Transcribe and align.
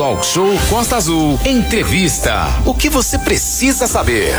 Talk 0.00 0.24
Show 0.24 0.48
Costa 0.70 0.96
Azul. 0.96 1.38
Entrevista. 1.44 2.46
O 2.64 2.72
que 2.72 2.88
você 2.88 3.18
precisa 3.18 3.86
saber? 3.86 4.32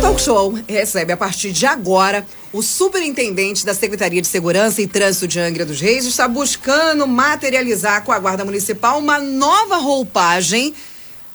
Talk 0.00 0.20
Show 0.20 0.56
recebe 0.68 1.12
a 1.12 1.16
partir 1.16 1.50
de 1.50 1.66
agora 1.66 2.24
o 2.52 2.62
superintendente 2.62 3.66
da 3.66 3.74
Secretaria 3.74 4.22
de 4.22 4.28
Segurança 4.28 4.80
e 4.80 4.86
Trânsito 4.86 5.26
de 5.26 5.40
Angra 5.40 5.66
dos 5.66 5.80
Reis 5.80 6.06
está 6.06 6.28
buscando 6.28 7.08
materializar 7.08 8.04
com 8.04 8.12
a 8.12 8.18
Guarda 8.20 8.44
Municipal 8.44 9.00
uma 9.00 9.18
nova 9.18 9.78
roupagem 9.78 10.72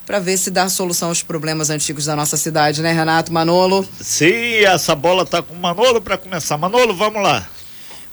para 0.05 0.20
ver 0.20 0.38
se 0.38 0.50
dá 0.50 0.70
solução 0.70 1.09
aos 1.09 1.21
problemas 1.21 1.70
antigos 1.70 2.05
da 2.05 2.16
nossa 2.16 2.38
cidade, 2.38 2.82
né, 2.82 2.94
Renato 2.94 3.34
Manolo? 3.34 3.86
Sim, 4.00 4.64
essa 4.64 4.96
bola 4.96 5.25
tá 5.25 5.41
com 5.41 5.54
o 5.54 5.57
Manolo 5.57 6.00
para 6.00 6.18
começar. 6.18 6.57
Manolo, 6.57 6.96
vamos 6.96 7.21
lá. 7.21 7.46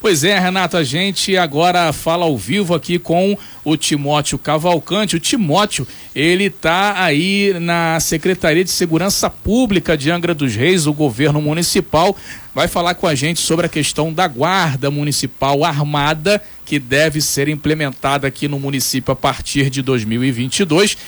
Pois 0.04 0.22
é, 0.22 0.38
Renato, 0.38 0.76
a 0.76 0.84
gente 0.84 1.34
agora 1.34 1.90
fala 1.90 2.26
ao 2.26 2.36
vivo 2.36 2.74
aqui 2.74 2.98
com 2.98 3.38
o 3.64 3.74
Timóteo 3.74 4.36
Cavalcante. 4.36 5.16
O 5.16 5.18
Timóteo, 5.18 5.88
ele 6.14 6.50
tá 6.50 7.02
aí 7.02 7.56
na 7.58 7.98
Secretaria 8.00 8.62
de 8.62 8.68
Segurança 8.68 9.30
Pública 9.30 9.96
de 9.96 10.10
Angra 10.10 10.34
dos 10.34 10.54
Reis, 10.54 10.86
o 10.86 10.92
governo 10.92 11.40
municipal, 11.40 12.14
vai 12.54 12.68
falar 12.68 12.96
com 12.96 13.06
a 13.06 13.14
gente 13.14 13.40
sobre 13.40 13.64
a 13.64 13.68
questão 13.68 14.12
da 14.12 14.28
guarda 14.28 14.90
municipal 14.90 15.64
armada 15.64 16.38
que 16.66 16.78
deve 16.78 17.22
ser 17.22 17.48
implementada 17.48 18.26
aqui 18.26 18.46
no 18.46 18.60
município 18.60 19.10
a 19.10 19.16
partir 19.16 19.70
de 19.70 19.80
2022. 19.80 20.98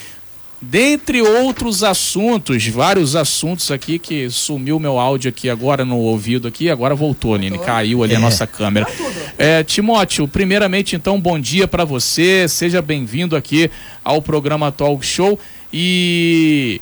Dentre 0.69 1.23
outros 1.23 1.85
assuntos, 1.85 2.67
vários 2.67 3.15
assuntos 3.15 3.71
aqui 3.71 4.01
que 4.01 4.29
sumiu 4.29 4.81
meu 4.81 4.99
áudio 4.99 5.29
aqui 5.29 5.49
agora 5.49 5.85
no 5.85 5.97
ouvido 5.97 6.49
aqui, 6.49 6.69
agora 6.69 6.93
voltou, 6.93 7.37
Nini, 7.37 7.57
caiu 7.57 8.03
ali 8.03 8.15
é. 8.15 8.17
a 8.17 8.21
nossa 8.21 8.49
câmera. 8.49 8.85
Tá 8.85 8.93
é, 9.39 9.63
Timóteo, 9.63 10.27
primeiramente 10.27 10.97
então, 10.97 11.21
bom 11.21 11.39
dia 11.39 11.69
para 11.69 11.85
você, 11.85 12.49
seja 12.49 12.83
bem-vindo 12.83 13.37
aqui 13.37 13.71
ao 14.03 14.21
programa 14.21 14.73
Talk 14.73 15.07
Show 15.07 15.39
e 15.73 16.81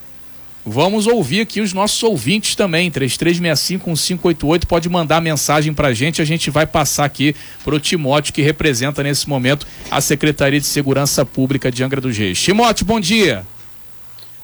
vamos 0.65 1.07
ouvir 1.07 1.43
aqui 1.43 1.61
os 1.61 1.75
nossos 1.75 2.03
ouvintes 2.03 2.57
também, 2.57 2.91
33651588, 2.91 4.65
pode 4.65 4.89
mandar 4.89 5.21
mensagem 5.21 5.75
pra 5.75 5.93
gente, 5.93 6.23
a 6.23 6.25
gente 6.25 6.51
vai 6.51 6.67
passar 6.67 7.05
aqui 7.05 7.37
pro 7.63 7.79
Timóteo 7.79 8.33
que 8.33 8.41
representa 8.41 9.03
nesse 9.03 9.29
momento 9.29 9.67
a 9.91 10.01
Secretaria 10.01 10.59
de 10.59 10.67
Segurança 10.67 11.23
Pública 11.27 11.71
de 11.71 11.85
Angra 11.85 12.01
dos 12.01 12.17
Reis. 12.17 12.41
Timóteo, 12.41 12.87
bom 12.87 12.99
dia. 12.99 13.45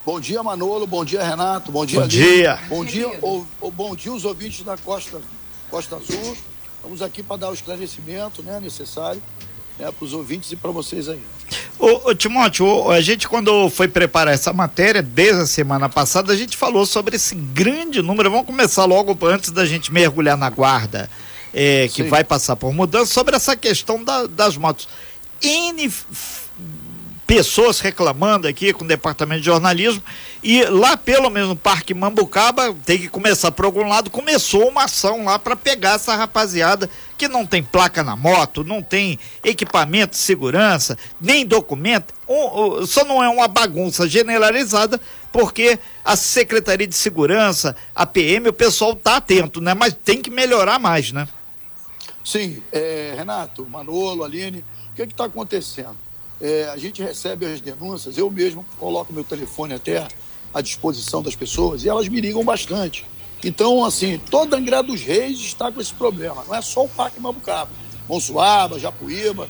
Bom 0.04 0.18
dia, 0.18 0.42
Manolo. 0.42 0.86
Bom 0.86 1.04
dia, 1.04 1.22
Renato. 1.22 1.70
Bom 1.70 1.84
dia, 1.84 2.00
Bom 2.00 2.06
dia. 2.06 2.58
Bom 2.68 2.84
dia, 2.84 3.18
ou, 3.20 3.46
ou, 3.60 3.70
bom 3.70 3.94
dia 3.94 4.10
os 4.10 4.24
ouvintes 4.24 4.64
da 4.64 4.76
Costa, 4.76 5.20
Costa 5.70 5.96
Azul. 5.96 6.36
Estamos 6.76 7.02
aqui 7.02 7.22
para 7.22 7.36
dar 7.36 7.50
o 7.50 7.54
esclarecimento 7.54 8.42
né, 8.42 8.58
necessário 8.60 9.22
né, 9.78 9.92
para 9.92 10.04
os 10.04 10.14
ouvintes 10.14 10.50
e 10.52 10.56
para 10.56 10.70
vocês 10.70 11.06
aí. 11.06 11.20
Ô, 11.78 12.08
ô, 12.08 12.14
Timóteo, 12.14 12.90
a 12.90 13.02
gente 13.02 13.28
quando 13.28 13.68
foi 13.68 13.88
preparar 13.88 14.32
essa 14.32 14.54
matéria, 14.54 15.02
desde 15.02 15.42
a 15.42 15.46
semana 15.46 15.86
passada, 15.86 16.32
a 16.32 16.36
gente 16.36 16.56
falou 16.56 16.86
sobre 16.86 17.16
esse 17.16 17.34
grande 17.34 18.00
número. 18.00 18.30
Vamos 18.30 18.46
começar 18.46 18.86
logo 18.86 19.16
antes 19.26 19.50
da 19.50 19.66
gente 19.66 19.92
mergulhar 19.92 20.36
na 20.36 20.48
guarda, 20.48 21.10
é, 21.52 21.88
que 21.88 22.04
Sim. 22.04 22.08
vai 22.08 22.24
passar 22.24 22.56
por 22.56 22.72
mudança, 22.72 23.12
sobre 23.12 23.36
essa 23.36 23.54
questão 23.54 24.02
da, 24.02 24.26
das 24.26 24.56
motos. 24.56 24.88
N 25.42 25.90
pessoas 27.30 27.78
reclamando 27.78 28.48
aqui 28.48 28.72
com 28.72 28.84
o 28.84 28.88
departamento 28.88 29.42
de 29.42 29.46
jornalismo 29.46 30.02
e 30.42 30.64
lá 30.64 30.96
pelo 30.96 31.30
menos 31.30 31.50
no 31.50 31.54
Parque 31.54 31.94
Mambucaba 31.94 32.74
tem 32.84 32.98
que 32.98 33.08
começar 33.08 33.52
por 33.52 33.66
algum 33.66 33.86
lado 33.86 34.10
começou 34.10 34.68
uma 34.68 34.86
ação 34.86 35.24
lá 35.24 35.38
para 35.38 35.54
pegar 35.54 35.94
essa 35.94 36.16
rapaziada 36.16 36.90
que 37.16 37.28
não 37.28 37.46
tem 37.46 37.62
placa 37.62 38.02
na 38.02 38.16
moto 38.16 38.64
não 38.64 38.82
tem 38.82 39.16
equipamento 39.44 40.14
de 40.14 40.16
segurança 40.16 40.98
nem 41.20 41.46
documento 41.46 42.12
um, 42.28 42.80
um, 42.80 42.86
só 42.86 43.04
não 43.04 43.22
é 43.22 43.28
uma 43.28 43.46
bagunça 43.46 44.08
generalizada 44.08 45.00
porque 45.30 45.78
a 46.04 46.16
Secretaria 46.16 46.88
de 46.88 46.96
Segurança 46.96 47.76
a 47.94 48.04
PM 48.06 48.48
o 48.48 48.52
pessoal 48.52 48.96
tá 48.96 49.18
atento 49.18 49.60
né? 49.60 49.72
Mas 49.72 49.94
tem 49.94 50.20
que 50.20 50.30
melhorar 50.30 50.80
mais 50.80 51.12
né? 51.12 51.28
Sim 52.24 52.60
é, 52.72 53.14
Renato 53.16 53.64
Manolo 53.66 54.24
Aline 54.24 54.64
o 54.90 54.94
que 54.96 55.02
está 55.02 55.26
acontecendo 55.26 56.09
é, 56.40 56.68
a 56.72 56.76
gente 56.76 57.02
recebe 57.02 57.46
as 57.46 57.60
denúncias, 57.60 58.16
eu 58.16 58.30
mesmo 58.30 58.64
coloco 58.78 59.12
meu 59.12 59.24
telefone 59.24 59.74
até 59.74 60.06
à 60.52 60.60
disposição 60.60 61.22
das 61.22 61.34
pessoas 61.34 61.84
e 61.84 61.88
elas 61.88 62.08
me 62.08 62.20
ligam 62.20 62.44
bastante. 62.44 63.06
Então, 63.42 63.84
assim, 63.84 64.18
toda 64.30 64.56
Angra 64.56 64.82
dos 64.82 65.00
Reis 65.00 65.38
está 65.38 65.72
com 65.72 65.80
esse 65.80 65.94
problema. 65.94 66.44
Não 66.46 66.54
é 66.54 66.60
só 66.60 66.84
o 66.84 66.88
Parque 66.88 67.20
Mabucaba. 67.20 67.70
Monsuaba, 68.08 68.78
Japuíba. 68.78 69.48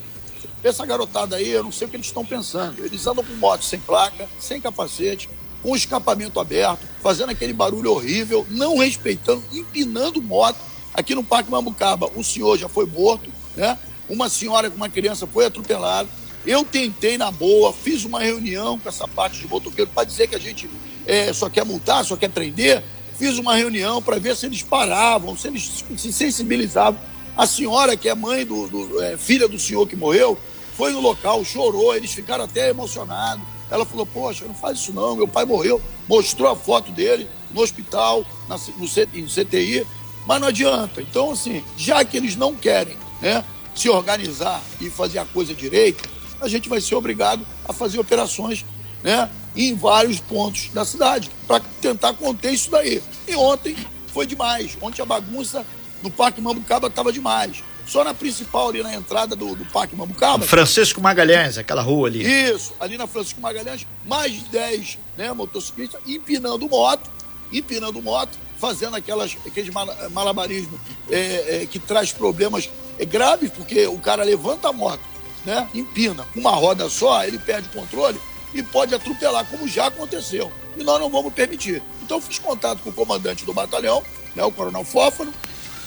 Essa 0.62 0.84
garotada 0.84 1.36
aí, 1.36 1.48
eu 1.48 1.64
não 1.64 1.72
sei 1.72 1.86
o 1.86 1.90
que 1.90 1.96
eles 1.96 2.06
estão 2.06 2.24
pensando. 2.24 2.84
Eles 2.84 3.06
andam 3.06 3.24
com 3.24 3.34
moto 3.34 3.64
sem 3.64 3.80
placa, 3.80 4.28
sem 4.38 4.60
capacete, 4.60 5.28
com 5.62 5.74
escapamento 5.74 6.38
aberto, 6.38 6.80
fazendo 7.02 7.30
aquele 7.30 7.52
barulho 7.52 7.90
horrível, 7.92 8.46
não 8.50 8.78
respeitando, 8.78 9.42
empinando 9.52 10.22
moto. 10.22 10.58
Aqui 10.94 11.14
no 11.14 11.24
Parque 11.24 11.50
Mambucaba, 11.50 12.10
um 12.14 12.22
senhor 12.22 12.58
já 12.58 12.68
foi 12.68 12.86
morto, 12.86 13.30
né? 13.56 13.78
Uma 14.08 14.28
senhora 14.28 14.68
com 14.70 14.76
uma 14.76 14.88
criança 14.88 15.26
foi 15.26 15.46
atropelada. 15.46 16.08
Eu 16.46 16.64
tentei 16.64 17.18
na 17.18 17.30
boa, 17.30 17.72
fiz 17.72 18.04
uma 18.04 18.20
reunião 18.20 18.78
com 18.78 18.88
essa 18.88 19.06
parte 19.06 19.40
de 19.40 19.46
motoqueiro 19.46 19.90
para 19.94 20.04
dizer 20.04 20.26
que 20.26 20.34
a 20.34 20.38
gente 20.38 20.70
é, 21.06 21.32
só 21.32 21.50
quer 21.50 21.64
multar, 21.64 22.04
só 22.04 22.16
quer 22.16 22.30
prender. 22.30 22.82
Fiz 23.18 23.36
uma 23.36 23.54
reunião 23.54 24.00
para 24.00 24.18
ver 24.18 24.34
se 24.34 24.46
eles 24.46 24.62
paravam, 24.62 25.36
se 25.36 25.48
eles 25.48 25.84
se 25.96 26.12
sensibilizavam. 26.12 26.98
A 27.36 27.46
senhora, 27.46 27.96
que 27.96 28.08
é 28.08 28.14
mãe 28.14 28.46
do, 28.46 28.66
do 28.68 29.02
é, 29.02 29.16
filha 29.18 29.46
do 29.46 29.58
senhor 29.58 29.86
que 29.86 29.94
morreu, 29.94 30.38
foi 30.76 30.92
no 30.92 31.00
local, 31.00 31.44
chorou, 31.44 31.94
eles 31.94 32.12
ficaram 32.12 32.44
até 32.44 32.70
emocionados. 32.70 33.44
Ela 33.70 33.84
falou: 33.84 34.06
Poxa, 34.06 34.46
não 34.46 34.54
faz 34.54 34.78
isso 34.78 34.92
não, 34.92 35.14
meu 35.14 35.28
pai 35.28 35.44
morreu. 35.44 35.80
Mostrou 36.08 36.50
a 36.50 36.56
foto 36.56 36.90
dele 36.90 37.28
no 37.52 37.60
hospital, 37.60 38.24
na, 38.48 38.56
no, 38.56 38.84
no 38.84 39.28
CTI, 39.28 39.86
mas 40.26 40.40
não 40.40 40.48
adianta. 40.48 41.02
Então, 41.02 41.32
assim, 41.32 41.62
já 41.76 42.02
que 42.04 42.16
eles 42.16 42.34
não 42.34 42.54
querem 42.54 42.96
né, 43.20 43.44
se 43.74 43.90
organizar 43.90 44.62
e 44.80 44.88
fazer 44.88 45.18
a 45.18 45.24
coisa 45.24 45.54
direito, 45.54 46.08
a 46.40 46.48
gente 46.48 46.68
vai 46.68 46.80
ser 46.80 46.94
obrigado 46.94 47.46
a 47.64 47.72
fazer 47.72 47.98
operações 47.98 48.64
né, 49.02 49.28
em 49.54 49.74
vários 49.74 50.20
pontos 50.20 50.70
da 50.72 50.84
cidade 50.84 51.30
para 51.46 51.60
tentar 51.80 52.14
conter 52.14 52.52
isso 52.52 52.70
daí. 52.70 53.02
E 53.26 53.34
ontem 53.34 53.76
foi 54.12 54.26
demais. 54.26 54.76
Ontem 54.80 55.02
a 55.02 55.06
bagunça 55.06 55.64
no 56.02 56.10
Parque 56.10 56.40
Mambucaba 56.40 56.88
estava 56.88 57.12
demais. 57.12 57.62
Só 57.86 58.04
na 58.04 58.14
principal, 58.14 58.68
ali 58.68 58.82
na 58.82 58.94
entrada 58.94 59.34
do, 59.34 59.54
do 59.56 59.64
Parque 59.64 59.96
Mambucaba. 59.96 60.44
Francisco 60.46 61.00
Magalhães, 61.00 61.58
aquela 61.58 61.82
rua 61.82 62.06
ali. 62.06 62.22
Isso, 62.22 62.72
ali 62.78 62.96
na 62.96 63.06
Francisco 63.06 63.40
Magalhães, 63.40 63.86
mais 64.06 64.32
de 64.32 64.44
10 64.44 64.98
né, 65.18 65.32
motociclistas 65.32 66.00
empinando 66.06 66.68
moto, 66.68 67.10
empinando 67.52 68.00
moto, 68.00 68.38
fazendo 68.60 68.94
aquelas, 68.94 69.36
aqueles 69.44 69.72
malabarismo 70.12 70.78
é, 71.10 71.62
é, 71.62 71.66
que 71.66 71.78
traz 71.78 72.12
problemas 72.12 72.70
é, 72.98 73.04
graves, 73.04 73.50
porque 73.50 73.86
o 73.86 73.98
cara 73.98 74.22
levanta 74.22 74.68
a 74.68 74.72
moto, 74.72 75.00
né, 75.44 75.68
empina 75.74 76.24
com 76.32 76.40
uma 76.40 76.52
roda 76.52 76.88
só, 76.88 77.24
ele 77.24 77.38
perde 77.38 77.68
o 77.68 77.80
controle 77.80 78.20
e 78.52 78.62
pode 78.62 78.94
atropelar, 78.94 79.46
como 79.46 79.66
já 79.68 79.86
aconteceu. 79.86 80.50
E 80.76 80.82
nós 80.82 81.00
não 81.00 81.10
vamos 81.10 81.32
permitir. 81.32 81.82
Então 82.02 82.20
fiz 82.20 82.38
contato 82.38 82.80
com 82.80 82.90
o 82.90 82.92
comandante 82.92 83.44
do 83.44 83.52
batalhão, 83.52 84.02
né, 84.34 84.44
o 84.44 84.52
coronel 84.52 84.84
Fófano, 84.84 85.32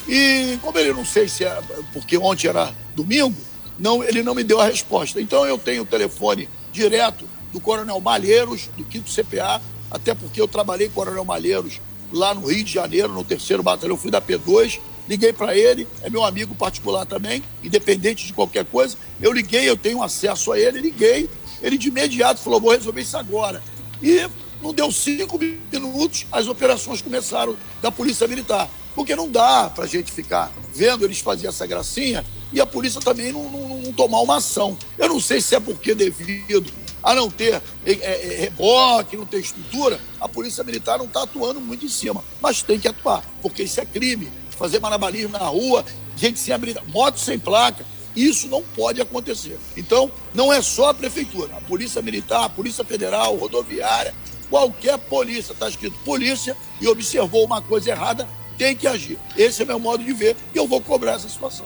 e 0.08 0.58
como 0.62 0.78
ele 0.78 0.94
não 0.94 1.06
sei 1.06 1.28
se 1.28 1.46
é 1.46 1.62
porque 1.92 2.18
ontem 2.18 2.48
era 2.48 2.74
domingo, 2.96 3.36
não, 3.80 4.04
ele 4.04 4.22
não 4.22 4.36
me 4.36 4.44
deu 4.44 4.60
a 4.60 4.66
resposta. 4.66 5.20
Então 5.22 5.46
eu 5.46 5.58
tenho 5.58 5.84
o 5.84 5.86
telefone 5.86 6.50
direto 6.72 7.28
do 7.52 7.60
Coronel 7.60 8.00
Malheiros, 8.02 8.70
do 8.76 8.86
5 8.90 9.10
CPA, 9.10 9.62
até 9.90 10.14
porque 10.14 10.42
eu 10.42 10.48
trabalhei 10.48 10.88
com 10.88 10.94
o 10.94 11.04
Coronel 11.04 11.26
Malheiros 11.26 11.80
lá 12.12 12.34
no 12.34 12.48
Rio 12.48 12.64
de 12.64 12.72
Janeiro, 12.72 13.10
no 13.10 13.24
terceiro 13.24 13.64
batalhão, 13.64 13.98
fui 13.98 14.12
da 14.12 14.22
P2, 14.22 14.80
Liguei 15.08 15.34
para 15.34 15.56
ele, 15.56 15.88
é 16.02 16.10
meu 16.10 16.24
amigo 16.24 16.56
particular 16.56 17.06
também, 17.06 17.44
independente 17.64 18.26
de 18.26 18.34
qualquer 18.34 18.66
coisa. 18.66 18.96
Eu 19.22 19.34
liguei, 19.34 19.70
eu 19.70 19.76
tenho 19.76 20.02
acesso 20.02 20.52
a 20.52 20.60
ele, 20.60 20.80
liguei. 20.80 21.30
Ele 21.62 21.78
de 21.78 21.90
imediato 21.90 22.40
falou: 22.40 22.62
vou 22.62 22.72
resolver 22.72 23.02
isso 23.02 23.18
agora. 23.18 23.62
E 24.02 24.28
não 24.62 24.74
deu 24.74 24.92
cinco 24.92 25.38
minutos, 25.72 26.26
as 26.32 26.48
operações 26.48 27.02
começaram 27.02 27.58
da 27.82 27.92
Polícia 27.92 28.28
Militar. 28.28 28.70
Porque 28.96 29.16
não 29.16 29.30
dá 29.30 29.70
para 29.70 29.86
a 29.86 29.88
gente 29.88 30.12
ficar 30.12 30.52
vendo 30.74 31.04
eles 31.04 31.20
fazer 31.20 31.48
essa 31.48 31.66
gracinha 31.66 32.24
e 32.52 32.62
a 32.62 32.66
polícia 32.66 33.02
também 33.02 33.34
não, 33.34 33.50
não, 33.50 33.80
não, 33.80 33.94
tomar 33.94 34.22
uma 34.22 34.38
ação. 34.38 34.78
Eu 34.98 35.10
não 35.10 35.20
sei 35.20 35.42
se 35.42 35.56
é 35.56 35.60
porque 35.60 35.96
devido 35.96 36.72
a 37.02 37.16
não 37.16 37.30
ter 37.30 37.62
é, 37.86 37.92
é, 37.92 38.38
reboque, 38.42 39.18
não 39.18 39.26
ter 39.26 39.40
estrutura, 39.40 40.00
a 40.22 40.30
polícia 40.30 40.64
militar 40.64 41.00
não 41.00 41.06
está 41.06 41.24
atuando 41.24 41.60
muito 41.60 41.84
em 41.84 41.90
cima. 41.90 42.24
Mas 42.40 42.62
tem 42.62 42.80
que 42.80 42.88
atuar, 42.88 43.24
porque 43.42 43.64
isso 43.64 43.82
é 43.82 43.86
crime 43.86 44.32
fazer 44.58 44.80
malabarismo 44.80 45.32
na 45.32 45.40
rua, 45.40 45.86
gente 46.16 46.40
sem 46.40 46.54
habilidade, 46.54 46.88
moto 46.90 47.20
sem 47.20 47.40
placa. 47.40 47.86
Isso 48.16 48.48
não 48.48 48.62
pode 48.62 49.02
acontecer. 49.02 49.60
Então, 49.76 50.12
não 50.34 50.54
é 50.54 50.62
só 50.62 50.90
a 50.90 50.94
prefeitura, 50.94 51.58
a 51.58 51.62
polícia 51.62 52.02
militar, 52.02 52.46
a 52.46 52.50
polícia 52.50 52.84
federal, 52.84 53.36
rodoviária, 53.36 54.14
qualquer 54.50 55.00
polícia, 55.00 55.54
está 55.54 55.68
escrito 55.68 55.98
polícia 56.06 56.56
e 56.80 56.88
observou 56.88 57.44
uma 57.44 57.60
coisa 57.62 57.90
errada, 57.90 58.28
tem 58.58 58.76
que 58.76 58.88
agir. 58.88 59.18
Esse 59.36 59.64
é 59.64 59.66
meu 59.66 59.80
modo 59.80 60.04
de 60.04 60.14
ver 60.14 60.36
e 60.54 60.58
eu 60.58 60.68
vou 60.68 60.80
cobrar 60.80 61.14
essa 61.14 61.28
situação. 61.28 61.66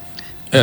É, 0.50 0.62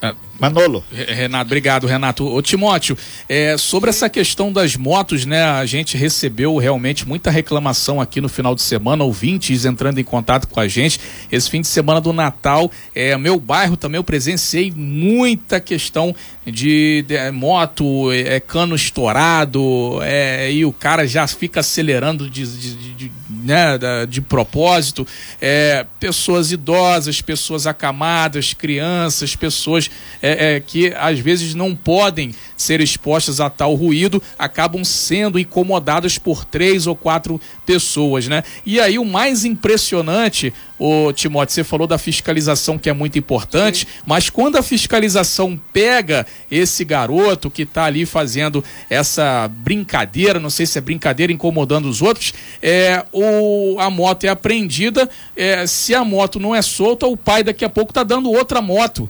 É, 0.00 0.14
Manolo. 0.38 0.84
Renato, 0.90 1.46
obrigado, 1.46 1.86
Renato. 1.86 2.26
Ô, 2.26 2.42
Timóteo, 2.42 2.96
é, 3.28 3.56
sobre 3.56 3.90
essa 3.90 4.08
questão 4.08 4.52
das 4.52 4.76
motos, 4.76 5.24
né? 5.24 5.42
A 5.42 5.64
gente 5.66 5.96
recebeu 5.96 6.56
realmente 6.56 7.06
muita 7.06 7.30
reclamação 7.30 8.00
aqui 8.00 8.20
no 8.20 8.28
final 8.28 8.54
de 8.54 8.62
semana, 8.62 9.04
ouvintes 9.04 9.64
entrando 9.64 9.98
em 9.98 10.04
contato 10.04 10.46
com 10.48 10.60
a 10.60 10.68
gente. 10.68 11.00
Esse 11.30 11.50
fim 11.50 11.60
de 11.60 11.66
semana 11.66 12.00
do 12.00 12.12
Natal, 12.12 12.70
é, 12.94 13.16
meu 13.16 13.40
bairro 13.40 13.76
também 13.76 13.98
eu 13.98 14.04
presenciei 14.04 14.72
muita 14.74 15.60
questão 15.60 16.14
de, 16.46 17.04
de 17.06 17.16
é, 17.16 17.30
moto, 17.30 18.12
é, 18.12 18.36
é, 18.36 18.40
cano 18.40 18.76
estourado, 18.76 20.00
é, 20.02 20.52
e 20.52 20.64
o 20.64 20.72
cara 20.72 21.06
já 21.06 21.26
fica 21.26 21.60
acelerando 21.60 22.30
de, 22.30 22.46
de, 22.46 22.94
de, 22.94 23.12
né, 23.42 23.78
de 24.08 24.20
propósito. 24.20 25.06
É, 25.40 25.84
pessoas 25.98 26.52
idosas, 26.52 27.20
pessoas 27.20 27.66
acamadas, 27.66 28.52
crianças, 28.52 29.34
pessoas 29.34 29.90
é, 30.26 30.56
é, 30.56 30.60
que 30.60 30.92
às 30.96 31.20
vezes 31.20 31.54
não 31.54 31.76
podem 31.76 32.34
ser 32.56 32.80
expostas 32.80 33.40
a 33.40 33.48
tal 33.48 33.74
ruído, 33.74 34.20
acabam 34.36 34.82
sendo 34.82 35.38
incomodadas 35.38 36.18
por 36.18 36.44
três 36.44 36.88
ou 36.88 36.96
quatro 36.96 37.40
pessoas, 37.64 38.26
né? 38.26 38.42
E 38.64 38.80
aí 38.80 38.98
o 38.98 39.04
mais 39.04 39.44
impressionante, 39.44 40.52
o 40.78 41.12
Timóteo, 41.12 41.54
você 41.54 41.62
falou 41.62 41.86
da 41.86 41.96
fiscalização 41.96 42.76
que 42.76 42.90
é 42.90 42.92
muito 42.92 43.16
importante, 43.18 43.80
Sim. 43.80 44.02
mas 44.04 44.28
quando 44.28 44.56
a 44.56 44.62
fiscalização 44.62 45.60
pega 45.72 46.26
esse 46.50 46.84
garoto 46.84 47.48
que 47.48 47.62
está 47.62 47.84
ali 47.84 48.04
fazendo 48.04 48.64
essa 48.90 49.46
brincadeira, 49.48 50.40
não 50.40 50.50
sei 50.50 50.66
se 50.66 50.76
é 50.76 50.80
brincadeira 50.80 51.32
incomodando 51.32 51.86
os 51.88 52.02
outros, 52.02 52.34
é, 52.60 53.04
o, 53.12 53.76
a 53.78 53.88
moto 53.90 54.24
é 54.24 54.28
apreendida, 54.28 55.08
é, 55.36 55.66
se 55.68 55.94
a 55.94 56.04
moto 56.04 56.40
não 56.40 56.52
é 56.52 56.62
solta, 56.62 57.06
o 57.06 57.16
pai 57.16 57.44
daqui 57.44 57.64
a 57.64 57.70
pouco 57.70 57.92
está 57.92 58.02
dando 58.02 58.32
outra 58.32 58.60
moto 58.60 59.08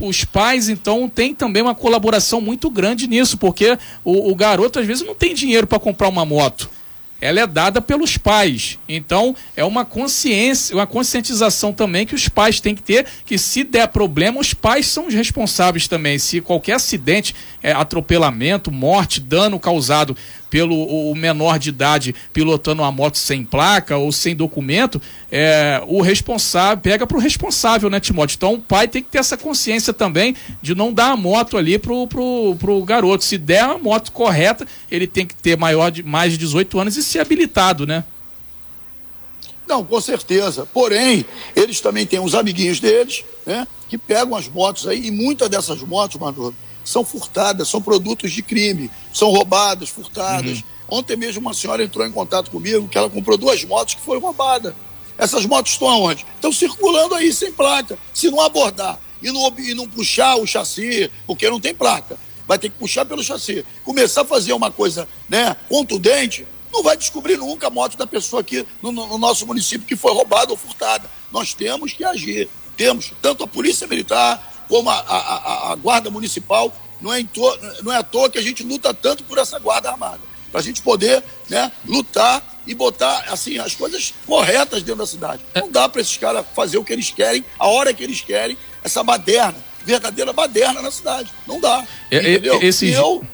os 0.00 0.24
pais, 0.24 0.68
então, 0.68 1.08
têm 1.08 1.34
também 1.34 1.62
uma 1.62 1.74
colaboração 1.74 2.40
muito 2.40 2.70
grande 2.70 3.06
nisso, 3.06 3.36
porque 3.36 3.76
o, 4.04 4.30
o 4.30 4.34
garoto, 4.34 4.78
às 4.78 4.86
vezes, 4.86 5.06
não 5.06 5.14
tem 5.14 5.34
dinheiro 5.34 5.66
para 5.66 5.78
comprar 5.78 6.08
uma 6.08 6.24
moto. 6.24 6.70
Ela 7.20 7.40
é 7.40 7.46
dada 7.46 7.80
pelos 7.80 8.18
pais. 8.18 8.78
Então, 8.86 9.34
é 9.56 9.64
uma 9.64 9.84
consciência, 9.84 10.76
uma 10.76 10.86
conscientização 10.86 11.72
também 11.72 12.04
que 12.04 12.14
os 12.14 12.28
pais 12.28 12.60
têm 12.60 12.74
que 12.74 12.82
ter, 12.82 13.06
que 13.24 13.38
se 13.38 13.64
der 13.64 13.88
problema, 13.88 14.40
os 14.40 14.52
pais 14.52 14.86
são 14.86 15.06
os 15.06 15.14
responsáveis 15.14 15.88
também. 15.88 16.18
Se 16.18 16.42
qualquer 16.42 16.74
acidente, 16.74 17.34
é, 17.62 17.72
atropelamento, 17.72 18.70
morte, 18.70 19.20
dano 19.20 19.58
causado 19.58 20.14
pelo 20.54 21.10
o 21.10 21.16
menor 21.16 21.58
de 21.58 21.70
idade 21.70 22.14
pilotando 22.32 22.80
uma 22.80 22.92
moto 22.92 23.18
sem 23.18 23.44
placa 23.44 23.96
ou 23.96 24.12
sem 24.12 24.36
documento, 24.36 25.02
é, 25.28 25.82
o 25.88 26.00
responsável 26.00 26.80
pega 26.80 27.04
para 27.08 27.16
o 27.16 27.20
responsável, 27.20 27.90
né, 27.90 27.98
Timóteo? 27.98 28.36
Então 28.36 28.54
o 28.54 28.60
pai 28.60 28.86
tem 28.86 29.02
que 29.02 29.10
ter 29.10 29.18
essa 29.18 29.36
consciência 29.36 29.92
também 29.92 30.36
de 30.62 30.72
não 30.72 30.92
dar 30.92 31.10
a 31.10 31.16
moto 31.16 31.56
ali 31.56 31.76
pro, 31.76 32.06
pro, 32.06 32.54
pro 32.56 32.84
garoto. 32.84 33.24
Se 33.24 33.36
der 33.36 33.62
a 33.64 33.78
moto 33.78 34.12
correta, 34.12 34.64
ele 34.88 35.08
tem 35.08 35.26
que 35.26 35.34
ter 35.34 35.58
maior 35.58 35.90
de 35.90 36.04
mais 36.04 36.30
de 36.30 36.38
18 36.38 36.78
anos 36.78 36.96
e 36.96 37.02
ser 37.02 37.18
habilitado, 37.18 37.84
né? 37.84 38.04
Não, 39.66 39.84
com 39.84 40.00
certeza. 40.00 40.64
Porém, 40.72 41.24
eles 41.56 41.80
também 41.80 42.06
têm 42.06 42.20
os 42.20 42.32
amiguinhos 42.32 42.78
deles, 42.78 43.24
né? 43.44 43.66
Que 43.88 43.98
pegam 43.98 44.36
as 44.36 44.46
motos 44.46 44.86
aí, 44.86 45.08
e 45.08 45.10
muitas 45.10 45.48
dessas 45.48 45.82
motos, 45.82 46.16
Manolo, 46.16 46.54
são 46.84 47.04
furtadas, 47.04 47.68
são 47.68 47.80
produtos 47.80 48.30
de 48.32 48.42
crime, 48.42 48.90
são 49.12 49.30
roubadas, 49.30 49.88
furtadas. 49.88 50.58
Uhum. 50.58 50.98
Ontem 50.98 51.16
mesmo 51.16 51.40
uma 51.40 51.54
senhora 51.54 51.82
entrou 51.82 52.06
em 52.06 52.12
contato 52.12 52.50
comigo 52.50 52.88
que 52.88 52.98
ela 52.98 53.08
comprou 53.08 53.38
duas 53.38 53.64
motos 53.64 53.94
que 53.94 54.02
foram 54.02 54.20
roubadas. 54.20 54.74
Essas 55.16 55.46
motos 55.46 55.72
estão 55.72 55.88
aonde? 55.88 56.26
Estão 56.34 56.52
circulando 56.52 57.14
aí 57.14 57.32
sem 57.32 57.52
placa. 57.52 57.98
Se 58.12 58.30
não 58.30 58.40
abordar 58.40 58.98
e 59.22 59.30
não, 59.30 59.52
e 59.58 59.74
não 59.74 59.88
puxar 59.88 60.36
o 60.36 60.46
chassi, 60.46 61.10
porque 61.26 61.48
não 61.48 61.60
tem 61.60 61.74
placa, 61.74 62.18
vai 62.46 62.58
ter 62.58 62.68
que 62.68 62.78
puxar 62.78 63.04
pelo 63.06 63.22
chassi. 63.22 63.64
Começar 63.84 64.22
a 64.22 64.24
fazer 64.24 64.52
uma 64.52 64.70
coisa 64.70 65.08
né, 65.28 65.56
contundente, 65.68 66.46
não 66.72 66.82
vai 66.82 66.96
descobrir 66.96 67.38
nunca 67.38 67.68
a 67.68 67.70
moto 67.70 67.96
da 67.96 68.06
pessoa 68.06 68.40
aqui 68.40 68.66
no, 68.82 68.90
no 68.90 69.16
nosso 69.16 69.46
município 69.46 69.86
que 69.86 69.96
foi 69.96 70.12
roubada 70.12 70.50
ou 70.50 70.56
furtada. 70.56 71.08
Nós 71.30 71.54
temos 71.54 71.92
que 71.92 72.04
agir. 72.04 72.48
Temos 72.76 73.12
tanto 73.22 73.44
a 73.44 73.46
Polícia 73.46 73.86
Militar, 73.86 74.53
como 74.68 74.90
a, 74.90 74.94
a, 74.94 75.72
a 75.72 75.74
Guarda 75.76 76.10
Municipal. 76.10 76.72
Não 77.00 77.12
é, 77.12 77.22
to, 77.24 77.58
não 77.82 77.92
é 77.92 77.96
à 77.96 78.02
toa 78.02 78.30
que 78.30 78.38
a 78.38 78.42
gente 78.42 78.62
luta 78.62 78.94
tanto 78.94 79.24
por 79.24 79.38
essa 79.38 79.58
Guarda 79.58 79.90
Armada. 79.90 80.20
Para 80.50 80.60
a 80.60 80.62
gente 80.62 80.80
poder 80.80 81.22
né, 81.48 81.70
lutar 81.84 82.42
e 82.66 82.74
botar 82.74 83.24
assim 83.28 83.58
as 83.58 83.74
coisas 83.74 84.14
corretas 84.26 84.82
dentro 84.82 85.00
da 85.00 85.06
cidade. 85.06 85.42
É. 85.52 85.60
Não 85.60 85.70
dá 85.70 85.88
para 85.88 86.00
esses 86.00 86.16
caras 86.16 86.46
fazer 86.54 86.78
o 86.78 86.84
que 86.84 86.92
eles 86.92 87.10
querem, 87.10 87.44
a 87.58 87.68
hora 87.68 87.92
que 87.92 88.02
eles 88.02 88.20
querem, 88.20 88.56
essa 88.82 89.02
baderna, 89.02 89.56
verdadeira 89.84 90.32
baderna 90.32 90.80
na 90.80 90.90
cidade. 90.90 91.30
Não 91.46 91.60
dá. 91.60 91.84
É, 92.10 92.16
é 92.16 92.20
entendeu? 92.20 92.62
Esse... 92.62 92.86
E 92.86 92.92
eu 92.92 93.24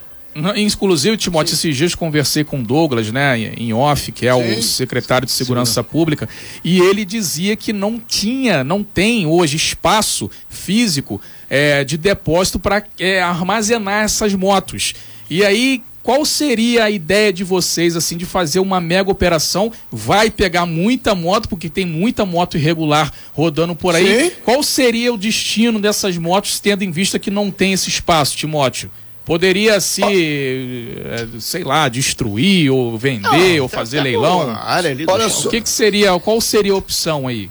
Inclusive, 0.56 1.16
Timóteo, 1.16 1.54
esses 1.54 1.76
dias 1.76 1.94
conversei 1.94 2.44
com 2.44 2.60
o 2.60 2.62
Douglas, 2.62 3.10
né, 3.10 3.36
em 3.56 3.72
off, 3.72 4.12
que 4.12 4.28
é 4.28 4.34
Sim. 4.34 4.58
o 4.58 4.62
secretário 4.62 5.26
de 5.26 5.32
Segurança 5.32 5.82
Sim. 5.82 5.88
Pública, 5.88 6.28
e 6.62 6.78
ele 6.78 7.04
dizia 7.04 7.56
que 7.56 7.72
não 7.72 7.98
tinha, 7.98 8.62
não 8.62 8.84
tem 8.84 9.26
hoje 9.26 9.56
espaço 9.56 10.30
físico 10.48 11.20
é, 11.48 11.82
de 11.82 11.96
depósito 11.96 12.60
para 12.60 12.84
é, 12.98 13.20
armazenar 13.20 14.04
essas 14.04 14.32
motos. 14.34 14.94
E 15.28 15.44
aí, 15.44 15.82
qual 16.02 16.24
seria 16.24 16.84
a 16.84 16.90
ideia 16.90 17.32
de 17.32 17.44
vocês, 17.44 17.96
assim, 17.96 18.16
de 18.16 18.24
fazer 18.24 18.60
uma 18.60 18.80
mega 18.80 19.10
operação? 19.10 19.72
Vai 19.90 20.30
pegar 20.30 20.64
muita 20.64 21.14
moto, 21.14 21.48
porque 21.48 21.68
tem 21.68 21.84
muita 21.84 22.24
moto 22.24 22.56
irregular 22.56 23.12
rodando 23.32 23.74
por 23.74 23.94
aí. 23.94 24.30
Sim. 24.30 24.36
Qual 24.44 24.62
seria 24.62 25.12
o 25.12 25.18
destino 25.18 25.78
dessas 25.78 26.16
motos, 26.16 26.58
tendo 26.58 26.84
em 26.84 26.90
vista 26.90 27.18
que 27.18 27.30
não 27.30 27.50
tem 27.50 27.72
esse 27.72 27.88
espaço, 27.88 28.36
Timóteo? 28.36 28.90
Poderia 29.24 29.80
se, 29.80 30.02
eh, 30.02 31.28
sei 31.38 31.62
lá, 31.62 31.88
destruir 31.88 32.70
ou 32.70 32.98
vender 32.98 33.56
não, 33.56 33.62
ou 33.62 33.68
fazer 33.68 34.00
leilão. 34.00 34.50
Área 34.50 34.90
ali 34.90 35.04
Olha 35.06 35.28
só. 35.28 35.48
O 35.48 35.50
que, 35.50 35.60
que 35.60 35.68
seria, 35.68 36.18
qual 36.18 36.40
seria 36.40 36.72
a 36.72 36.76
opção 36.76 37.28
aí? 37.28 37.50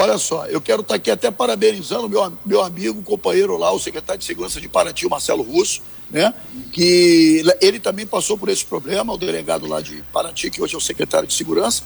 Olha 0.00 0.16
só, 0.16 0.46
eu 0.46 0.60
quero 0.60 0.82
estar 0.82 0.94
aqui 0.94 1.10
até 1.10 1.28
parabenizando 1.28 2.08
meu, 2.08 2.32
meu 2.46 2.62
amigo, 2.62 3.02
companheiro 3.02 3.56
lá, 3.56 3.72
o 3.72 3.80
secretário 3.80 4.20
de 4.20 4.24
Segurança 4.24 4.60
de 4.60 4.68
Paraty, 4.68 5.06
o 5.06 5.10
Marcelo 5.10 5.42
Russo, 5.42 5.82
né? 6.08 6.32
Que 6.70 7.42
ele 7.60 7.80
também 7.80 8.06
passou 8.06 8.38
por 8.38 8.48
esse 8.48 8.64
problema, 8.64 9.12
o 9.12 9.18
delegado 9.18 9.66
lá 9.66 9.80
de 9.80 10.04
Paraty, 10.12 10.50
que 10.50 10.62
hoje 10.62 10.76
é 10.76 10.78
o 10.78 10.80
secretário 10.80 11.26
de 11.26 11.34
Segurança. 11.34 11.82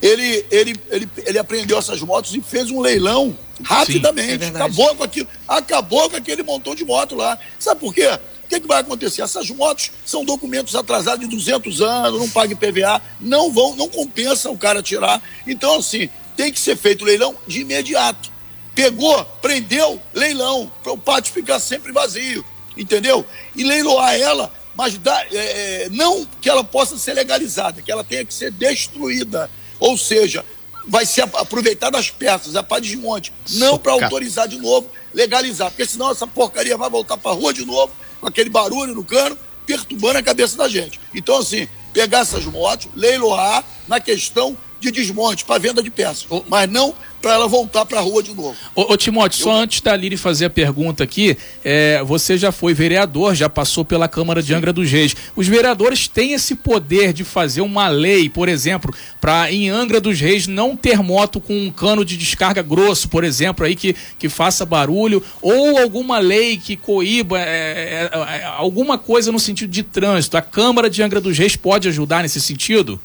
Ele, 0.00 0.46
ele, 0.50 0.74
ele, 0.90 1.08
ele 1.26 1.38
apreendeu 1.38 1.76
essas 1.76 2.00
motos 2.00 2.34
e 2.34 2.40
fez 2.40 2.70
um 2.70 2.80
leilão 2.80 3.36
rapidamente. 3.62 4.46
Sim, 4.46 4.52
é 4.52 4.56
acabou 4.56 4.96
com 4.96 5.04
aquilo, 5.04 5.28
acabou 5.46 6.08
com 6.08 6.16
aquele 6.16 6.42
montão 6.42 6.74
de 6.74 6.84
moto 6.84 7.14
lá. 7.14 7.38
Sabe 7.58 7.78
por 7.78 7.92
quê? 7.92 8.18
Que, 8.50 8.60
que 8.60 8.66
vai 8.66 8.80
acontecer? 8.80 9.22
Essas 9.22 9.48
motos 9.50 9.92
são 10.04 10.24
documentos 10.24 10.74
atrasados 10.74 11.20
de 11.20 11.34
200 11.34 11.80
anos, 11.80 12.20
não 12.20 12.28
paga 12.28 12.52
IPVA, 12.52 13.00
não 13.20 13.52
vão, 13.52 13.76
não 13.76 13.88
compensa 13.88 14.50
o 14.50 14.58
cara 14.58 14.82
tirar. 14.82 15.22
Então, 15.46 15.78
assim, 15.78 16.10
tem 16.36 16.52
que 16.52 16.58
ser 16.58 16.76
feito 16.76 17.04
leilão 17.04 17.36
de 17.46 17.60
imediato. 17.60 18.30
Pegou, 18.74 19.24
prendeu, 19.40 20.02
leilão, 20.12 20.70
para 20.82 20.92
o 20.92 20.98
pátio 20.98 21.32
ficar 21.32 21.60
sempre 21.60 21.92
vazio, 21.92 22.44
entendeu? 22.76 23.24
E 23.54 23.62
leiloar 23.62 24.14
ela, 24.14 24.52
mas 24.74 24.98
dá, 24.98 25.24
é, 25.30 25.84
é, 25.84 25.88
não 25.90 26.26
que 26.40 26.50
ela 26.50 26.64
possa 26.64 26.98
ser 26.98 27.14
legalizada, 27.14 27.80
que 27.80 27.92
ela 27.92 28.02
tenha 28.02 28.24
que 28.24 28.34
ser 28.34 28.50
destruída. 28.50 29.48
Ou 29.78 29.96
seja, 29.96 30.44
vai 30.88 31.06
ser 31.06 31.22
aproveitada 31.22 31.98
as 31.98 32.10
peças, 32.10 32.56
a 32.56 32.62
pá 32.62 32.80
desmonte, 32.80 33.32
não 33.50 33.78
para 33.78 33.92
autorizar 33.92 34.48
de 34.48 34.58
novo, 34.58 34.90
legalizar, 35.14 35.70
porque 35.70 35.86
senão 35.86 36.10
essa 36.10 36.26
porcaria 36.26 36.76
vai 36.76 36.90
voltar 36.90 37.16
para 37.16 37.32
rua 37.32 37.52
de 37.52 37.64
novo 37.64 37.92
com 38.20 38.26
aquele 38.26 38.50
barulho 38.50 38.94
no 38.94 39.04
cano, 39.04 39.36
perturbando 39.66 40.18
a 40.18 40.22
cabeça 40.22 40.56
da 40.56 40.68
gente. 40.68 41.00
Então, 41.14 41.38
assim, 41.38 41.68
pegar 41.92 42.20
essas 42.20 42.44
motos, 42.44 42.88
leiloar 42.94 43.64
na 43.88 44.00
questão 44.00 44.56
de 44.80 44.90
desmonte 44.90 45.44
para 45.44 45.58
venda 45.58 45.82
de 45.82 45.90
peças, 45.90 46.26
mas 46.48 46.68
não 46.68 46.94
para 47.20 47.34
ela 47.34 47.46
voltar 47.46 47.84
para 47.84 47.98
a 47.98 48.02
rua 48.02 48.22
de 48.22 48.34
novo. 48.34 48.56
Ô, 48.74 48.92
ô 48.92 48.96
Timóteo, 48.96 49.40
eu... 49.40 49.44
só 49.44 49.52
antes 49.52 49.80
da 49.80 49.94
Liri 49.94 50.16
fazer 50.16 50.46
a 50.46 50.50
pergunta 50.50 51.04
aqui, 51.04 51.36
é, 51.62 52.02
você 52.02 52.38
já 52.38 52.50
foi 52.50 52.72
vereador, 52.72 53.34
já 53.34 53.48
passou 53.48 53.84
pela 53.84 54.08
Câmara 54.08 54.42
de 54.42 54.54
Angra 54.54 54.72
dos 54.72 54.90
Reis. 54.90 55.14
Os 55.36 55.46
vereadores 55.46 56.08
têm 56.08 56.32
esse 56.32 56.54
poder 56.54 57.12
de 57.12 57.24
fazer 57.24 57.60
uma 57.60 57.88
lei, 57.88 58.28
por 58.28 58.48
exemplo, 58.48 58.94
para 59.20 59.52
em 59.52 59.68
Angra 59.68 60.00
dos 60.00 60.18
Reis 60.18 60.46
não 60.46 60.76
ter 60.76 61.02
moto 61.02 61.40
com 61.40 61.54
um 61.54 61.70
cano 61.70 62.04
de 62.04 62.16
descarga 62.16 62.62
grosso, 62.62 63.08
por 63.08 63.22
exemplo, 63.22 63.66
aí 63.66 63.76
que, 63.76 63.94
que 64.18 64.28
faça 64.28 64.64
barulho, 64.64 65.22
ou 65.42 65.78
alguma 65.78 66.18
lei 66.18 66.56
que 66.56 66.76
coíba 66.76 67.38
é, 67.38 68.08
é, 68.12 68.18
é 68.18 68.44
alguma 68.44 68.96
coisa 68.96 69.30
no 69.30 69.38
sentido 69.38 69.70
de 69.70 69.82
trânsito. 69.82 70.36
A 70.36 70.42
Câmara 70.42 70.88
de 70.88 71.02
Angra 71.02 71.20
dos 71.20 71.36
Reis 71.36 71.54
pode 71.54 71.88
ajudar 71.88 72.22
nesse 72.22 72.40
sentido? 72.40 73.00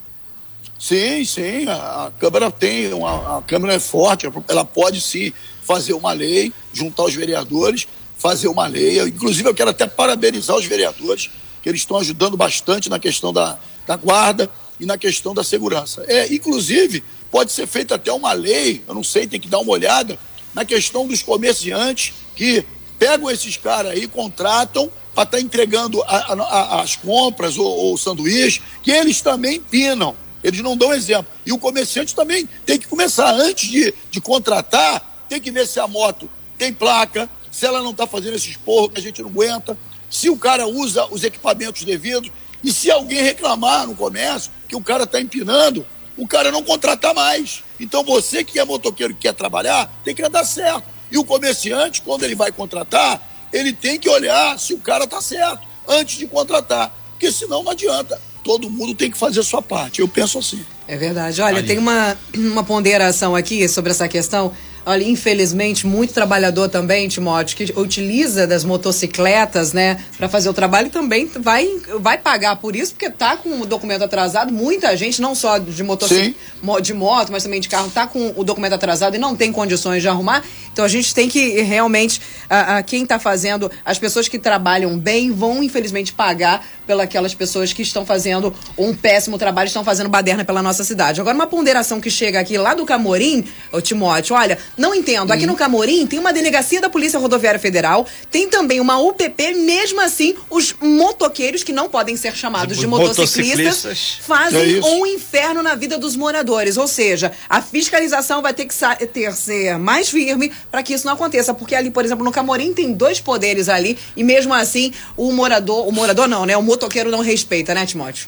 Sim, 0.78 1.24
sim, 1.24 1.68
a, 1.68 2.08
a 2.08 2.12
Câmara 2.20 2.52
tem, 2.52 2.94
uma, 2.94 3.38
a 3.38 3.42
Câmara 3.42 3.74
é 3.74 3.80
forte, 3.80 4.28
ela 4.48 4.66
pode 4.66 5.00
sim 5.00 5.32
fazer 5.64 5.94
uma 5.94 6.12
lei, 6.12 6.54
juntar 6.74 7.04
os 7.06 7.16
vereadores, 7.16 7.88
fazer 8.18 8.48
uma 8.48 8.68
lei. 8.68 9.00
Eu, 9.00 9.08
inclusive, 9.08 9.48
eu 9.48 9.54
quero 9.54 9.70
até 9.70 9.88
parabenizar 9.88 10.56
os 10.56 10.66
vereadores, 10.66 11.30
que 11.64 11.70
eles 11.70 11.82
estão 11.82 11.98
ajudando 11.98 12.38
bastante 12.38 12.90
na 12.90 13.00
questão 13.00 13.34
da, 13.34 13.58
da 13.88 13.96
guarda 13.96 14.50
e 14.80 14.86
na 14.86 14.98
questão 14.98 15.34
da 15.34 15.44
segurança. 15.44 16.04
É, 16.08 16.32
inclusive, 16.34 17.04
pode 17.32 17.52
ser 17.52 17.68
feita 17.68 17.96
até 17.96 18.12
uma 18.12 18.34
lei, 18.34 18.84
eu 18.88 18.94
não 18.94 19.04
sei, 19.04 19.28
tem 19.28 19.40
que 19.40 19.48
dar 19.48 19.60
uma 19.60 19.72
olhada, 19.72 20.20
na 20.54 20.64
questão 20.66 21.08
dos 21.08 21.22
comerciantes 21.22 22.14
que 22.36 22.66
pegam 23.00 23.30
esses 23.30 23.58
caras 23.58 23.92
aí, 23.92 24.08
contratam 24.08 24.90
para 25.14 25.24
estar 25.24 25.38
tá 25.38 25.42
entregando 25.42 26.02
a, 26.04 26.18
a, 26.18 26.34
a, 26.34 26.82
as 26.82 26.96
compras 26.96 27.58
ou, 27.58 27.66
ou 27.66 27.98
sanduíche, 27.98 28.62
que 28.84 28.92
eles 28.92 29.22
também 29.22 29.60
pinam. 29.60 30.16
Eles 30.46 30.62
não 30.62 30.78
dão 30.78 30.94
exemplo. 30.94 31.26
E 31.44 31.52
o 31.52 31.58
comerciante 31.58 32.14
também 32.14 32.48
tem 32.68 32.78
que 32.78 32.88
começar, 32.88 33.34
antes 33.34 33.68
de, 33.68 33.92
de 34.12 34.22
contratar, 34.22 35.26
tem 35.28 35.42
que 35.42 35.50
ver 35.50 35.66
se 35.66 35.80
a 35.80 35.88
moto 35.88 36.30
tem 36.56 36.72
placa, 36.72 37.28
se 37.52 37.66
ela 37.66 37.82
não 37.82 37.90
está 37.90 38.06
fazendo 38.06 38.36
esse 38.36 38.52
esporro 38.52 38.92
que 38.92 39.00
a 39.00 39.02
gente 39.02 39.24
não 39.24 39.30
aguenta, 39.30 39.76
se 40.08 40.30
o 40.30 40.38
cara 40.38 40.68
usa 40.68 41.08
os 41.08 41.24
equipamentos 41.24 41.84
devidos, 41.84 42.30
e 42.64 42.72
se 42.72 42.92
alguém 42.92 43.24
reclamar 43.24 43.88
no 43.88 43.96
comércio 43.96 44.52
que 44.68 44.76
o 44.76 44.82
cara 44.82 45.06
está 45.06 45.20
empinando, 45.20 45.84
o 46.16 46.28
cara 46.28 46.52
não 46.52 46.62
contratar 46.62 47.16
mais. 47.16 47.64
Então 47.80 48.04
você 48.04 48.44
que 48.44 48.60
é 48.60 48.66
motoqueiro 48.66 49.14
e 49.14 49.16
quer 49.16 49.34
trabalhar, 49.34 49.92
tem 50.04 50.14
que 50.14 50.22
andar 50.22 50.46
certo. 50.46 50.84
E 51.12 51.18
o 51.18 51.24
comerciante, 51.24 52.04
quando 52.04 52.24
ele 52.24 52.36
vai 52.36 52.52
contratar, 52.52 53.20
ele 53.52 53.74
tem 53.74 54.00
que 54.00 54.08
olhar 54.08 54.60
se 54.60 54.76
o 54.76 54.80
cara 54.80 55.06
está 55.06 55.20
certo 55.22 55.68
antes 55.88 56.20
de 56.20 56.28
contratar. 56.28 56.96
Porque 57.12 57.32
senão 57.32 57.64
não 57.64 57.72
adianta. 57.72 58.22
Todo 58.46 58.70
mundo 58.70 58.94
tem 58.94 59.10
que 59.10 59.18
fazer 59.18 59.40
a 59.40 59.44
sua 59.44 59.60
parte. 59.60 60.02
Eu 60.02 60.08
penso 60.08 60.38
assim. 60.38 60.64
É 60.88 60.96
verdade. 60.96 61.42
Olha, 61.42 61.58
Aí. 61.58 61.66
tem 61.66 61.80
uma, 61.80 62.16
uma 62.36 62.64
ponderação 62.64 63.36
aqui 63.36 63.68
sobre 63.68 63.90
essa 63.90 64.08
questão. 64.08 64.54
Olha, 64.86 65.04
infelizmente, 65.04 65.88
muito 65.88 66.14
trabalhador 66.14 66.70
também, 66.70 67.08
Timóteo, 67.08 67.58
que 67.58 67.74
utiliza 67.76 68.46
das 68.46 68.64
motocicletas, 68.64 69.74
né, 69.74 70.00
para 70.16 70.30
fazer 70.30 70.48
o 70.48 70.54
trabalho 70.54 70.90
também 70.90 71.30
vai, 71.40 71.68
vai 72.00 72.18
pagar 72.18 72.56
por 72.58 72.76
isso, 72.76 72.92
porque 72.94 73.10
tá 73.10 73.36
com 73.36 73.62
o 73.62 73.66
documento 73.66 74.04
atrasado. 74.04 74.54
Muita 74.54 74.96
gente, 74.96 75.22
não 75.22 75.34
só 75.34 75.58
de 75.58 75.84
motocicleta, 75.84 76.36
de 76.82 76.94
moto, 76.94 77.32
mas 77.32 77.44
também 77.44 77.60
de 77.60 77.68
carro, 77.68 77.90
tá 77.90 78.06
com 78.06 78.34
o 78.36 78.44
documento 78.44 78.74
atrasado 78.74 79.16
e 79.16 79.18
não 79.18 79.36
tem 79.36 79.52
condições 79.52 80.02
de 80.02 80.08
arrumar. 80.08 80.44
Então 80.72 80.86
a 80.86 80.88
gente 80.88 81.16
tem 81.16 81.28
que 81.30 81.62
realmente, 81.62 82.22
a, 82.50 82.78
a 82.78 82.84
quem 82.84 83.04
está 83.04 83.18
fazendo, 83.18 83.72
as 83.84 83.98
pessoas 83.98 84.28
que 84.28 84.38
trabalham 84.38 84.98
bem 84.98 85.32
vão, 85.32 85.64
infelizmente, 85.64 86.14
pagar 86.14 86.64
pelas 86.86 87.34
pessoas 87.34 87.74
que 87.74 87.82
estão 87.82 88.06
fazendo 88.06 88.54
um 88.78 88.94
péssimo 88.94 89.38
trabalho, 89.38 89.68
estão 89.68 89.84
fazendo 89.84 90.10
baderna 90.10 90.46
pela 90.46 90.62
nossa 90.62 90.84
cidade. 90.84 91.20
Agora, 91.20 91.36
uma 91.36 91.48
ponderação 91.48 92.00
que 92.00 92.12
chega 92.12 92.40
aqui 92.40 92.58
lá 92.58 92.74
do 92.74 92.86
Camorim, 92.86 93.46
o 93.72 93.82
Timóteo, 93.82 94.36
olha, 94.36 94.58
não 94.78 94.94
entendo. 94.94 95.32
Aqui 95.32 95.46
no 95.46 95.56
Camorim 95.56 96.06
tem 96.06 96.20
uma 96.20 96.34
delegacia 96.34 96.82
da 96.82 96.90
Polícia 96.90 97.20
Rodoviária 97.20 97.60
Federal, 97.60 98.06
tem 98.30 98.50
também 98.50 98.80
uma 98.80 99.00
UPP, 99.00 99.54
mesmo 99.56 100.02
assim, 100.02 100.36
os 100.50 100.76
motoqueiros, 100.82 101.64
que 101.64 101.72
não 101.72 101.90
podem 101.90 102.16
ser 102.16 102.36
chamados 102.36 102.76
de, 102.76 102.82
de 102.82 102.88
motociclistas, 102.88 103.58
motociclistas, 103.58 104.18
fazem 104.22 104.78
é 104.78 104.82
um 104.82 105.06
inferno 105.06 105.62
na 105.62 105.76
vida 105.76 105.98
dos 105.98 106.16
moradores. 106.16 106.78
Ou 106.78 106.88
seja, 106.88 107.32
a 107.50 107.62
fiscalização 107.62 108.42
vai 108.42 108.54
ter 108.54 108.66
que 108.66 108.76
ter 109.08 109.34
ser 109.34 109.78
mais 109.78 110.10
firme 110.10 110.52
para 110.72 110.84
que 110.84 110.94
isso 110.94 111.06
não 111.06 111.14
aconteça. 111.14 111.54
Porque 111.54 111.76
ali, 111.76 111.92
por 111.92 112.04
exemplo, 112.04 112.24
no 112.24 112.32
Camorim 112.32 112.74
tem 112.74 112.94
dois 112.94 113.20
poderes 113.20 113.70
ali, 113.70 113.98
e 114.16 114.24
mesmo 114.24 114.54
assim, 114.54 114.92
o 115.16 115.32
morador, 115.32 115.88
o 115.88 115.92
morador 115.92 116.28
não, 116.28 116.46
né? 116.46 116.56
O 116.58 116.62
motoqueiro 116.64 117.10
não 117.10 117.22
respeita, 117.22 117.74
né, 117.74 117.86
Timóteo? 117.86 118.28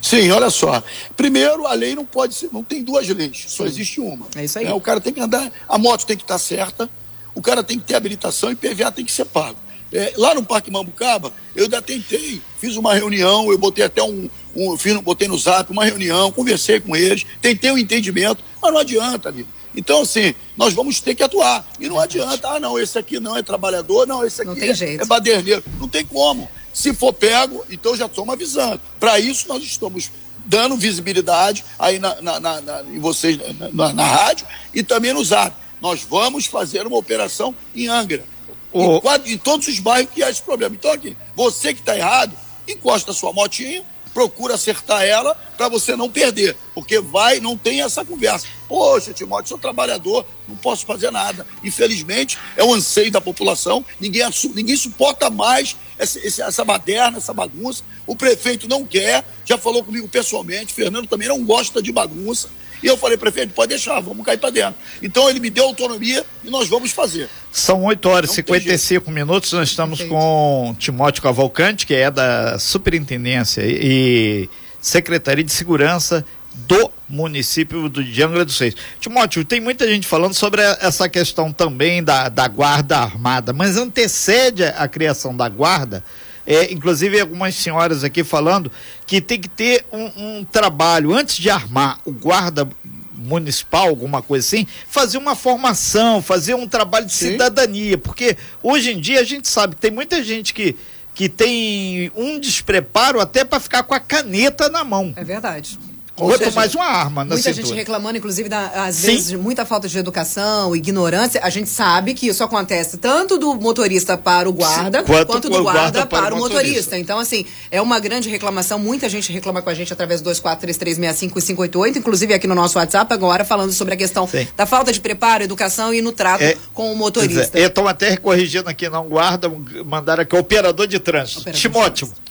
Sim, 0.00 0.30
olha 0.30 0.50
só. 0.50 0.82
Primeiro, 1.16 1.66
a 1.66 1.74
lei 1.74 1.94
não 1.94 2.04
pode 2.04 2.34
ser, 2.34 2.50
não 2.52 2.62
tem 2.62 2.82
duas 2.82 3.08
leis, 3.08 3.44
só 3.48 3.64
existe 3.64 4.00
uma. 4.00 4.26
É 4.36 4.44
isso 4.44 4.58
aí. 4.58 4.66
É, 4.66 4.72
o 4.72 4.80
cara 4.80 5.00
tem 5.00 5.12
que 5.12 5.20
andar, 5.20 5.50
a 5.68 5.78
moto 5.78 6.06
tem 6.06 6.16
que 6.16 6.22
estar 6.22 6.38
certa, 6.38 6.88
o 7.34 7.42
cara 7.42 7.62
tem 7.62 7.78
que 7.78 7.84
ter 7.84 7.94
habilitação 7.94 8.50
e 8.50 8.56
PVA 8.56 8.90
tem 8.90 9.04
que 9.04 9.12
ser 9.12 9.24
pago. 9.24 9.58
É, 9.92 10.12
lá 10.16 10.34
no 10.34 10.42
Parque 10.42 10.70
Mambucaba, 10.70 11.32
eu 11.56 11.64
ainda 11.64 11.80
tentei, 11.80 12.42
fiz 12.58 12.76
uma 12.76 12.94
reunião, 12.94 13.50
eu 13.50 13.56
botei 13.56 13.84
até 13.84 14.02
um, 14.02 14.28
um 14.54 14.76
fiz, 14.76 14.94
botei 15.00 15.26
no 15.26 15.38
zap 15.38 15.70
uma 15.72 15.84
reunião, 15.84 16.30
conversei 16.30 16.78
com 16.78 16.94
eles, 16.94 17.24
tentei 17.40 17.70
um 17.70 17.78
entendimento, 17.78 18.44
mas 18.60 18.72
não 18.72 18.80
adianta, 18.80 19.30
amigo. 19.30 19.48
Então, 19.78 20.02
assim, 20.02 20.34
nós 20.56 20.74
vamos 20.74 21.00
ter 21.00 21.14
que 21.14 21.22
atuar. 21.22 21.64
E 21.78 21.88
não 21.88 22.00
adianta, 22.00 22.48
ah, 22.48 22.58
não, 22.58 22.76
esse 22.76 22.98
aqui 22.98 23.20
não 23.20 23.36
é 23.36 23.44
trabalhador, 23.44 24.08
não, 24.08 24.24
esse 24.24 24.42
aqui 24.42 24.60
é, 24.60 24.94
é 24.96 25.04
baderneiro. 25.04 25.62
Não 25.78 25.88
tem 25.88 26.04
como. 26.04 26.50
Se 26.74 26.92
for 26.92 27.12
pego, 27.12 27.64
então 27.70 27.94
já 27.94 28.06
estamos 28.06 28.34
avisando. 28.34 28.80
Para 28.98 29.20
isso, 29.20 29.46
nós 29.46 29.62
estamos 29.62 30.10
dando 30.44 30.76
visibilidade 30.76 31.64
aí 31.78 32.00
na, 32.00 32.20
na, 32.20 32.40
na, 32.40 32.60
na 32.60 32.82
em 32.82 32.98
vocês 32.98 33.38
na, 33.72 33.92
na, 33.92 34.04
rádio 34.04 34.48
e 34.74 34.82
também 34.82 35.12
no 35.12 35.24
zap. 35.24 35.54
Nós 35.80 36.02
vamos 36.02 36.46
fazer 36.46 36.84
uma 36.84 36.96
operação 36.96 37.54
em 37.72 37.86
Angra. 37.86 38.24
Oh. 38.72 38.96
Em, 38.96 39.00
quadro, 39.00 39.30
em 39.30 39.38
todos 39.38 39.68
os 39.68 39.78
bairros 39.78 40.10
que 40.12 40.24
há 40.24 40.28
esse 40.28 40.42
problema. 40.42 40.74
Então, 40.74 40.90
aqui, 40.90 41.16
você 41.36 41.72
que 41.72 41.78
está 41.78 41.96
errado, 41.96 42.36
encosta 42.66 43.12
a 43.12 43.14
sua 43.14 43.32
motinha, 43.32 43.84
procura 44.12 44.54
acertar 44.54 45.02
ela 45.04 45.36
para 45.56 45.68
você 45.68 45.94
não 45.94 46.10
perder, 46.10 46.56
porque 46.78 47.00
vai, 47.00 47.40
não 47.40 47.56
tem 47.56 47.82
essa 47.82 48.04
conversa. 48.04 48.46
Poxa, 48.68 49.12
Timóteo, 49.12 49.48
sou 49.48 49.58
trabalhador, 49.58 50.24
não 50.46 50.54
posso 50.54 50.86
fazer 50.86 51.10
nada. 51.10 51.44
Infelizmente, 51.64 52.38
é 52.56 52.62
o 52.62 52.72
anseio 52.72 53.10
da 53.10 53.20
população, 53.20 53.84
ninguém, 54.00 54.22
ninguém 54.54 54.76
suporta 54.76 55.28
mais 55.28 55.76
essa, 55.98 56.20
essa 56.24 56.64
baderna, 56.64 57.18
essa 57.18 57.34
bagunça. 57.34 57.82
O 58.06 58.14
prefeito 58.14 58.68
não 58.68 58.86
quer, 58.86 59.24
já 59.44 59.58
falou 59.58 59.82
comigo 59.82 60.06
pessoalmente, 60.06 60.72
Fernando 60.72 61.08
também 61.08 61.26
não 61.26 61.44
gosta 61.44 61.82
de 61.82 61.90
bagunça. 61.90 62.48
E 62.80 62.86
eu 62.86 62.96
falei, 62.96 63.16
prefeito, 63.16 63.52
pode 63.52 63.70
deixar, 63.70 63.98
vamos 63.98 64.24
cair 64.24 64.38
para 64.38 64.50
dentro. 64.50 64.76
Então 65.02 65.28
ele 65.28 65.40
me 65.40 65.50
deu 65.50 65.64
autonomia 65.64 66.24
e 66.44 66.48
nós 66.48 66.68
vamos 66.68 66.92
fazer. 66.92 67.28
São 67.50 67.82
8 67.82 68.08
horas 68.08 68.30
e 68.30 68.34
55 68.34 69.10
minutos, 69.10 69.52
nós 69.52 69.70
estamos 69.70 70.00
com 70.02 70.76
Timóteo 70.78 71.24
Cavalcante, 71.24 71.84
que 71.84 71.94
é 71.94 72.08
da 72.08 72.56
Superintendência 72.56 73.62
e 73.66 74.48
Secretaria 74.80 75.44
de 75.44 75.52
Segurança 75.52 76.24
do 76.66 76.90
município 77.08 77.88
do 77.88 78.02
de 78.02 78.22
Angra 78.22 78.44
dos 78.44 78.58
Reis. 78.58 78.74
Timóteo, 79.00 79.44
tem 79.44 79.60
muita 79.60 79.86
gente 79.86 80.06
falando 80.06 80.34
sobre 80.34 80.62
essa 80.62 81.08
questão 81.08 81.52
também 81.52 82.02
da, 82.02 82.28
da 82.28 82.48
guarda 82.48 82.98
armada, 82.98 83.52
mas 83.52 83.76
antecede 83.76 84.64
a 84.64 84.88
criação 84.88 85.36
da 85.36 85.48
guarda, 85.48 86.02
é, 86.46 86.72
inclusive 86.72 87.20
algumas 87.20 87.54
senhoras 87.54 88.02
aqui 88.02 88.24
falando 88.24 88.72
que 89.06 89.20
tem 89.20 89.40
que 89.40 89.48
ter 89.48 89.84
um, 89.92 90.38
um 90.38 90.44
trabalho 90.44 91.12
antes 91.12 91.36
de 91.36 91.50
armar 91.50 92.00
o 92.04 92.10
guarda 92.10 92.68
municipal, 93.14 93.88
alguma 93.88 94.22
coisa 94.22 94.46
assim, 94.46 94.66
fazer 94.88 95.18
uma 95.18 95.34
formação, 95.34 96.22
fazer 96.22 96.54
um 96.54 96.68
trabalho 96.68 97.06
de 97.06 97.12
Sim. 97.12 97.32
cidadania, 97.32 97.98
porque 97.98 98.36
hoje 98.62 98.92
em 98.92 99.00
dia 99.00 99.20
a 99.20 99.24
gente 99.24 99.48
sabe 99.48 99.74
que 99.74 99.80
tem 99.80 99.90
muita 99.90 100.22
gente 100.22 100.54
que 100.54 100.76
que 101.18 101.28
tem 101.28 102.12
um 102.14 102.38
despreparo 102.38 103.20
até 103.20 103.44
para 103.44 103.58
ficar 103.58 103.82
com 103.82 103.92
a 103.92 103.98
caneta 103.98 104.68
na 104.68 104.84
mão. 104.84 105.12
É 105.16 105.24
verdade. 105.24 105.76
Quanto 106.18 106.52
mais 106.52 106.74
uma 106.74 106.84
arma 106.84 107.24
na 107.24 107.34
Muita 107.34 107.52
cintura. 107.52 107.66
gente 107.66 107.76
reclamando, 107.76 108.18
inclusive, 108.18 108.48
da, 108.48 108.86
às 108.86 108.96
Sim. 108.96 109.06
vezes, 109.06 109.28
de 109.28 109.36
muita 109.36 109.64
falta 109.64 109.88
de 109.88 109.96
educação, 109.96 110.74
ignorância. 110.74 111.40
A 111.42 111.50
gente 111.50 111.70
sabe 111.70 112.14
que 112.14 112.26
isso 112.26 112.42
acontece 112.42 112.98
tanto 112.98 113.38
do 113.38 113.54
motorista 113.54 114.18
para 114.18 114.48
o 114.48 114.52
guarda, 114.52 115.02
quanto, 115.04 115.26
quanto, 115.26 115.48
do 115.48 115.62
guarda, 115.62 115.80
guarda 115.80 116.06
para, 116.06 116.22
para, 116.22 116.34
o 116.34 116.38
motorista. 116.38 116.66
motorista. 116.66 116.98
Então, 116.98 117.18
assim, 117.18 117.46
é 117.70 117.80
uma 117.80 118.00
grande 118.00 118.28
reclamação. 118.28 118.78
Muita 118.78 119.08
gente 119.08 119.32
reclama 119.32 119.62
com 119.62 119.70
a 119.70 119.74
gente 119.74 119.92
através 119.92 120.20
do 120.20 120.24
243365 120.24 121.38
e 121.38 121.42
588, 121.42 121.98
inclusive 121.98 122.34
aqui 122.34 122.46
no 122.46 122.54
nosso 122.54 122.78
WhatsApp 122.78 123.12
agora, 123.12 123.44
falando 123.44 123.72
sobre 123.72 123.94
a 123.94 123.96
questão 123.96 124.26
Sim. 124.26 124.46
da 124.56 124.66
falta 124.66 124.92
de 124.92 125.00
preparo, 125.00 125.44
educação 125.44 125.94
e 125.94 126.02
no 126.02 126.12
trato 126.12 126.42
é, 126.42 126.56
com 126.74 126.92
o 126.92 126.96
motorista. 126.96 127.58
É, 127.58 127.62
eu 127.62 127.68
estou 127.68 127.86
até 127.86 128.16
corrigindo 128.16 128.68
aqui, 128.68 128.88
não 128.88 129.06
guarda, 129.06 129.48
mandaram 129.84 130.22
aqui 130.22 130.36
operador 130.36 130.86
de 130.86 130.98
trânsito. 130.98 131.40
Operador 131.40 131.60
Timóteo. 131.60 132.06
De 132.06 132.12
trânsito. 132.12 132.28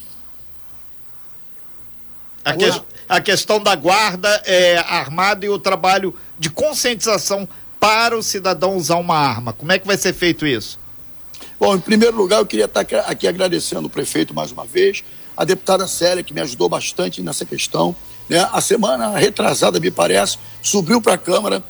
A, 2.47 2.53
que, 2.55 2.96
a 3.07 3.21
questão 3.21 3.61
da 3.61 3.75
guarda 3.75 4.29
é, 4.45 4.77
armada 4.77 5.45
e 5.45 5.49
o 5.49 5.57
trabalho 5.57 6.13
de 6.37 6.49
conscientização 6.49 7.47
para 7.79 8.17
o 8.17 8.23
cidadão 8.23 8.75
usar 8.75 8.97
uma 8.97 9.17
arma. 9.17 9.53
Como 9.53 9.71
é 9.71 9.79
que 9.79 9.87
vai 9.87 9.97
ser 9.97 10.13
feito 10.13 10.45
isso? 10.45 10.79
Bom, 11.59 11.75
em 11.75 11.79
primeiro 11.79 12.15
lugar, 12.15 12.39
eu 12.39 12.45
queria 12.45 12.65
estar 12.65 12.81
aqui 12.81 13.27
agradecendo 13.27 13.87
o 13.87 13.89
prefeito 13.89 14.33
mais 14.33 14.51
uma 14.51 14.65
vez, 14.65 15.03
a 15.35 15.45
deputada 15.45 15.87
Célia, 15.87 16.23
que 16.23 16.33
me 16.33 16.41
ajudou 16.41 16.67
bastante 16.67 17.21
nessa 17.21 17.45
questão. 17.45 17.95
Né? 18.27 18.47
A 18.51 18.61
semana 18.61 19.17
retrasada, 19.17 19.79
me 19.79 19.91
parece, 19.91 20.37
subiu 20.61 21.01
para 21.01 21.13
a 21.13 21.17
Câmara 21.17 21.63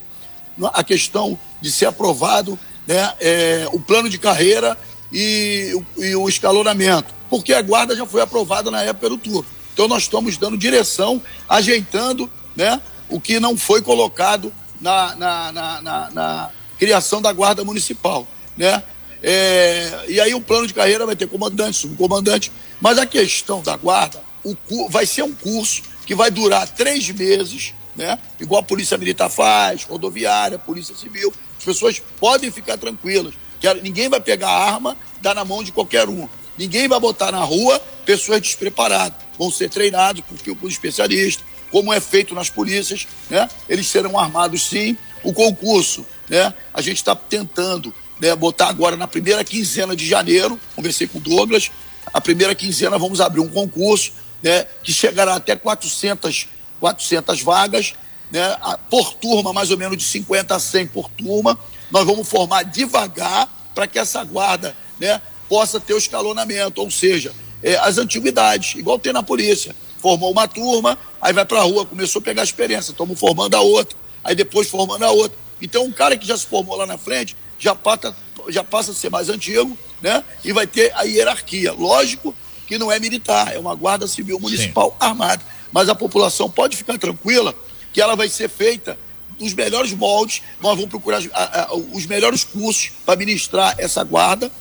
a 0.74 0.84
questão 0.84 1.38
de 1.62 1.72
ser 1.72 1.86
aprovado 1.86 2.58
né, 2.88 3.14
é, 3.20 3.68
o 3.72 3.80
plano 3.80 4.10
de 4.10 4.18
carreira 4.18 4.78
e, 5.12 5.80
e 5.98 6.16
o 6.16 6.28
escalonamento, 6.28 7.14
porque 7.30 7.54
a 7.54 7.62
guarda 7.62 7.96
já 7.96 8.06
foi 8.06 8.22
aprovada 8.22 8.72
na 8.72 8.82
época 8.82 9.10
do 9.10 9.18
turno. 9.18 9.46
Então 9.78 9.88
nós 9.88 10.02
estamos 10.02 10.38
dando 10.38 10.58
direção, 10.58 11.22
ajeitando 11.48 12.28
né, 12.56 12.82
o 13.08 13.22
que 13.22 13.40
não 13.40 13.56
foi 13.56 13.80
colocado 13.80 14.52
na, 14.82 15.16
na, 15.16 15.52
na, 15.52 15.82
na, 15.84 16.10
na 16.10 16.52
criação 16.80 17.22
da 17.22 17.32
Guarda 17.32 17.64
Municipal. 17.64 18.28
Né? 18.58 18.82
É, 19.22 20.06
e 20.08 20.20
aí 20.20 20.34
o 20.34 20.42
plano 20.42 20.66
de 20.66 20.74
carreira 20.74 21.06
vai 21.06 21.16
ter 21.16 21.28
comandante, 21.28 21.78
subcomandante, 21.78 22.52
mas 22.82 22.98
a 22.98 23.06
questão 23.06 23.62
da 23.62 23.78
guarda 23.78 24.20
o, 24.44 24.58
vai 24.90 25.06
ser 25.06 25.22
um 25.22 25.32
curso 25.32 25.84
que 26.08 26.16
vai 26.16 26.32
durar 26.32 26.68
três 26.68 27.08
meses, 27.12 27.76
né? 27.96 28.18
igual 28.40 28.62
a 28.62 28.66
Polícia 28.66 28.98
Militar 28.98 29.30
faz, 29.30 29.84
rodoviária, 29.84 30.58
Polícia 30.58 30.96
Civil. 30.96 31.32
As 31.56 31.64
pessoas 31.64 32.02
podem 32.20 32.50
ficar 32.50 32.80
tranquilas, 32.80 33.36
que 33.60 33.72
ninguém 33.76 34.10
vai 34.10 34.22
pegar 34.22 34.50
arma 34.50 34.98
dar 35.22 35.36
na 35.36 35.46
mão 35.46 35.64
de 35.64 35.72
qualquer 35.72 36.10
um. 36.10 36.28
Ninguém 36.58 36.88
vai 36.88 37.00
botar 37.00 37.32
na 37.32 37.44
rua 37.44 37.80
pessoas 38.06 38.42
despreparadas 38.42 39.28
vão 39.38 39.52
ser 39.52 39.70
treinados 39.70 40.22
por, 40.22 40.56
por 40.56 40.70
especialistas, 40.70 41.46
como 41.72 41.94
é 41.94 42.00
feito 42.00 42.34
nas 42.34 42.50
polícias, 42.50 43.08
né? 43.30 43.48
Eles 43.70 43.88
serão 43.88 44.18
armados 44.18 44.68
sim. 44.68 44.98
O 45.24 45.34
concurso, 45.34 46.06
né? 46.30 46.54
A 46.74 46.82
gente 46.82 46.98
está 46.98 47.16
tentando 47.16 47.94
né, 48.20 48.36
botar 48.36 48.68
agora 48.68 48.96
na 48.96 49.08
primeira 49.08 49.44
quinzena 49.44 49.96
de 49.96 50.08
janeiro, 50.08 50.60
conversei 50.76 51.08
com 51.08 51.18
o 51.18 51.22
Douglas, 51.22 51.70
a 52.14 52.22
primeira 52.22 52.56
quinzena 52.56 52.98
vamos 52.98 53.20
abrir 53.20 53.42
um 53.42 53.50
concurso, 53.50 54.12
né, 54.42 54.66
que 54.82 54.94
chegará 54.94 55.36
até 55.36 55.56
400, 55.56 56.48
400 56.80 57.42
vagas, 57.42 57.94
né, 58.32 58.56
por 58.90 59.14
turma, 59.16 59.52
mais 59.52 59.70
ou 59.72 59.78
menos 59.78 59.98
de 59.98 60.04
50 60.04 60.56
a 60.56 60.60
100 60.60 60.88
por 60.88 61.10
turma. 61.10 61.60
Nós 61.92 62.06
vamos 62.06 62.28
formar 62.28 62.64
devagar 62.64 63.48
para 63.76 63.88
que 63.88 64.00
essa 64.00 64.24
guarda, 64.24 64.76
né, 65.00 65.22
possa 65.48 65.80
ter 65.80 65.94
o 65.94 65.98
escalonamento, 65.98 66.82
ou 66.82 66.92
seja, 66.92 67.34
é, 67.62 67.76
as 67.78 67.98
antiguidades, 67.98 68.76
igual 68.76 69.00
tem 69.00 69.14
na 69.14 69.24
polícia. 69.24 69.76
Formou 70.00 70.32
uma 70.32 70.48
turma, 70.48 70.98
aí 71.22 71.34
vai 71.34 71.46
para 71.46 71.60
a 71.60 71.64
rua, 71.64 71.86
começou 71.86 72.20
a 72.20 72.24
pegar 72.24 72.44
experiência, 72.44 72.92
estamos 72.92 73.20
formando 73.20 73.56
a 73.56 73.62
outra, 73.62 73.98
aí 74.24 74.36
depois 74.36 74.70
formando 74.70 75.04
a 75.04 75.12
outra. 75.12 75.38
Então, 75.62 75.86
um 75.86 75.92
cara 75.92 76.16
que 76.16 76.28
já 76.28 76.38
se 76.38 76.46
formou 76.46 76.76
lá 76.76 76.86
na 76.86 76.98
frente 76.98 77.36
já 77.58 77.74
passa, 77.74 78.16
já 78.50 78.64
passa 78.64 78.92
a 78.92 78.94
ser 78.94 79.10
mais 79.10 79.30
antigo, 79.30 79.78
né? 80.02 80.24
E 80.44 80.54
vai 80.54 80.68
ter 80.68 80.94
a 80.96 81.02
hierarquia. 81.04 81.74
Lógico 81.74 82.36
que 82.68 82.78
não 82.78 82.92
é 82.92 83.00
militar, 83.00 83.56
é 83.56 83.58
uma 83.58 83.74
guarda 83.74 84.08
civil 84.08 84.40
municipal 84.40 84.92
Sim. 84.92 84.98
armada. 85.00 85.44
Mas 85.72 85.90
a 85.90 85.96
população 85.96 86.50
pode 86.50 86.78
ficar 86.78 86.98
tranquila 86.98 87.56
que 87.92 88.02
ela 88.02 88.16
vai 88.16 88.30
ser 88.30 88.50
feita 88.50 88.98
nos 89.40 89.54
melhores 89.54 89.94
moldes. 89.94 90.42
Nós 90.62 90.76
vamos 90.76 90.90
procurar 90.90 91.22
a, 91.34 91.64
a, 91.64 91.76
os 91.76 92.06
melhores 92.06 92.44
cursos 92.44 92.92
para 93.06 93.18
ministrar 93.18 93.76
essa 93.78 94.04
guarda. 94.04 94.52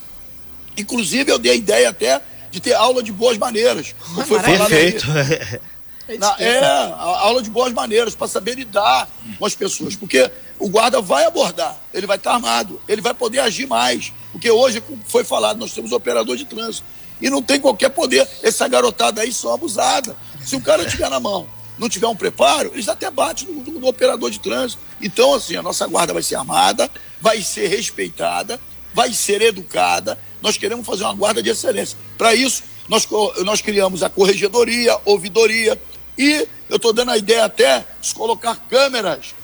Inclusive, 0.77 1.31
eu 1.31 1.39
dei 1.39 1.53
a 1.53 1.55
ideia 1.55 1.89
até 1.89 2.21
de 2.51 2.61
ter 2.61 2.75
aula 2.75 3.03
de 3.03 3.13
boas 3.13 3.39
maneiras. 3.39 3.95
foi 4.27 4.41
Perfeito. 4.41 5.07
Na, 6.21 6.37
é, 6.39 6.65
aula 6.65 7.43
de 7.43 7.51
boas 7.51 7.73
maneiras, 7.73 8.15
para 8.15 8.29
saber 8.29 8.55
lidar 8.55 9.09
com 9.39 9.45
as 9.45 9.57
pessoas. 9.57 9.97
Porque 9.97 10.31
o 10.59 10.69
guarda 10.69 11.01
vai 11.01 11.25
abordar, 11.25 11.77
ele 11.93 12.07
vai 12.07 12.17
estar 12.17 12.35
armado, 12.35 12.81
ele 12.87 13.01
vai 13.01 13.13
poder 13.13 13.41
agir 13.41 13.67
mais. 13.67 14.13
Porque 14.31 14.49
hoje, 14.49 14.81
como 14.81 15.01
foi 15.05 15.25
falado, 15.25 15.59
nós 15.59 15.73
temos 15.73 15.91
operador 15.91 16.37
de 16.37 16.45
trânsito. 16.45 16.87
E 17.21 17.29
não 17.29 17.43
tem 17.43 17.59
qualquer 17.59 17.89
poder. 17.89 18.29
Essa 18.43 18.69
garotada 18.69 19.23
aí 19.23 19.33
são 19.33 19.53
abusada. 19.53 20.17
Se 20.45 20.55
o 20.55 20.61
cara 20.61 20.85
tiver 20.85 21.11
na 21.11 21.19
mão, 21.19 21.49
não 21.79 21.89
tiver 21.89 22.07
um 22.07 22.15
preparo, 22.15 22.71
eles 22.73 22.89
até 22.89 23.11
batem 23.11 23.49
no, 23.49 23.63
no, 23.65 23.81
no 23.81 23.89
operador 23.89 24.31
de 24.31 24.39
trânsito. 24.39 24.81
Então, 25.01 25.35
assim, 25.35 25.57
a 25.57 25.63
nossa 25.63 25.87
guarda 25.87 26.13
vai 26.13 26.23
ser 26.23 26.37
armada, 26.37 26.91
vai 27.21 27.43
ser 27.43 27.67
respeitada, 27.69 28.61
vai 28.97 29.13
ser 29.13 29.43
educada. 29.43 30.19
Nós 30.41 30.57
queremos 30.57 30.87
fazer 30.87 31.05
uma 31.05 31.13
guarda 31.13 31.43
de 31.43 31.51
excelência. 31.51 31.99
Para 32.17 32.35
isso, 32.35 32.63
nós, 32.89 33.07
nós 33.45 33.61
criamos 33.61 34.03
a 34.03 34.09
corregedoria, 34.09 34.99
ouvidoria, 35.05 35.79
e 36.17 36.49
eu 36.71 36.77
estou 36.77 36.95
dando 36.95 37.11
a 37.11 37.19
ideia 37.19 37.45
até 37.45 37.85
de 38.01 38.15
colocar 38.15 38.57
câmeras 38.71 39.35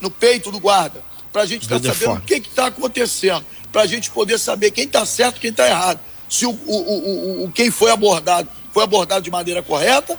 no 0.00 0.12
peito 0.12 0.52
do 0.52 0.60
guarda, 0.60 1.02
para 1.32 1.42
a 1.42 1.46
gente 1.46 1.62
estar 1.62 1.80
tá 1.80 1.92
sabendo 1.92 2.18
o 2.18 2.22
que 2.22 2.34
está 2.34 2.66
acontecendo, 2.66 3.44
para 3.72 3.82
a 3.82 3.86
gente 3.86 4.12
poder 4.12 4.38
saber 4.38 4.70
quem 4.70 4.84
está 4.84 5.04
certo 5.04 5.38
e 5.38 5.40
quem 5.40 5.50
está 5.50 5.66
errado. 5.66 5.98
Se 6.28 6.46
o, 6.46 6.50
o, 6.50 6.76
o, 6.76 7.44
o, 7.44 7.52
quem 7.52 7.68
foi 7.68 7.90
abordado 7.90 8.48
foi 8.72 8.84
abordado 8.84 9.24
de 9.24 9.30
maneira 9.32 9.60
correta 9.60 10.16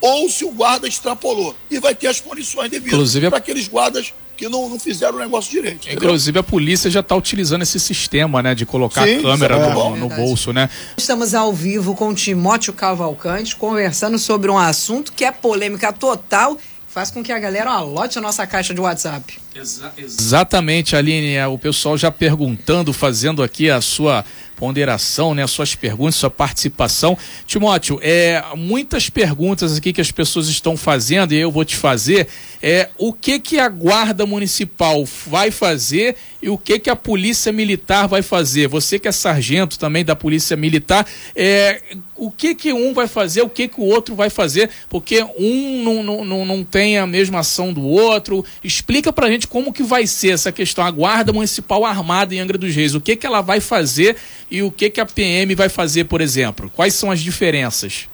ou 0.00 0.28
se 0.28 0.44
o 0.44 0.50
guarda 0.50 0.88
extrapolou. 0.88 1.54
E 1.70 1.78
vai 1.78 1.94
ter 1.94 2.08
as 2.08 2.20
punições 2.20 2.68
devidas 2.68 3.14
para 3.28 3.38
aqueles 3.38 3.68
guardas 3.68 4.12
que 4.36 4.48
não, 4.48 4.68
não 4.68 4.78
fizeram 4.78 5.16
o 5.16 5.18
negócio 5.18 5.50
direito. 5.50 5.86
Entendeu? 5.86 5.96
Inclusive 5.96 6.38
a 6.38 6.42
polícia 6.42 6.90
já 6.90 7.00
está 7.00 7.14
utilizando 7.14 7.62
esse 7.62 7.78
sistema, 7.78 8.42
né, 8.42 8.54
de 8.54 8.66
colocar 8.66 9.06
Sim, 9.06 9.22
câmera 9.22 9.56
é 9.56 9.74
no, 9.74 9.96
no, 9.96 10.08
bolso, 10.08 10.52
né? 10.52 10.68
Estamos 10.96 11.34
ao 11.34 11.52
vivo 11.52 11.94
com 11.94 12.08
o 12.08 12.14
Timóteo 12.14 12.72
Cavalcante 12.72 13.56
conversando 13.56 14.18
sobre 14.18 14.50
um 14.50 14.58
assunto 14.58 15.12
que 15.12 15.24
é 15.24 15.32
polêmica 15.32 15.92
total 15.92 16.58
faz 16.88 17.10
com 17.10 17.24
que 17.24 17.32
a 17.32 17.38
galera 17.40 17.72
alote 17.72 18.18
a 18.18 18.20
nossa 18.20 18.46
caixa 18.46 18.72
de 18.72 18.80
WhatsApp. 18.80 19.43
Exa 19.54 19.92
exatamente, 19.96 20.96
Aline. 20.96 21.34
É, 21.34 21.46
o 21.46 21.56
pessoal 21.56 21.96
já 21.96 22.10
perguntando, 22.10 22.92
fazendo 22.92 23.40
aqui 23.40 23.70
a 23.70 23.80
sua 23.80 24.24
ponderação, 24.56 25.34
né, 25.34 25.46
suas 25.46 25.74
perguntas, 25.74 26.16
sua 26.16 26.30
participação. 26.30 27.16
Timóteo, 27.46 27.98
é, 28.02 28.42
muitas 28.56 29.08
perguntas 29.10 29.76
aqui 29.76 29.92
que 29.92 30.00
as 30.00 30.10
pessoas 30.10 30.48
estão 30.48 30.76
fazendo 30.76 31.32
e 31.32 31.36
eu 31.36 31.50
vou 31.50 31.64
te 31.64 31.76
fazer. 31.76 32.28
É, 32.62 32.88
o 32.96 33.12
que 33.12 33.38
que 33.38 33.58
a 33.58 33.68
Guarda 33.68 34.26
Municipal 34.26 35.04
vai 35.26 35.50
fazer 35.50 36.16
e 36.42 36.48
o 36.48 36.56
que 36.56 36.78
que 36.78 36.90
a 36.90 36.96
Polícia 36.96 37.52
Militar 37.52 38.08
vai 38.08 38.22
fazer? 38.22 38.68
Você 38.68 38.98
que 38.98 39.08
é 39.08 39.12
sargento 39.12 39.78
também 39.78 40.04
da 40.04 40.16
Polícia 40.16 40.56
Militar, 40.56 41.06
é, 41.34 41.80
o 42.16 42.30
que 42.30 42.54
que 42.54 42.72
um 42.72 42.94
vai 42.94 43.08
fazer, 43.08 43.42
o 43.42 43.48
que 43.48 43.68
que 43.68 43.80
o 43.80 43.84
outro 43.84 44.14
vai 44.14 44.30
fazer? 44.30 44.70
Porque 44.88 45.22
um 45.38 45.82
não, 45.82 46.02
não, 46.02 46.24
não, 46.24 46.44
não 46.44 46.64
tem 46.64 46.98
a 46.98 47.06
mesma 47.06 47.40
ação 47.40 47.72
do 47.72 47.82
outro. 47.82 48.44
Explica 48.62 49.12
pra 49.12 49.28
gente 49.28 49.43
como 49.44 49.72
que 49.72 49.82
vai 49.82 50.06
ser 50.06 50.30
essa 50.30 50.52
questão, 50.52 50.84
a 50.84 50.90
Guarda 50.90 51.32
Municipal 51.32 51.84
Armada 51.84 52.34
em 52.34 52.40
Angra 52.40 52.58
dos 52.58 52.74
Reis, 52.74 52.94
o 52.94 53.00
que 53.00 53.16
que 53.16 53.26
ela 53.26 53.40
vai 53.40 53.60
fazer 53.60 54.16
e 54.50 54.62
o 54.62 54.70
que, 54.70 54.90
que 54.90 55.00
a 55.00 55.06
PM 55.06 55.54
vai 55.54 55.68
fazer, 55.68 56.04
por 56.04 56.20
exemplo? 56.20 56.70
Quais 56.74 56.94
são 56.94 57.10
as 57.10 57.20
diferenças? 57.20 58.08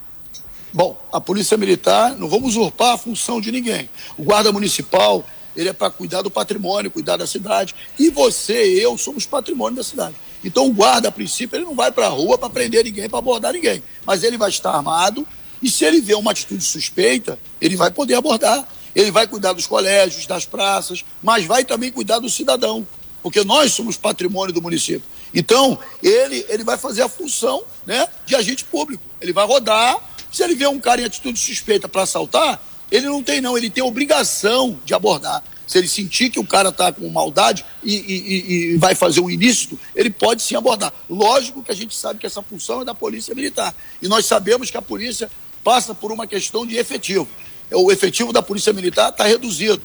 Bom, 0.73 0.97
a 1.11 1.19
Polícia 1.19 1.57
Militar, 1.57 2.15
não 2.17 2.29
vamos 2.29 2.55
usurpar 2.55 2.93
a 2.93 2.97
função 2.97 3.41
de 3.41 3.51
ninguém. 3.51 3.89
O 4.17 4.23
guarda 4.23 4.51
municipal, 4.51 5.25
ele 5.55 5.69
é 5.69 5.73
para 5.73 5.89
cuidar 5.89 6.21
do 6.21 6.31
patrimônio, 6.31 6.89
cuidar 6.89 7.17
da 7.17 7.27
cidade. 7.27 7.75
E 7.99 8.09
você 8.09 8.75
e 8.75 8.81
eu 8.81 8.97
somos 8.97 9.25
patrimônio 9.25 9.75
da 9.75 9.83
cidade. 9.83 10.15
Então 10.43 10.67
o 10.67 10.73
guarda, 10.73 11.09
a 11.09 11.11
princípio, 11.11 11.57
ele 11.57 11.65
não 11.65 11.75
vai 11.75 11.91
para 11.91 12.07
a 12.07 12.09
rua 12.09 12.37
para 12.37 12.49
prender 12.49 12.85
ninguém, 12.85 13.09
para 13.09 13.19
abordar 13.19 13.53
ninguém. 13.53 13.83
Mas 14.05 14.23
ele 14.23 14.37
vai 14.37 14.49
estar 14.49 14.71
armado 14.71 15.27
e 15.61 15.69
se 15.69 15.85
ele 15.85 16.01
vê 16.01 16.15
uma 16.15 16.31
atitude 16.31 16.63
suspeita, 16.63 17.37
ele 17.59 17.75
vai 17.75 17.91
poder 17.91 18.15
abordar. 18.15 18.67
Ele 18.95 19.11
vai 19.11 19.27
cuidar 19.27 19.53
dos 19.53 19.67
colégios, 19.67 20.25
das 20.25 20.45
praças, 20.45 21.05
mas 21.21 21.45
vai 21.45 21.63
também 21.63 21.91
cuidar 21.91 22.19
do 22.19 22.29
cidadão. 22.29 22.85
Porque 23.21 23.43
nós 23.43 23.73
somos 23.73 23.97
patrimônio 23.97 24.53
do 24.53 24.61
município. 24.61 25.03
Então, 25.33 25.79
ele, 26.01 26.45
ele 26.49 26.63
vai 26.63 26.77
fazer 26.77 27.03
a 27.03 27.09
função 27.09 27.63
né, 27.85 28.07
de 28.25 28.35
agente 28.35 28.63
público. 28.65 29.03
Ele 29.19 29.31
vai 29.31 29.45
rodar. 29.45 29.97
Se 30.31 30.43
ele 30.43 30.55
vê 30.55 30.67
um 30.67 30.79
cara 30.79 31.01
em 31.01 31.05
atitude 31.05 31.39
suspeita 31.39 31.87
para 31.87 32.03
assaltar, 32.03 32.61
ele 32.91 33.05
não 33.07 33.23
tem, 33.23 33.39
não. 33.39 33.57
Ele 33.57 33.69
tem 33.69 33.83
obrigação 33.83 34.79
de 34.83 34.93
abordar. 34.93 35.43
Se 35.65 35.77
ele 35.77 35.87
sentir 35.87 36.29
que 36.29 36.39
o 36.39 36.45
cara 36.45 36.67
está 36.67 36.91
com 36.91 37.07
maldade 37.07 37.65
e, 37.81 37.95
e, 37.95 38.73
e, 38.73 38.77
vai 38.77 38.93
fazer 38.93 39.21
um 39.21 39.29
ilícito, 39.29 39.79
ele 39.95 40.09
pode 40.09 40.41
sim 40.41 40.53
abordar. 40.53 40.91
Lógico 41.09 41.63
que 41.63 41.71
a 41.71 41.75
gente 41.75 41.95
sabe 41.95 42.19
que 42.19 42.25
essa 42.25 42.41
função 42.41 42.81
é 42.81 42.85
da 42.85 42.93
Polícia 42.93 43.33
Militar. 43.33 43.73
E 44.01 44.07
nós 44.09 44.25
sabemos 44.25 44.69
que 44.69 44.75
a 44.75 44.81
polícia 44.81 45.31
passa 45.63 45.95
por 45.95 46.11
uma 46.11 46.27
questão 46.27 46.65
de 46.65 46.75
efetivo. 46.75 47.25
O 47.71 47.91
efetivo 47.91 48.33
da 48.33 48.41
Polícia 48.41 48.73
Militar 48.73 49.09
está 49.09 49.23
reduzido. 49.25 49.81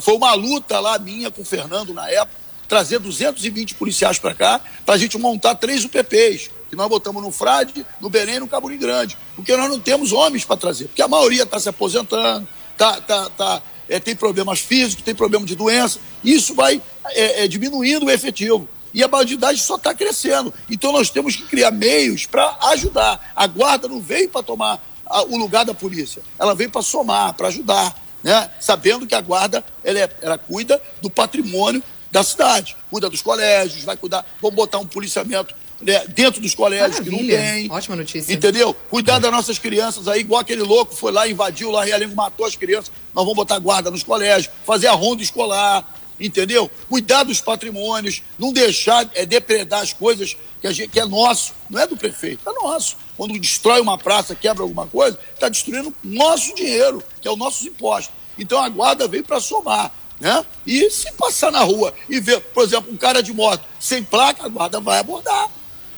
Foi 0.00 0.14
uma 0.14 0.34
luta 0.34 0.80
lá 0.80 0.98
minha 0.98 1.30
com 1.30 1.42
o 1.42 1.44
Fernando 1.44 1.92
na 1.92 2.08
época 2.10 2.42
trazer 2.72 2.98
220 2.98 3.74
policiais 3.74 4.18
para 4.18 4.34
cá, 4.34 4.58
para 4.86 4.94
a 4.94 4.98
gente 4.98 5.18
montar 5.18 5.56
três 5.56 5.84
UPPs, 5.84 6.48
que 6.70 6.74
nós 6.74 6.88
botamos 6.88 7.22
no 7.22 7.30
Frade, 7.30 7.84
no 8.00 8.08
Belém 8.08 8.36
e 8.36 8.40
no 8.40 8.48
Caburim 8.48 8.78
Grande. 8.78 9.14
Porque 9.36 9.54
nós 9.54 9.68
não 9.68 9.78
temos 9.78 10.10
homens 10.10 10.42
para 10.46 10.56
trazer, 10.56 10.86
porque 10.86 11.02
a 11.02 11.08
maioria 11.08 11.42
está 11.42 11.60
se 11.60 11.68
aposentando, 11.68 12.48
tá, 12.78 12.98
tá, 13.02 13.28
tá, 13.28 13.62
é, 13.90 14.00
tem 14.00 14.16
problemas 14.16 14.60
físicos, 14.60 15.04
tem 15.04 15.14
problema 15.14 15.44
de 15.44 15.54
doença. 15.54 16.00
Isso 16.24 16.54
vai 16.54 16.80
é, 17.10 17.44
é, 17.44 17.48
diminuindo 17.48 18.06
o 18.06 18.10
efetivo. 18.10 18.66
E 18.94 19.04
a 19.04 19.08
bandidagem 19.08 19.62
só 19.62 19.76
está 19.76 19.92
crescendo. 19.92 20.52
Então 20.70 20.92
nós 20.92 21.10
temos 21.10 21.36
que 21.36 21.42
criar 21.42 21.70
meios 21.70 22.24
para 22.24 22.56
ajudar. 22.70 23.32
A 23.36 23.46
guarda 23.46 23.86
não 23.86 24.00
veio 24.00 24.30
para 24.30 24.42
tomar 24.42 24.82
a, 25.12 25.22
o 25.22 25.36
lugar 25.36 25.64
da 25.64 25.74
polícia, 25.74 26.22
ela 26.38 26.54
veio 26.54 26.70
para 26.70 26.82
somar, 26.82 27.34
para 27.34 27.48
ajudar. 27.48 27.94
Né? 28.22 28.50
Sabendo 28.60 29.06
que 29.06 29.14
a 29.14 29.20
guarda 29.20 29.64
ela, 29.82 29.98
é, 29.98 30.10
ela 30.22 30.38
cuida 30.38 30.80
do 31.00 31.10
patrimônio 31.10 31.82
da 32.10 32.22
cidade. 32.22 32.76
Cuida 32.90 33.10
dos 33.10 33.22
colégios, 33.22 33.84
vai 33.84 33.96
cuidar. 33.96 34.24
Vamos 34.40 34.54
botar 34.56 34.78
um 34.78 34.86
policiamento 34.86 35.54
né, 35.80 36.04
dentro 36.08 36.40
dos 36.40 36.54
colégios 36.54 37.00
Maravilha. 37.00 37.16
que 37.16 37.22
não 37.22 37.38
tem. 37.38 37.72
Ótima 37.72 37.96
notícia. 37.96 38.32
Entendeu? 38.32 38.74
Cuidar 38.88 39.18
das 39.18 39.32
nossas 39.32 39.58
crianças 39.58 40.06
aí, 40.08 40.20
igual 40.20 40.40
aquele 40.40 40.62
louco 40.62 40.94
foi 40.94 41.10
lá, 41.10 41.28
invadiu 41.28 41.70
lá, 41.70 41.84
Realengo 41.84 42.14
matou 42.14 42.46
as 42.46 42.54
crianças. 42.54 42.92
Nós 43.14 43.24
vamos 43.24 43.34
botar 43.34 43.58
guarda 43.58 43.90
nos 43.90 44.02
colégios, 44.02 44.52
fazer 44.64 44.86
a 44.86 44.92
ronda 44.92 45.22
escolar, 45.22 45.86
entendeu? 46.20 46.70
Cuidar 46.88 47.24
dos 47.24 47.40
patrimônios, 47.40 48.22
não 48.38 48.52
deixar 48.52 49.10
é, 49.14 49.26
depredar 49.26 49.80
as 49.80 49.92
coisas 49.92 50.36
que, 50.60 50.66
a 50.66 50.72
gente, 50.72 50.90
que 50.90 51.00
é 51.00 51.04
nosso, 51.04 51.52
não 51.68 51.80
é 51.80 51.86
do 51.86 51.96
prefeito, 51.96 52.48
é 52.48 52.52
nosso. 52.52 52.96
Quando 53.22 53.38
destrói 53.38 53.80
uma 53.80 53.96
praça, 53.96 54.34
quebra 54.34 54.64
alguma 54.64 54.84
coisa, 54.84 55.16
está 55.32 55.48
destruindo 55.48 55.94
nosso 56.02 56.52
dinheiro, 56.56 57.00
que 57.20 57.28
é 57.28 57.30
o 57.30 57.36
nosso 57.36 57.64
imposto. 57.68 58.12
Então 58.36 58.58
a 58.60 58.68
guarda 58.68 59.06
veio 59.06 59.22
para 59.22 59.38
somar. 59.38 59.92
Né? 60.18 60.44
E 60.66 60.90
se 60.90 61.12
passar 61.12 61.52
na 61.52 61.60
rua 61.60 61.94
e 62.08 62.18
ver, 62.18 62.40
por 62.40 62.64
exemplo, 62.64 62.92
um 62.92 62.96
cara 62.96 63.22
de 63.22 63.32
moto 63.32 63.64
sem 63.78 64.02
placa, 64.02 64.44
a 64.44 64.48
guarda 64.48 64.80
vai 64.80 64.98
abordar. 64.98 65.48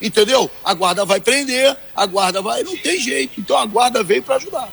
Entendeu? 0.03 0.51
A 0.63 0.75
guarda 0.75 1.07
vai 1.07 1.19
prender, 1.19 1.75
a 1.97 2.05
guarda 2.05 2.43
vai. 2.43 2.63
Não 2.63 2.77
tem 2.77 3.01
jeito. 3.01 3.41
Então 3.41 3.57
a 3.57 3.65
guarda 3.65 4.05
veio 4.05 4.23
para 4.23 4.37
ajudar. 4.37 4.71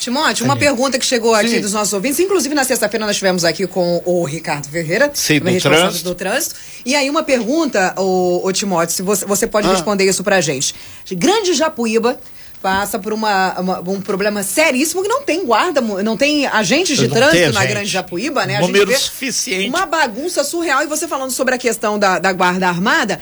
Timóteo, 0.00 0.46
uma 0.46 0.56
pergunta 0.56 0.98
que 0.98 1.04
chegou 1.04 1.34
aqui 1.34 1.50
Sim. 1.50 1.60
dos 1.60 1.74
nossos 1.74 1.92
ouvintes, 1.92 2.18
inclusive 2.18 2.54
na 2.54 2.64
sexta-feira 2.64 3.04
nós 3.04 3.14
estivemos 3.16 3.44
aqui 3.44 3.66
com 3.66 4.00
o 4.06 4.24
Ricardo 4.24 4.66
Ferreira, 4.66 5.10
Sim, 5.12 5.40
do 5.40 5.60
trânsito. 5.60 6.04
do 6.04 6.14
trânsito. 6.14 6.54
E 6.86 6.96
aí 6.96 7.10
uma 7.10 7.22
pergunta, 7.22 7.94
o, 7.98 8.40
o 8.42 8.50
Timóteo, 8.50 8.94
se 8.96 9.02
você, 9.02 9.26
você 9.26 9.46
pode 9.46 9.68
ah. 9.68 9.72
responder 9.72 10.04
isso 10.04 10.24
pra 10.24 10.40
gente. 10.40 10.74
Grande 11.12 11.52
Japuíba 11.52 12.18
passa 12.62 12.98
por 12.98 13.12
uma, 13.12 13.58
uma- 13.60 13.80
um 13.80 14.00
problema 14.00 14.42
seríssimo 14.42 15.02
que 15.02 15.08
não 15.08 15.22
tem 15.22 15.44
guarda, 15.44 15.80
não 15.80 16.16
tem 16.16 16.46
agentes 16.46 16.98
de 16.98 17.06
Não 17.06 17.14
trânsito 17.16 17.52
na. 17.52 17.64
Grande 17.66 17.88
Japuíba, 17.90 18.46
né? 18.46 18.58
Número 18.60 18.96
suficiente. 18.96 19.68
Uma 19.68 19.84
bagunça 19.86 20.42
surreal. 20.44 20.82
E 20.82 20.86
você 20.86 21.06
falando 21.06 21.30
sobre 21.30 21.54
a 21.54 21.58
questão 21.58 21.98
da, 21.98 22.18
da 22.18 22.32
guarda 22.32 22.68
armada, 22.68 23.20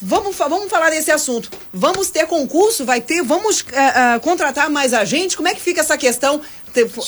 vamos, 0.00 0.36
vamos 0.36 0.70
falar 0.70 0.90
desse 0.90 1.10
assunto. 1.10 1.50
Vamos 1.72 2.10
ter 2.10 2.26
concurso? 2.26 2.84
Vai 2.84 3.00
ter? 3.00 3.22
Vamos 3.22 3.64
eh, 3.72 4.14
eh, 4.14 4.18
contratar 4.20 4.70
mais 4.70 4.92
agentes? 4.94 5.36
Como 5.36 5.48
é 5.48 5.54
que 5.54 5.60
fica 5.60 5.80
essa 5.80 5.96
questão? 5.96 6.40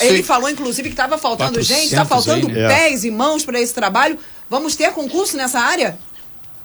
Ele 0.00 0.22
falou, 0.22 0.50
inclusive, 0.50 0.88
que 0.88 0.92
estava 0.92 1.16
faltando 1.16 1.60
gente, 1.62 1.84
está 1.84 2.04
400 2.04 2.08
faltando 2.08 2.48
aí, 2.48 2.62
né? 2.62 2.68
pés 2.68 3.04
e 3.04 3.10
mãos 3.10 3.44
para 3.44 3.60
esse 3.60 3.72
trabalho. 3.72 4.18
Vamos 4.50 4.74
ter 4.74 4.92
concurso 4.92 5.36
nessa 5.36 5.60
área? 5.60 5.98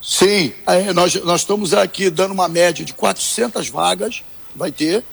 Sim, 0.02 0.54
aí 0.66 0.94
nós, 0.94 1.14
nós 1.24 1.42
estamos 1.42 1.74
aqui 1.74 2.10
dando 2.10 2.32
uma 2.32 2.48
média 2.48 2.84
de 2.84 2.94
400 2.94 3.70
vagas, 3.70 4.24
vai 4.56 4.72
ter, 4.72 5.04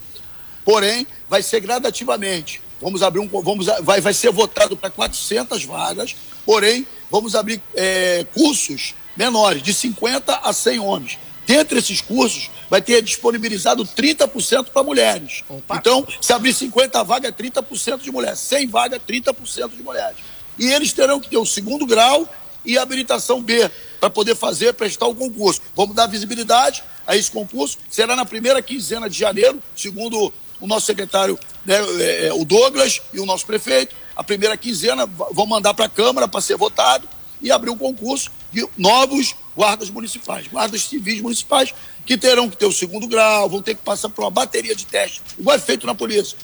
porém, 0.64 1.06
vai 1.28 1.42
ser 1.42 1.60
gradativamente. 1.60 2.62
Vamos 2.80 3.02
abrir 3.02 3.20
um. 3.20 3.28
Vamos, 3.28 3.66
vai, 3.82 4.00
vai 4.00 4.12
ser 4.12 4.30
votado 4.30 4.76
para 4.76 4.90
400 4.90 5.64
vagas, 5.64 6.14
porém, 6.44 6.86
vamos 7.10 7.34
abrir 7.34 7.62
é, 7.74 8.26
cursos 8.34 8.94
menores, 9.16 9.62
de 9.62 9.72
50 9.72 10.36
a 10.36 10.52
100 10.52 10.78
homens. 10.80 11.18
Dentre 11.46 11.78
esses 11.78 12.00
cursos, 12.00 12.50
vai 12.70 12.80
ter 12.80 13.02
disponibilizado 13.02 13.84
30% 13.84 14.70
para 14.70 14.82
mulheres. 14.82 15.44
Opa. 15.48 15.76
Então, 15.76 16.06
se 16.20 16.32
abrir 16.32 16.54
50 16.54 17.02
vagas, 17.04 17.30
é 17.30 17.32
30% 17.32 17.98
de 17.98 18.10
mulheres. 18.10 18.38
100 18.38 18.66
vagas, 18.68 19.00
30% 19.06 19.76
de 19.76 19.82
mulheres. 19.82 20.16
E 20.58 20.66
eles 20.66 20.92
terão 20.92 21.20
que 21.20 21.28
ter 21.28 21.36
o 21.36 21.44
segundo 21.44 21.84
grau 21.84 22.28
e 22.64 22.78
a 22.78 22.82
habilitação 22.82 23.42
B 23.42 23.70
para 24.00 24.08
poder 24.08 24.34
fazer, 24.34 24.72
prestar 24.74 25.06
o 25.06 25.14
concurso. 25.14 25.60
Vamos 25.74 25.94
dar 25.94 26.06
visibilidade 26.06 26.82
a 27.06 27.16
esse 27.16 27.30
concurso. 27.30 27.78
Será 27.90 28.16
na 28.16 28.24
primeira 28.24 28.62
quinzena 28.62 29.08
de 29.08 29.18
janeiro, 29.18 29.62
segundo 29.76 30.32
o 30.60 30.66
nosso 30.66 30.86
secretário, 30.86 31.38
né, 31.64 31.76
é, 32.00 32.26
é, 32.26 32.32
o 32.32 32.44
Douglas 32.44 33.02
e 33.12 33.20
o 33.20 33.26
nosso 33.26 33.44
prefeito. 33.44 33.94
A 34.16 34.24
primeira 34.24 34.56
quinzena 34.56 35.06
vão 35.06 35.46
mandar 35.46 35.74
para 35.74 35.86
a 35.86 35.88
Câmara 35.88 36.26
para 36.26 36.40
ser 36.40 36.56
votado 36.56 37.06
e 37.42 37.50
abrir 37.50 37.70
um 37.70 37.76
concurso 37.76 38.30
de 38.54 38.66
novos 38.78 39.34
guardas 39.56 39.90
municipais, 39.90 40.46
guardas 40.48 40.82
civis 40.82 41.20
municipais, 41.20 41.74
que 42.06 42.16
terão 42.16 42.48
que 42.48 42.56
ter 42.56 42.66
o 42.66 42.72
segundo 42.72 43.06
grau, 43.06 43.48
vão 43.48 43.60
ter 43.60 43.74
que 43.74 43.82
passar 43.82 44.08
por 44.08 44.22
uma 44.24 44.30
bateria 44.30 44.74
de 44.74 44.86
testes, 44.86 45.22
igual 45.38 45.56
é 45.56 45.58
feito 45.58 45.86
na 45.86 45.94
polícia. 45.94 46.36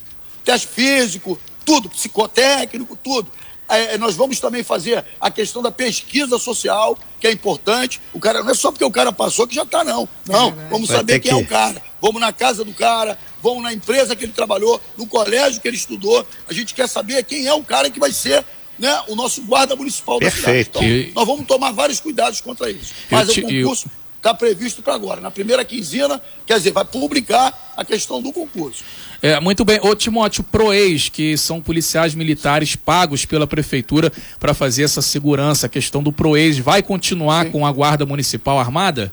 Teste 0.44 0.66
físico, 0.68 1.38
tudo, 1.64 1.88
psicotécnico, 1.88 2.96
tudo. 2.96 3.30
É, 3.68 3.96
nós 3.98 4.16
vamos 4.16 4.40
também 4.40 4.64
fazer 4.64 5.04
a 5.20 5.30
questão 5.30 5.62
da 5.62 5.70
pesquisa 5.70 6.38
social, 6.38 6.98
que 7.20 7.26
é 7.28 7.30
importante. 7.30 8.00
O 8.12 8.18
cara 8.18 8.42
não 8.42 8.50
é 8.50 8.54
só 8.54 8.72
porque 8.72 8.84
o 8.84 8.90
cara 8.90 9.12
passou 9.12 9.46
que 9.46 9.54
já 9.54 9.62
está, 9.62 9.84
não. 9.84 10.08
Não, 10.26 10.50
vamos 10.68 10.88
Vai 10.88 10.96
saber 10.96 11.20
quem 11.20 11.30
é 11.30 11.34
que- 11.36 11.40
o 11.42 11.46
cara. 11.46 11.80
Vamos 12.00 12.20
na 12.20 12.32
casa 12.32 12.64
do 12.64 12.72
cara, 12.72 13.16
vamos 13.42 13.62
na 13.62 13.72
empresa 13.72 14.16
que 14.16 14.24
ele 14.24 14.32
trabalhou, 14.32 14.80
no 14.96 15.06
colégio 15.06 15.60
que 15.60 15.68
ele 15.68 15.76
estudou. 15.76 16.26
A 16.48 16.52
gente 16.52 16.74
quer 16.74 16.88
saber 16.88 17.22
quem 17.24 17.46
é 17.46 17.52
o 17.54 17.62
cara 17.62 17.90
que 17.90 18.00
vai 18.00 18.10
ser 18.10 18.44
né, 18.80 19.02
o 19.08 19.14
nosso 19.14 19.42
guarda 19.42 19.76
municipal 19.76 20.18
Perfeito. 20.18 20.72
da 20.72 20.80
cidade. 20.80 21.00
Então, 21.10 21.12
nós 21.14 21.26
vamos 21.26 21.46
tomar 21.46 21.70
vários 21.72 22.00
cuidados 22.00 22.40
contra 22.40 22.70
isso. 22.70 22.92
Mas 23.10 23.28
te- 23.32 23.40
o 23.40 23.42
concurso 23.44 23.90
está 24.16 24.34
previsto 24.34 24.82
para 24.82 24.94
agora. 24.94 25.20
Na 25.20 25.30
primeira 25.30 25.64
quinzena, 25.64 26.20
quer 26.46 26.58
dizer, 26.58 26.72
vai 26.72 26.84
publicar 26.84 27.74
a 27.76 27.84
questão 27.84 28.20
do 28.20 28.32
concurso. 28.32 28.82
É, 29.22 29.38
muito 29.38 29.64
bem. 29.64 29.78
Ô, 29.82 29.94
Timóteo, 29.94 30.42
PROES, 30.42 31.10
que 31.10 31.36
são 31.36 31.60
policiais 31.60 32.14
militares 32.14 32.74
pagos 32.74 33.24
pela 33.26 33.46
prefeitura 33.46 34.10
para 34.38 34.54
fazer 34.54 34.82
essa 34.84 35.02
segurança, 35.02 35.66
a 35.66 35.68
questão 35.68 36.02
do 36.02 36.10
PROES, 36.10 36.58
vai 36.58 36.82
continuar 36.82 37.46
com 37.50 37.66
a 37.66 37.72
Guarda 37.72 38.06
Municipal 38.06 38.58
Armada? 38.58 39.12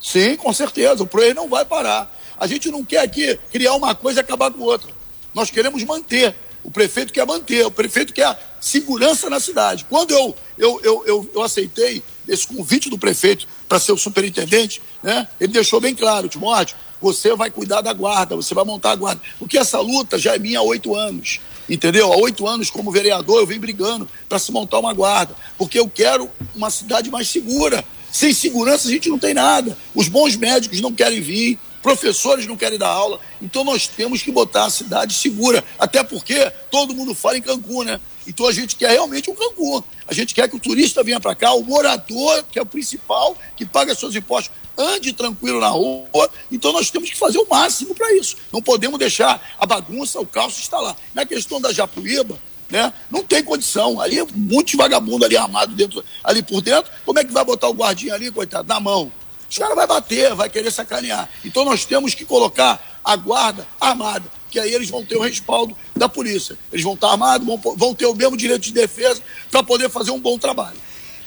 Sim, 0.00 0.36
com 0.36 0.52
certeza. 0.52 1.02
O 1.02 1.06
PROEI 1.06 1.34
não 1.34 1.48
vai 1.48 1.64
parar. 1.64 2.16
A 2.38 2.46
gente 2.46 2.70
não 2.70 2.84
quer 2.84 3.00
aqui 3.02 3.38
criar 3.52 3.74
uma 3.74 3.94
coisa 3.94 4.20
e 4.20 4.22
acabar 4.22 4.50
com 4.50 4.62
outra. 4.62 4.90
Nós 5.34 5.50
queremos 5.50 5.82
manter. 5.84 6.34
O 6.62 6.70
prefeito 6.70 7.12
quer 7.12 7.26
manter. 7.26 7.64
O 7.66 7.70
prefeito 7.70 8.12
quer 8.12 8.38
segurança 8.60 9.30
na 9.30 9.40
cidade. 9.40 9.86
Quando 9.88 10.12
eu, 10.12 10.36
eu, 10.58 10.80
eu, 10.82 11.04
eu, 11.06 11.30
eu 11.34 11.42
aceitei 11.42 12.02
esse 12.28 12.46
convite 12.46 12.88
do 12.88 12.98
prefeito 12.98 13.48
para 13.68 13.78
ser 13.78 13.92
o 13.92 13.96
superintendente, 13.96 14.82
né, 15.02 15.26
ele 15.40 15.52
deixou 15.52 15.80
bem 15.80 15.94
claro, 15.94 16.28
Timóteo, 16.28 16.76
você 17.00 17.34
vai 17.34 17.50
cuidar 17.50 17.80
da 17.80 17.92
guarda, 17.92 18.36
você 18.36 18.54
vai 18.54 18.64
montar 18.64 18.92
a 18.92 18.96
guarda. 18.96 19.20
Porque 19.38 19.56
essa 19.56 19.80
luta 19.80 20.18
já 20.18 20.34
é 20.34 20.38
minha 20.38 20.58
há 20.58 20.62
oito 20.62 20.94
anos. 20.94 21.40
Entendeu? 21.68 22.12
Há 22.12 22.16
oito 22.16 22.46
anos, 22.46 22.68
como 22.68 22.90
vereador, 22.90 23.40
eu 23.40 23.46
venho 23.46 23.60
brigando 23.60 24.08
para 24.28 24.38
se 24.38 24.52
montar 24.52 24.78
uma 24.78 24.92
guarda. 24.92 25.34
Porque 25.56 25.78
eu 25.78 25.88
quero 25.88 26.30
uma 26.54 26.70
cidade 26.70 27.10
mais 27.10 27.28
segura. 27.28 27.84
Sem 28.12 28.34
segurança 28.34 28.88
a 28.88 28.90
gente 28.90 29.08
não 29.08 29.18
tem 29.18 29.32
nada. 29.32 29.78
Os 29.94 30.08
bons 30.08 30.36
médicos 30.36 30.80
não 30.80 30.92
querem 30.92 31.20
vir, 31.20 31.58
professores 31.82 32.46
não 32.46 32.56
querem 32.56 32.78
dar 32.78 32.88
aula. 32.88 33.20
Então 33.40 33.64
nós 33.64 33.86
temos 33.86 34.22
que 34.22 34.30
botar 34.30 34.66
a 34.66 34.70
cidade 34.70 35.14
segura. 35.14 35.64
Até 35.78 36.02
porque 36.02 36.50
todo 36.70 36.94
mundo 36.94 37.14
fala 37.14 37.38
em 37.38 37.42
Cancún, 37.42 37.84
né? 37.84 38.00
Então 38.26 38.46
a 38.46 38.52
gente 38.52 38.76
quer 38.76 38.90
realmente 38.90 39.30
um 39.30 39.34
Cancún. 39.34 39.82
A 40.06 40.14
gente 40.14 40.34
quer 40.34 40.48
que 40.48 40.56
o 40.56 40.60
turista 40.60 41.02
venha 41.02 41.20
para 41.20 41.34
cá, 41.34 41.52
o 41.52 41.62
morador, 41.62 42.44
que 42.50 42.58
é 42.58 42.62
o 42.62 42.66
principal, 42.66 43.36
que 43.56 43.64
paga 43.64 43.94
seus 43.94 44.14
impostos, 44.14 44.54
ande 44.76 45.12
tranquilo 45.12 45.60
na 45.60 45.68
rua. 45.68 46.30
Então 46.50 46.72
nós 46.72 46.90
temos 46.90 47.10
que 47.10 47.16
fazer 47.16 47.38
o 47.38 47.48
máximo 47.48 47.94
para 47.94 48.12
isso. 48.14 48.36
Não 48.52 48.62
podemos 48.62 48.98
deixar 48.98 49.54
a 49.58 49.66
bagunça, 49.66 50.20
o 50.20 50.26
caos 50.26 50.58
instalar. 50.58 50.96
Na 51.14 51.24
questão 51.24 51.60
da 51.60 51.72
Japuíba, 51.72 52.38
né? 52.68 52.92
Não 53.10 53.22
tem 53.22 53.42
condição. 53.42 54.00
Ali, 54.00 54.16
muitos 54.34 54.74
vagabundos 54.74 55.26
ali 55.26 55.36
armados 55.36 55.74
dentro, 55.74 56.04
ali 56.22 56.42
por 56.42 56.60
dentro. 56.60 56.90
Como 57.04 57.18
é 57.18 57.24
que 57.24 57.32
vai 57.32 57.44
botar 57.44 57.68
o 57.68 57.74
guardinha 57.74 58.14
ali, 58.14 58.30
coitado, 58.30 58.68
na 58.68 58.78
mão? 58.78 59.12
Os 59.50 59.58
caras 59.58 59.74
vai 59.74 59.86
bater, 59.86 60.34
vai 60.34 60.48
querer 60.48 60.70
sacanear. 60.70 61.28
Então 61.44 61.64
nós 61.64 61.84
temos 61.84 62.14
que 62.14 62.24
colocar 62.24 63.00
a 63.04 63.16
guarda 63.16 63.66
armada, 63.80 64.24
que 64.50 64.58
aí 64.60 64.72
eles 64.72 64.88
vão 64.88 65.04
ter 65.04 65.16
o 65.16 65.22
respaldo 65.22 65.76
da 65.96 66.08
polícia. 66.08 66.56
Eles 66.72 66.84
vão 66.84 66.94
estar 66.94 67.10
armados, 67.10 67.46
vão, 67.46 67.58
vão 67.76 67.94
ter 67.94 68.06
o 68.06 68.14
mesmo 68.14 68.36
direito 68.36 68.62
de 68.62 68.72
defesa 68.72 69.20
para 69.50 69.62
poder 69.62 69.90
fazer 69.90 70.12
um 70.12 70.20
bom 70.20 70.38
trabalho. 70.38 70.76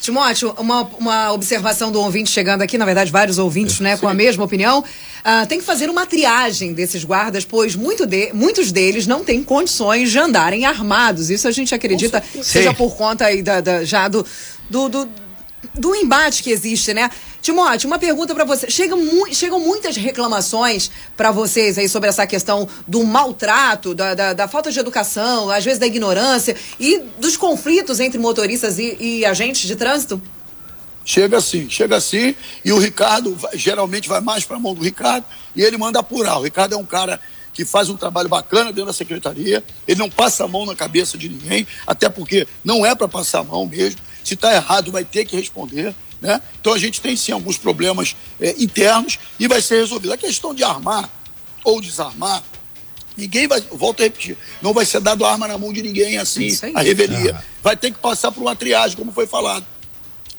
Timóteo, 0.01 0.53
uma, 0.57 0.81
uma 0.99 1.31
observação 1.31 1.89
do 1.89 1.99
ouvinte 2.01 2.29
chegando 2.29 2.61
aqui, 2.61 2.77
na 2.77 2.83
verdade, 2.83 3.09
vários 3.09 3.37
ouvintes, 3.37 3.79
né, 3.79 3.95
com 3.95 4.07
a 4.07 4.13
mesma 4.13 4.43
opinião. 4.43 4.83
Ah, 5.23 5.45
tem 5.45 5.59
que 5.59 5.63
fazer 5.65 5.89
uma 5.89 6.05
triagem 6.05 6.73
desses 6.73 7.05
guardas, 7.05 7.45
pois 7.45 7.73
muito 7.75 8.05
de- 8.05 8.31
muitos 8.33 8.69
deles 8.73 9.07
não 9.07 9.23
têm 9.23 9.41
condições 9.41 10.11
de 10.11 10.19
andarem 10.19 10.65
armados. 10.65 11.29
Isso 11.29 11.47
a 11.47 11.51
gente 11.51 11.73
acredita 11.73 12.21
seja 12.43 12.73
por 12.73 12.95
conta 12.97 13.25
aí 13.25 13.41
da, 13.41 13.61
da- 13.61 13.85
já 13.85 14.09
do, 14.09 14.25
do, 14.69 14.89
do, 14.89 15.09
do 15.75 15.95
embate 15.95 16.43
que 16.43 16.51
existe, 16.51 16.93
né? 16.93 17.09
Timóteo, 17.43 17.87
uma 17.87 17.99
pergunta 17.99 18.33
pra 18.33 18.45
você. 18.45 18.71
Chegam, 18.71 18.97
mu- 18.97 19.27
chegam 19.33 19.59
muitas 19.59 19.97
reclamações 19.97 20.89
pra 21.17 21.29
vocês 21.29 21.77
aí 21.77 21.89
sobre 21.89 22.07
essa 22.07 22.25
questão 22.25 22.67
do 22.87 23.03
maltrato, 23.03 23.93
da, 23.93 24.15
da, 24.15 24.31
da 24.33 24.47
falta 24.47 24.71
de 24.71 24.79
educação, 24.79 25.49
às 25.49 25.63
vezes 25.65 25.77
da 25.77 25.85
ignorância 25.85 26.55
e 26.79 26.99
dos 27.19 27.35
conflitos 27.35 27.99
entre 27.99 28.17
motoristas 28.17 28.79
e, 28.79 28.95
e 28.97 29.25
agentes 29.25 29.67
de 29.67 29.75
trânsito? 29.75 30.21
Chega 31.03 31.37
assim, 31.37 31.69
chega 31.69 31.97
assim, 31.97 32.33
e 32.63 32.71
o 32.71 32.79
Ricardo 32.79 33.37
geralmente 33.55 34.07
vai 34.07 34.21
mais 34.21 34.45
para 34.45 34.55
a 34.55 34.59
mão 34.59 34.73
do 34.73 34.81
Ricardo 34.81 35.25
e 35.53 35.61
ele 35.61 35.77
manda 35.77 35.99
apurar. 35.99 36.39
O 36.39 36.43
Ricardo 36.43 36.75
é 36.75 36.77
um 36.77 36.85
cara 36.85 37.19
que 37.53 37.65
faz 37.65 37.89
um 37.89 37.97
trabalho 37.97 38.29
bacana 38.29 38.71
dentro 38.71 38.85
da 38.85 38.93
secretaria, 38.93 39.61
ele 39.85 39.99
não 39.99 40.09
passa 40.09 40.45
a 40.45 40.47
mão 40.47 40.65
na 40.65 40.75
cabeça 40.75 41.17
de 41.17 41.27
ninguém, 41.27 41.67
até 41.85 42.07
porque 42.07 42.47
não 42.63 42.85
é 42.85 42.95
para 42.95 43.09
passar 43.09 43.39
a 43.41 43.43
mão 43.43 43.67
mesmo. 43.67 43.99
Se 44.23 44.33
está 44.35 44.55
errado, 44.55 44.93
vai 44.93 45.03
ter 45.03 45.25
que 45.25 45.35
responder. 45.35 45.93
Né? 46.23 46.41
Então 46.61 46.71
a 46.71 46.77
gente 46.79 47.01
tem 47.01 47.17
sim 47.17 47.33
alguns 47.33 47.57
problemas 47.57 48.15
eh, 48.39 48.55
internos 48.57 49.19
e 49.37 49.45
vai 49.45 49.61
ser 49.61 49.75
resolvido. 49.75 50.13
A 50.13 50.17
questão 50.17 50.55
de 50.55 50.63
armar 50.63 51.09
ou 51.65 51.81
desarmar, 51.81 52.41
ninguém 53.17 53.45
vai, 53.45 53.59
volto 53.59 53.99
a 53.99 54.03
repetir, 54.03 54.37
não 54.61 54.73
vai 54.73 54.85
ser 54.85 55.01
dado 55.01 55.25
arma 55.25 55.49
na 55.49 55.57
mão 55.57 55.73
de 55.73 55.81
ninguém 55.81 56.17
assim, 56.17 56.47
a 56.73 56.81
revelia. 56.81 57.43
Vai 57.61 57.75
ter 57.75 57.91
que 57.91 57.99
passar 57.99 58.31
por 58.31 58.41
uma 58.41 58.55
triagem, 58.55 58.95
como 58.95 59.11
foi 59.11 59.27
falado. 59.27 59.65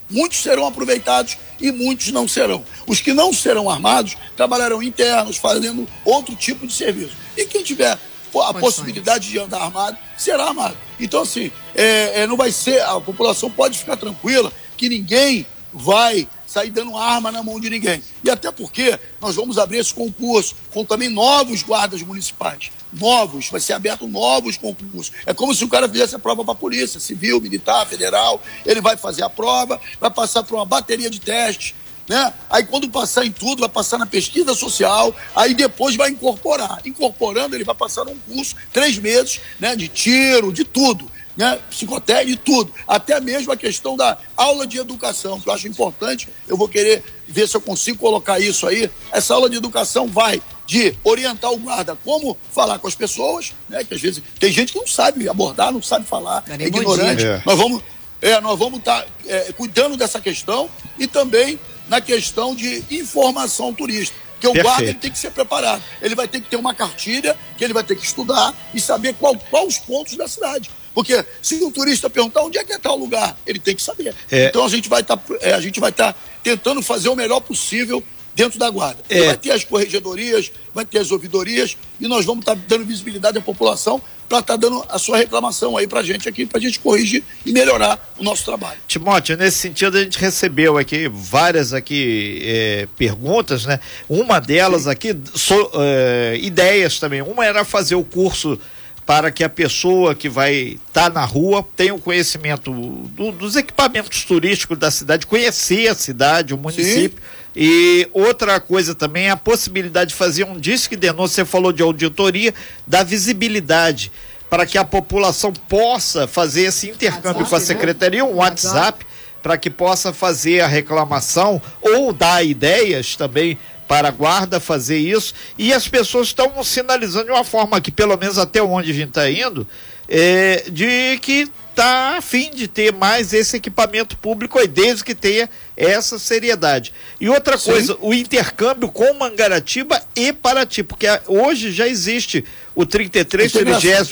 Muitos 0.09 0.39
serão 0.39 0.65
aproveitados 0.65 1.37
e 1.61 1.71
muitos 1.71 2.11
não 2.11 2.27
serão. 2.27 2.65
Os 2.87 2.99
que 2.99 3.13
não 3.13 3.31
serão 3.31 3.69
armados 3.69 4.17
trabalharão 4.35 4.81
internos, 4.81 5.37
fazendo 5.37 5.87
outro 6.03 6.35
tipo 6.35 6.65
de 6.65 6.73
serviço. 6.73 7.15
E 7.37 7.45
quem 7.45 7.63
tiver 7.63 7.91
a 7.91 7.97
Condições. 8.31 8.59
possibilidade 8.59 9.29
de 9.29 9.39
andar 9.39 9.61
armado, 9.61 9.97
será 10.17 10.45
armado. 10.45 10.75
Então, 10.99 11.21
assim, 11.21 11.51
é, 11.75 12.23
é, 12.23 12.27
não 12.27 12.35
vai 12.35 12.51
ser. 12.51 12.81
A 12.81 12.99
população 12.99 13.49
pode 13.49 13.77
ficar 13.77 13.95
tranquila 13.97 14.51
que 14.75 14.89
ninguém 14.89 15.45
vai 15.75 16.25
sair 16.47 16.69
dando 16.69 16.95
arma 16.95 17.31
na 17.33 17.43
mão 17.43 17.59
de 17.59 17.69
ninguém. 17.69 18.01
E 18.23 18.29
até 18.29 18.49
porque 18.49 18.97
nós 19.19 19.35
vamos 19.35 19.57
abrir 19.57 19.79
esse 19.79 19.93
concurso 19.93 20.55
com 20.73 20.85
também 20.85 21.09
novos 21.09 21.61
guardas 21.61 22.01
municipais. 22.01 22.71
Novos, 22.93 23.49
vai 23.49 23.59
ser 23.59 23.73
aberto 23.73 24.07
novos 24.07 24.55
concursos. 24.55 25.11
É 25.25 25.33
como 25.33 25.53
se 25.53 25.65
o 25.65 25.67
cara 25.67 25.89
fizesse 25.89 26.15
a 26.15 26.19
prova 26.19 26.45
para 26.45 26.53
a 26.53 26.55
polícia, 26.55 26.97
civil, 26.97 27.41
militar, 27.41 27.85
federal. 27.85 28.41
Ele 28.65 28.79
vai 28.79 28.95
fazer 28.95 29.23
a 29.23 29.29
prova, 29.29 29.81
vai 29.99 30.09
passar 30.09 30.43
por 30.43 30.55
uma 30.55 30.65
bateria 30.65 31.09
de 31.09 31.19
testes. 31.19 31.75
Né? 32.07 32.33
Aí 32.49 32.63
quando 32.63 32.87
passar 32.87 33.25
em 33.25 33.31
tudo, 33.31 33.59
vai 33.59 33.69
passar 33.69 33.97
na 33.97 34.05
pesquisa 34.05 34.53
social, 34.53 35.13
aí 35.35 35.53
depois 35.53 35.97
vai 35.97 36.09
incorporar. 36.09 36.79
Incorporando, 36.85 37.55
ele 37.55 37.65
vai 37.65 37.75
passar 37.75 38.05
num 38.05 38.17
curso, 38.19 38.55
três 38.71 38.97
meses, 38.97 39.41
né? 39.59 39.75
De 39.75 39.89
tiro, 39.89 40.53
de 40.53 40.63
tudo 40.63 41.11
né, 41.35 41.59
psicotécnico 41.69 42.31
e 42.31 42.37
tudo. 42.37 42.73
Até 42.87 43.19
mesmo 43.19 43.51
a 43.51 43.57
questão 43.57 43.95
da 43.95 44.17
aula 44.35 44.65
de 44.65 44.77
educação, 44.77 45.39
que 45.39 45.49
eu 45.49 45.53
acho 45.53 45.67
importante. 45.67 46.29
Eu 46.47 46.57
vou 46.57 46.67
querer 46.67 47.03
ver 47.27 47.47
se 47.47 47.55
eu 47.55 47.61
consigo 47.61 47.97
colocar 47.97 48.39
isso 48.39 48.67
aí. 48.67 48.89
Essa 49.11 49.33
aula 49.33 49.49
de 49.49 49.57
educação 49.57 50.07
vai 50.07 50.41
de 50.65 50.95
orientar 51.03 51.51
o 51.51 51.57
guarda 51.57 51.97
como 52.03 52.37
falar 52.51 52.79
com 52.79 52.87
as 52.87 52.95
pessoas, 52.95 53.53
né? 53.69 53.83
Que 53.83 53.93
às 53.93 54.01
vezes 54.01 54.23
tem 54.39 54.51
gente 54.51 54.73
que 54.73 54.79
não 54.79 54.87
sabe 54.87 55.29
abordar, 55.29 55.71
não 55.71 55.81
sabe 55.81 56.05
falar, 56.05 56.43
é 56.47 56.65
ignorante. 56.65 57.25
É. 57.25 57.41
Nós 57.45 57.57
vamos 57.57 57.83
é, 58.21 58.41
nós 58.41 58.57
vamos 58.57 58.79
estar 58.79 59.03
tá, 59.03 59.07
é, 59.27 59.51
cuidando 59.53 59.95
dessa 59.95 60.19
questão 60.19 60.69
e 60.97 61.05
também 61.05 61.59
na 61.87 62.01
questão 62.01 62.55
de 62.55 62.83
informação 62.89 63.73
turística. 63.73 64.17
Porque 64.31 64.47
o 64.47 64.53
Perfeito. 64.53 64.77
guarda 64.77 64.93
tem 64.99 65.11
que 65.11 65.17
ser 65.19 65.31
preparado. 65.31 65.83
Ele 66.01 66.15
vai 66.15 66.27
ter 66.27 66.41
que 66.41 66.49
ter 66.49 66.55
uma 66.55 66.73
cartilha 66.73 67.37
que 67.57 67.63
ele 67.63 67.73
vai 67.73 67.83
ter 67.83 67.95
que 67.95 68.05
estudar 68.05 68.53
e 68.73 68.81
saber 68.81 69.13
qual, 69.15 69.35
qual 69.49 69.67
os 69.67 69.77
pontos 69.77 70.15
da 70.15 70.27
cidade. 70.27 70.69
Porque 70.95 71.25
se 71.41 71.61
o 71.61 71.69
turista 71.69 72.09
perguntar 72.09 72.41
onde 72.41 72.57
é 72.57 72.63
que 72.63 72.71
é 72.71 72.79
tal 72.79 72.97
lugar, 72.97 73.37
ele 73.45 73.59
tem 73.59 73.75
que 73.75 73.83
saber. 73.83 74.15
É. 74.31 74.45
Então 74.45 74.65
a 74.65 74.69
gente 74.69 74.87
vai 74.87 75.01
estar 75.01 75.17
tá, 75.17 75.35
é, 75.41 75.53
a 75.53 75.59
gente 75.59 75.77
vai 75.77 75.89
estar 75.89 76.13
tá 76.13 76.19
tentando 76.41 76.81
fazer 76.81 77.09
o 77.09 77.15
melhor 77.15 77.41
possível 77.41 78.01
dentro 78.33 78.57
da 78.57 78.69
guarda. 78.69 79.03
É. 79.09 79.25
Vai 79.25 79.37
ter 79.37 79.51
as 79.51 79.65
corregedorias, 79.65 80.51
vai 80.73 80.85
ter 80.85 80.99
as 80.99 81.11
ouvidorias 81.11 81.75
e 81.99 82.07
nós 82.07 82.25
vamos 82.25 82.43
estar 82.43 82.55
tá 82.55 82.61
dando 82.65 82.85
visibilidade 82.85 83.37
à 83.37 83.41
população 83.41 84.01
para 84.27 84.39
estar 84.39 84.53
tá 84.53 84.57
dando 84.57 84.85
a 84.87 84.97
sua 84.97 85.17
reclamação 85.17 85.75
aí 85.75 85.85
para 85.85 85.99
a 85.99 86.03
gente 86.03 86.29
aqui, 86.29 86.45
para 86.45 86.59
a 86.59 86.61
gente 86.61 86.79
corrigir 86.79 87.23
e 87.45 87.51
melhorar 87.51 88.13
o 88.17 88.23
nosso 88.23 88.45
trabalho. 88.45 88.79
Timóteo, 88.87 89.35
nesse 89.37 89.57
sentido 89.57 89.97
a 89.97 90.01
gente 90.03 90.17
recebeu 90.17 90.77
aqui 90.77 91.09
várias 91.09 91.73
aqui 91.73 92.41
é, 92.43 92.87
perguntas, 92.95 93.65
né? 93.65 93.79
Uma 94.07 94.39
delas 94.39 94.83
Sim. 94.83 94.89
aqui, 94.89 95.15
so, 95.33 95.71
é, 95.75 96.37
ideias 96.41 96.99
também. 96.99 97.21
Uma 97.21 97.45
era 97.45 97.65
fazer 97.65 97.95
o 97.95 98.03
curso 98.03 98.57
para 99.05 99.31
que 99.31 99.43
a 99.43 99.49
pessoa 99.49 100.15
que 100.15 100.27
vai 100.27 100.79
estar 100.87 101.09
tá 101.09 101.09
na 101.09 101.23
rua 101.23 101.65
tenha 101.75 101.93
o 101.93 101.97
um 101.97 101.99
conhecimento 101.99 102.71
do, 102.71 103.31
dos 103.31 103.55
equipamentos 103.55 104.23
turísticos 104.25 104.77
da 104.77 104.89
cidade, 104.89 105.27
conhecer 105.27 105.87
a 105.87 105.95
cidade, 105.95 106.53
o 106.53 106.57
município. 106.57 107.19
Sim 107.19 107.35
e 107.55 108.09
outra 108.11 108.59
coisa 108.59 108.93
também 108.93 109.27
é 109.27 109.29
a 109.29 109.37
possibilidade 109.37 110.09
de 110.09 110.15
fazer 110.15 110.43
um 110.43 110.59
disque 110.59 110.95
denúncia, 110.95 111.45
você 111.45 111.49
falou 111.49 111.71
de 111.71 111.81
auditoria, 111.81 112.53
da 112.85 113.01
visibilidade, 113.01 114.11
para 114.49 114.65
que 114.65 114.77
a 114.77 114.83
população 114.83 115.53
possa 115.53 116.27
fazer 116.27 116.63
esse 116.63 116.89
intercâmbio 116.89 117.43
WhatsApp, 117.43 117.49
com 117.49 117.55
a 117.55 117.59
né? 117.59 117.65
secretaria, 117.65 118.25
um 118.25 118.35
WhatsApp, 118.35 118.75
WhatsApp 118.75 119.05
para 119.41 119.57
que 119.57 119.69
possa 119.69 120.11
fazer 120.11 120.61
a 120.61 120.67
reclamação 120.67 121.61
ou 121.81 122.11
dar 122.11 122.43
ideias 122.43 123.15
também 123.15 123.57
para 123.87 124.07
a 124.07 124.11
guarda 124.11 124.59
fazer 124.59 124.97
isso. 124.97 125.33
E 125.57 125.73
as 125.73 125.87
pessoas 125.87 126.27
estão 126.27 126.63
sinalizando 126.63 127.25
de 127.25 127.31
uma 127.31 127.43
forma 127.43 127.79
que, 127.79 127.91
pelo 127.91 128.17
menos 128.17 128.37
até 128.37 128.61
onde 128.61 128.91
a 128.91 128.93
gente 128.93 129.09
está 129.09 129.29
indo, 129.29 129.67
é, 130.07 130.65
de 130.69 131.17
que 131.21 131.49
está 131.69 132.15
a 132.17 132.21
fim 132.21 132.51
de 132.51 132.69
ter 132.69 132.93
mais 132.93 133.33
esse 133.33 133.57
equipamento 133.57 134.15
público 134.17 134.57
aí, 134.57 134.67
desde 134.67 135.03
que 135.03 135.13
tenha 135.13 135.49
essa 135.75 136.17
seriedade. 136.17 136.93
E 137.19 137.27
outra 137.27 137.57
Sim. 137.57 137.71
coisa, 137.71 137.97
o 137.99 138.13
intercâmbio 138.13 138.89
com 138.89 139.13
Mangaratiba 139.13 140.01
e 140.15 140.31
Paraty, 140.31 140.83
porque 140.83 141.05
hoje 141.27 141.73
já 141.73 141.85
existe 141.85 142.45
o 142.73 142.85
33, 142.85 143.51
33 143.51 144.09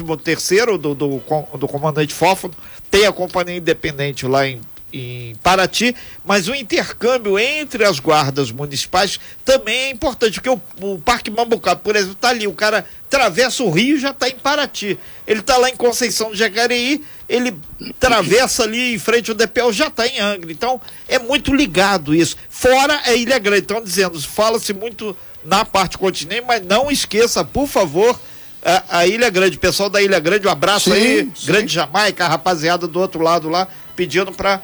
do, 0.78 0.94
do, 0.94 1.22
do 1.58 1.68
comandante 1.68 2.14
Fófano, 2.14 2.54
tem 2.92 3.06
a 3.06 3.14
companhia 3.14 3.56
independente 3.56 4.28
lá 4.28 4.46
em 4.46 4.60
em 4.94 5.36
Paraty, 5.42 5.96
mas 6.24 6.48
o 6.48 6.54
intercâmbio 6.54 7.40
entre 7.40 7.84
as 7.84 8.00
guardas 8.00 8.52
municipais 8.52 9.20
também 9.44 9.76
é 9.76 9.90
importante, 9.90 10.40
porque 10.40 10.50
o, 10.50 10.62
o 10.82 11.00
Parque 11.00 11.32
Mambucaba, 11.32 11.80
por 11.80 11.96
exemplo, 11.96 12.14
está 12.14 12.30
ali, 12.30 12.46
o 12.46 12.54
cara 12.54 12.86
atravessa 13.08 13.64
o 13.64 13.72
rio 13.72 13.98
e 13.98 14.00
já 14.00 14.12
está 14.12 14.30
em 14.30 14.36
Paraty. 14.36 14.98
Ele 15.26 15.40
está 15.40 15.58
lá 15.58 15.70
em 15.70 15.76
Conceição 15.76 16.30
do 16.30 16.36
Jacareí, 16.36 17.04
ele 17.28 17.56
atravessa 17.90 18.64
ali 18.64 18.94
em 18.94 19.00
frente 19.00 19.32
ao 19.32 19.36
DPL, 19.36 19.72
já 19.72 19.88
está 19.88 20.06
em 20.06 20.20
Angra. 20.20 20.52
Então, 20.52 20.80
é 21.08 21.18
muito 21.18 21.54
ligado 21.54 22.14
isso. 22.14 22.38
Fora 22.50 23.02
a 23.04 23.14
Ilha 23.14 23.40
Grande, 23.40 23.64
estão 23.64 23.82
dizendo, 23.82 24.22
fala-se 24.22 24.74
muito 24.74 25.16
na 25.44 25.66
parte 25.66 25.98
continente, 25.98 26.46
mas 26.48 26.64
não 26.66 26.92
esqueça, 26.92 27.44
por 27.44 27.68
favor, 27.68 28.20
a, 28.64 29.00
a, 29.00 29.08
Ilha 29.08 29.30
Grande. 29.30 29.58
Pessoal 29.58 29.90
da 29.90 30.02
Ilha 30.02 30.20
Grande, 30.20 30.48
um 30.48 30.52
abraço 30.52 30.92
sim, 30.92 30.96
aí, 30.96 31.32
sim. 31.36 31.48
Grande 31.48 31.74
Jamaica, 31.74 32.26
a 32.26 32.28
rapaziada 32.30 32.88
do 32.88 33.00
outro 33.00 33.22
lado 33.22 33.50
lá, 33.50 33.68
pedindo 33.96 34.32
para 34.32 34.62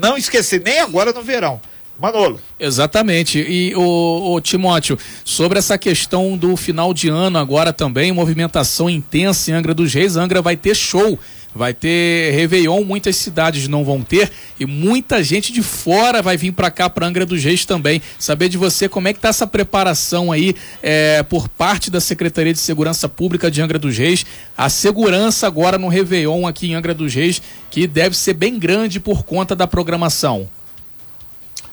não 0.00 0.16
esquecer, 0.16 0.62
nem 0.64 0.80
agora 0.80 1.12
no 1.12 1.22
verão. 1.22 1.60
Manolo. 2.00 2.40
Exatamente. 2.58 3.38
E 3.38 3.74
o, 3.76 4.34
o, 4.34 4.40
Timóteo, 4.40 4.98
sobre 5.24 5.58
essa 5.58 5.78
questão 5.78 6.36
do 6.36 6.56
final 6.56 6.92
de 6.92 7.08
ano 7.08 7.38
agora 7.38 7.72
também, 7.72 8.10
movimentação 8.10 8.90
intensa 8.90 9.50
em 9.50 9.54
Angra 9.54 9.72
dos 9.72 9.94
Reis, 9.94 10.16
Angra 10.16 10.42
vai 10.42 10.56
ter 10.56 10.74
show 10.74 11.16
vai 11.54 11.74
ter 11.74 12.32
Réveillon, 12.34 12.84
muitas 12.84 13.16
cidades 13.16 13.68
não 13.68 13.84
vão 13.84 14.02
ter 14.02 14.30
e 14.58 14.66
muita 14.66 15.22
gente 15.22 15.52
de 15.52 15.62
fora 15.62 16.22
vai 16.22 16.36
vir 16.36 16.52
para 16.52 16.70
cá, 16.70 16.88
para 16.88 17.06
Angra 17.06 17.26
dos 17.26 17.42
Reis 17.42 17.64
também. 17.64 18.00
Saber 18.18 18.48
de 18.48 18.56
você 18.56 18.88
como 18.88 19.08
é 19.08 19.12
que 19.12 19.20
tá 19.20 19.28
essa 19.28 19.46
preparação 19.46 20.32
aí 20.32 20.54
é, 20.82 21.22
por 21.22 21.48
parte 21.48 21.90
da 21.90 22.00
Secretaria 22.00 22.52
de 22.52 22.58
Segurança 22.58 23.08
Pública 23.08 23.50
de 23.50 23.60
Angra 23.60 23.78
dos 23.78 23.96
Reis, 23.96 24.24
a 24.56 24.68
segurança 24.68 25.46
agora 25.46 25.78
no 25.78 25.88
Réveillon 25.88 26.46
aqui 26.46 26.68
em 26.68 26.74
Angra 26.74 26.94
dos 26.94 27.14
Reis, 27.14 27.42
que 27.70 27.86
deve 27.86 28.16
ser 28.16 28.34
bem 28.34 28.58
grande 28.58 29.00
por 29.00 29.24
conta 29.24 29.54
da 29.54 29.66
programação. 29.66 30.48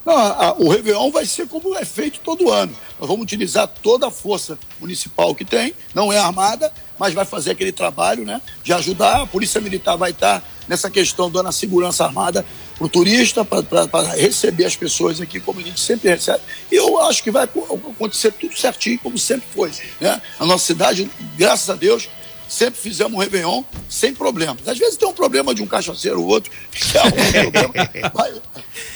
Não, 0.05 0.15
a, 0.15 0.55
o 0.57 0.69
Réveillon 0.69 1.12
vai 1.12 1.25
ser 1.25 1.47
como 1.47 1.77
é 1.77 1.85
feito 1.85 2.19
todo 2.21 2.51
ano. 2.51 2.75
Nós 2.99 3.07
vamos 3.07 3.23
utilizar 3.23 3.67
toda 3.67 4.07
a 4.07 4.12
força 4.12 4.57
municipal 4.79 5.33
que 5.35 5.45
tem, 5.45 5.73
não 5.93 6.12
é 6.12 6.17
armada, 6.17 6.71
mas 6.97 7.13
vai 7.13 7.25
fazer 7.25 7.51
aquele 7.51 7.71
trabalho 7.71 8.25
né, 8.25 8.41
de 8.63 8.73
ajudar. 8.73 9.21
A 9.21 9.27
Polícia 9.27 9.62
Militar 9.62 9.95
vai 9.95 10.12
estar 10.12 10.43
nessa 10.67 10.89
questão 10.89 11.31
dando 11.31 11.49
a 11.49 11.51
segurança 11.51 12.03
armada 12.03 12.45
para 12.77 12.85
o 12.85 12.89
turista, 12.89 13.43
para 13.43 14.13
receber 14.13 14.65
as 14.65 14.75
pessoas 14.75 15.19
aqui, 15.19 15.39
como 15.39 15.59
a 15.59 15.63
gente 15.63 15.79
sempre 15.79 16.09
recebe. 16.09 16.41
E 16.71 16.75
eu 16.75 16.99
acho 17.01 17.23
que 17.23 17.31
vai 17.31 17.43
acontecer 17.43 18.31
tudo 18.31 18.57
certinho, 18.57 18.99
como 18.99 19.17
sempre 19.17 19.47
foi. 19.53 19.71
Né? 19.99 20.21
A 20.39 20.45
nossa 20.45 20.65
cidade, 20.65 21.09
graças 21.38 21.69
a 21.69 21.75
Deus, 21.75 22.09
sempre 22.49 22.79
fizemos 22.79 23.13
um 23.13 23.17
Réveillon 23.17 23.63
sem 23.88 24.13
problemas. 24.13 24.67
Às 24.67 24.77
vezes 24.77 24.97
tem 24.97 25.07
um 25.07 25.13
problema 25.13 25.53
de 25.53 25.62
um 25.62 25.67
cachaceiro 25.67 26.21
ou 26.21 26.27
outro, 26.27 26.51
que 26.71 26.97
é 26.97 27.03
um 27.03 27.51
problema. 27.51 28.12
Mas, 28.13 28.41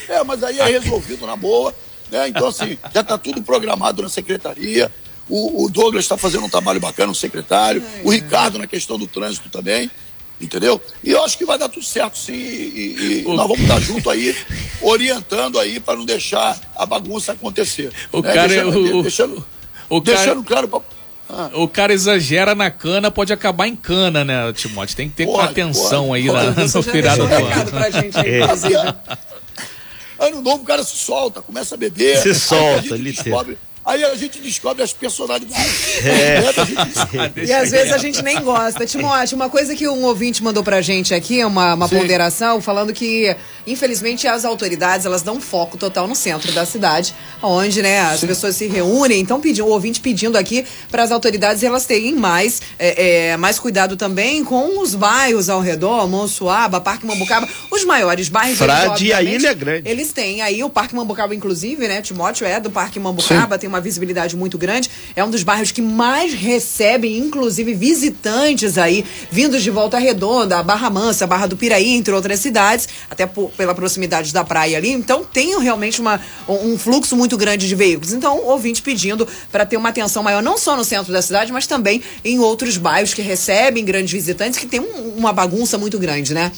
é, 0.09 0.23
mas 0.23 0.43
aí 0.43 0.59
é 0.59 0.65
resolvido 0.65 1.25
na 1.25 1.35
boa. 1.35 1.73
Né? 2.11 2.27
Então, 2.27 2.47
assim, 2.47 2.77
já 2.93 3.01
está 3.01 3.17
tudo 3.17 3.41
programado 3.41 4.01
na 4.01 4.09
secretaria. 4.09 4.91
O, 5.29 5.63
o 5.63 5.69
Douglas 5.69 6.05
está 6.05 6.17
fazendo 6.17 6.45
um 6.45 6.49
trabalho 6.49 6.79
bacana, 6.79 7.11
o 7.11 7.15
secretário. 7.15 7.83
O 8.03 8.11
Ricardo 8.11 8.57
na 8.57 8.67
questão 8.67 8.97
do 8.97 9.07
trânsito 9.07 9.49
também. 9.49 9.89
Entendeu? 10.41 10.81
E 11.03 11.11
eu 11.11 11.23
acho 11.23 11.37
que 11.37 11.45
vai 11.45 11.57
dar 11.57 11.69
tudo 11.69 11.85
certo, 11.85 12.17
sim. 12.17 12.33
E, 12.33 13.21
e 13.21 13.23
nós 13.23 13.47
vamos 13.47 13.61
estar 13.61 13.79
junto 13.79 14.09
aí, 14.09 14.35
orientando 14.81 15.57
aí 15.57 15.79
para 15.79 15.95
não 15.95 16.05
deixar 16.05 16.59
a 16.75 16.85
bagunça 16.85 17.31
acontecer. 17.31 17.91
O 18.11 18.21
né? 18.21 18.33
cara, 18.33 18.47
deixando, 18.49 18.97
o, 18.97 19.01
deixando, 19.01 19.45
o 19.89 19.99
deixando 20.01 20.43
cara... 20.43 20.67
claro 20.67 20.67
pra, 20.67 20.81
ah. 21.29 21.49
O 21.53 21.67
cara 21.67 21.93
exagera 21.93 22.53
na 22.53 22.69
cana, 22.69 23.09
pode 23.09 23.33
acabar 23.33 23.67
em 23.67 23.75
cana, 23.75 24.23
né, 24.23 24.53
Timóteo? 24.53 24.95
Tem 24.95 25.09
que 25.09 25.15
ter 25.15 25.25
pode, 25.25 25.51
atenção 25.51 26.07
pode, 26.07 26.21
aí 26.21 26.27
pode. 26.27 26.55
Na, 26.55 26.63
no 26.63 26.83
feriado 26.83 27.27
do 27.27 27.33
ano. 27.33 27.71
Pra 27.71 27.89
gente 27.89 28.17
aí, 28.17 28.41
é. 28.41 28.95
Ano 30.19 30.41
novo 30.41 30.63
o 30.63 30.65
cara 30.65 30.83
se 30.83 30.95
solta, 30.95 31.41
começa 31.41 31.75
a 31.75 31.77
beber. 31.77 32.17
Se 32.17 32.33
solta, 32.33 32.95
literalmente. 32.95 33.57
Aí 33.85 34.01
a 34.01 34.15
gente 34.15 34.39
descobre 34.39 34.81
as 34.81 34.93
personalidades. 34.93 36.05
É. 36.05 37.45
e 37.45 37.51
às 37.51 37.71
vezes 37.71 37.91
a 37.91 37.97
gente 37.97 38.21
nem 38.21 38.41
gosta. 38.41 38.85
Timóteo, 38.85 39.35
uma 39.35 39.49
coisa 39.49 39.75
que 39.75 39.87
um 39.87 40.03
ouvinte 40.03 40.41
mandou 40.41 40.63
pra 40.63 40.81
gente 40.81 41.13
aqui, 41.13 41.41
é 41.41 41.45
uma, 41.45 41.73
uma 41.73 41.89
ponderação, 41.89 42.61
falando 42.61 42.93
que, 42.93 43.35
infelizmente, 43.67 44.25
as 44.25 44.45
autoridades, 44.45 45.05
elas 45.05 45.21
dão 45.21 45.41
foco 45.41 45.77
total 45.77 46.07
no 46.07 46.15
centro 46.15 46.51
da 46.53 46.65
cidade, 46.65 47.13
onde, 47.41 47.81
né, 47.81 47.99
as 48.01 48.21
Sim. 48.21 48.27
pessoas 48.27 48.55
se 48.55 48.67
reúnem. 48.67 49.19
Então, 49.19 49.41
pediu, 49.41 49.67
o 49.67 49.69
ouvinte 49.69 49.99
pedindo 49.99 50.37
aqui 50.37 50.65
para 50.89 51.03
as 51.03 51.11
autoridades 51.11 51.61
elas 51.61 51.85
terem 51.85 52.15
mais, 52.15 52.61
é, 52.79 53.31
é, 53.31 53.37
mais 53.37 53.59
cuidado 53.59 53.97
também 53.97 54.45
com 54.45 54.81
os 54.81 54.95
bairros 54.95 55.49
ao 55.49 55.59
redor, 55.59 56.07
Monsuaba, 56.07 56.79
Parque 56.79 57.05
Mambucaba, 57.05 57.49
os 57.69 57.83
maiores 57.83 58.29
bairros. 58.29 58.57
Frade 58.57 59.07
e 59.07 59.13
a 59.13 59.21
Ilha 59.21 59.53
Grande. 59.53 59.89
Eles 59.89 60.13
têm 60.13 60.41
aí 60.41 60.63
o 60.63 60.69
Parque 60.69 60.95
Mambucaba, 60.95 61.35
inclusive, 61.35 61.85
né, 61.87 62.01
Timóteo 62.01 62.47
é 62.47 62.61
do 62.61 62.71
Parque 62.71 62.97
Mambucaba, 62.97 63.55
Sim. 63.55 63.59
tem 63.59 63.72
uma 63.73 63.81
visibilidade 63.81 64.36
muito 64.36 64.57
grande. 64.57 64.89
É 65.15 65.23
um 65.23 65.29
dos 65.29 65.43
bairros 65.43 65.71
que 65.71 65.81
mais 65.81 66.33
recebem, 66.33 67.17
inclusive, 67.17 67.73
visitantes 67.73 68.77
aí, 68.77 69.03
vindos 69.31 69.63
de 69.63 69.69
Volta 69.69 69.97
Redonda, 69.97 70.62
Barra 70.62 70.89
Mansa, 70.89 71.25
Barra 71.25 71.47
do 71.47 71.57
Piraí, 71.57 71.89
entre 71.95 72.13
outras 72.13 72.39
cidades, 72.39 72.88
até 73.09 73.25
por, 73.25 73.49
pela 73.51 73.73
proximidade 73.73 74.31
da 74.31 74.43
praia 74.43 74.77
ali. 74.77 74.91
Então, 74.91 75.23
tem 75.23 75.59
realmente 75.59 75.99
uma, 75.99 76.21
um 76.47 76.77
fluxo 76.77 77.15
muito 77.15 77.36
grande 77.36 77.67
de 77.67 77.75
veículos. 77.75 78.13
Então, 78.13 78.43
ouvinte 78.45 78.81
pedindo 78.81 79.27
para 79.51 79.65
ter 79.65 79.77
uma 79.77 79.89
atenção 79.89 80.21
maior, 80.21 80.43
não 80.43 80.57
só 80.57 80.75
no 80.77 80.83
centro 80.83 81.12
da 81.12 81.21
cidade, 81.21 81.51
mas 81.51 81.65
também 81.65 82.01
em 82.23 82.39
outros 82.39 82.77
bairros 82.77 83.13
que 83.13 83.21
recebem 83.21 83.83
grandes 83.83 84.13
visitantes, 84.13 84.59
que 84.59 84.67
tem 84.67 84.79
um, 84.79 85.15
uma 85.17 85.33
bagunça 85.33 85.77
muito 85.77 85.97
grande, 85.97 86.33
né? 86.33 86.51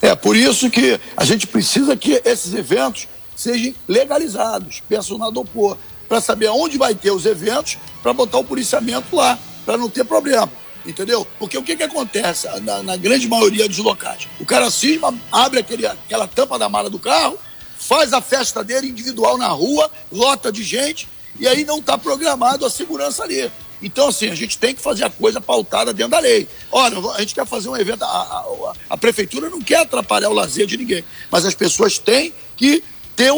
É 0.00 0.14
por 0.14 0.36
isso 0.36 0.70
que 0.70 1.00
a 1.16 1.24
gente 1.24 1.46
precisa 1.46 1.96
que 1.96 2.22
esses 2.24 2.54
eventos 2.54 3.08
sejam 3.34 3.74
legalizados. 3.88 4.82
Peço 4.88 5.16
na 5.18 5.30
Dopor 5.30 5.76
para 6.10 6.20
saber 6.20 6.48
aonde 6.48 6.76
vai 6.76 6.92
ter 6.92 7.12
os 7.12 7.24
eventos, 7.24 7.78
para 8.02 8.12
botar 8.12 8.38
o 8.38 8.44
policiamento 8.44 9.14
lá, 9.14 9.38
para 9.64 9.78
não 9.78 9.88
ter 9.88 10.02
problema. 10.04 10.50
Entendeu? 10.84 11.24
Porque 11.38 11.56
o 11.56 11.62
que, 11.62 11.76
que 11.76 11.84
acontece 11.84 12.48
na, 12.62 12.82
na, 12.82 12.96
grande 12.96 13.28
maioria 13.28 13.68
dos 13.68 13.78
locais? 13.78 14.26
O 14.40 14.44
cara 14.44 14.68
cisma, 14.72 15.16
abre 15.30 15.60
aquele, 15.60 15.86
aquela 15.86 16.26
tampa 16.26 16.58
da 16.58 16.68
mala 16.68 16.90
do 16.90 16.98
carro, 16.98 17.38
faz 17.78 18.12
a 18.12 18.20
festa 18.20 18.64
dele 18.64 18.88
individual 18.88 19.38
na 19.38 19.46
rua, 19.48 19.88
lota 20.10 20.50
de 20.50 20.64
gente, 20.64 21.08
E 21.38 21.46
aí 21.46 21.64
não 21.64 21.78
está 21.78 21.96
programado 21.96 22.66
a 22.66 22.70
segurança 22.70 23.22
ali. 23.22 23.48
Então, 23.80 24.08
assim, 24.08 24.28
a 24.30 24.34
gente 24.34 24.58
tem 24.58 24.74
que 24.74 24.82
fazer 24.82 25.04
a 25.04 25.10
coisa 25.10 25.40
pautada 25.40 25.92
dentro 25.92 26.10
da 26.10 26.18
lei. 26.18 26.48
Olha, 26.72 26.98
a 27.14 27.20
gente 27.20 27.36
quer 27.36 27.46
fazer 27.46 27.68
um 27.68 27.76
evento, 27.76 28.02
a, 28.02 28.08
a, 28.08 28.72
a 28.90 28.96
prefeitura 28.96 29.48
não 29.48 29.60
quer 29.60 29.82
atrapalhar 29.82 30.28
o 30.28 30.34
lazer 30.34 30.66
de 30.66 30.76
ninguém, 30.76 31.04
mas 31.30 31.44
as 31.44 31.54
pessoas 31.54 31.98
têm 31.98 32.34
que 32.56 32.82
ter, 33.14 33.32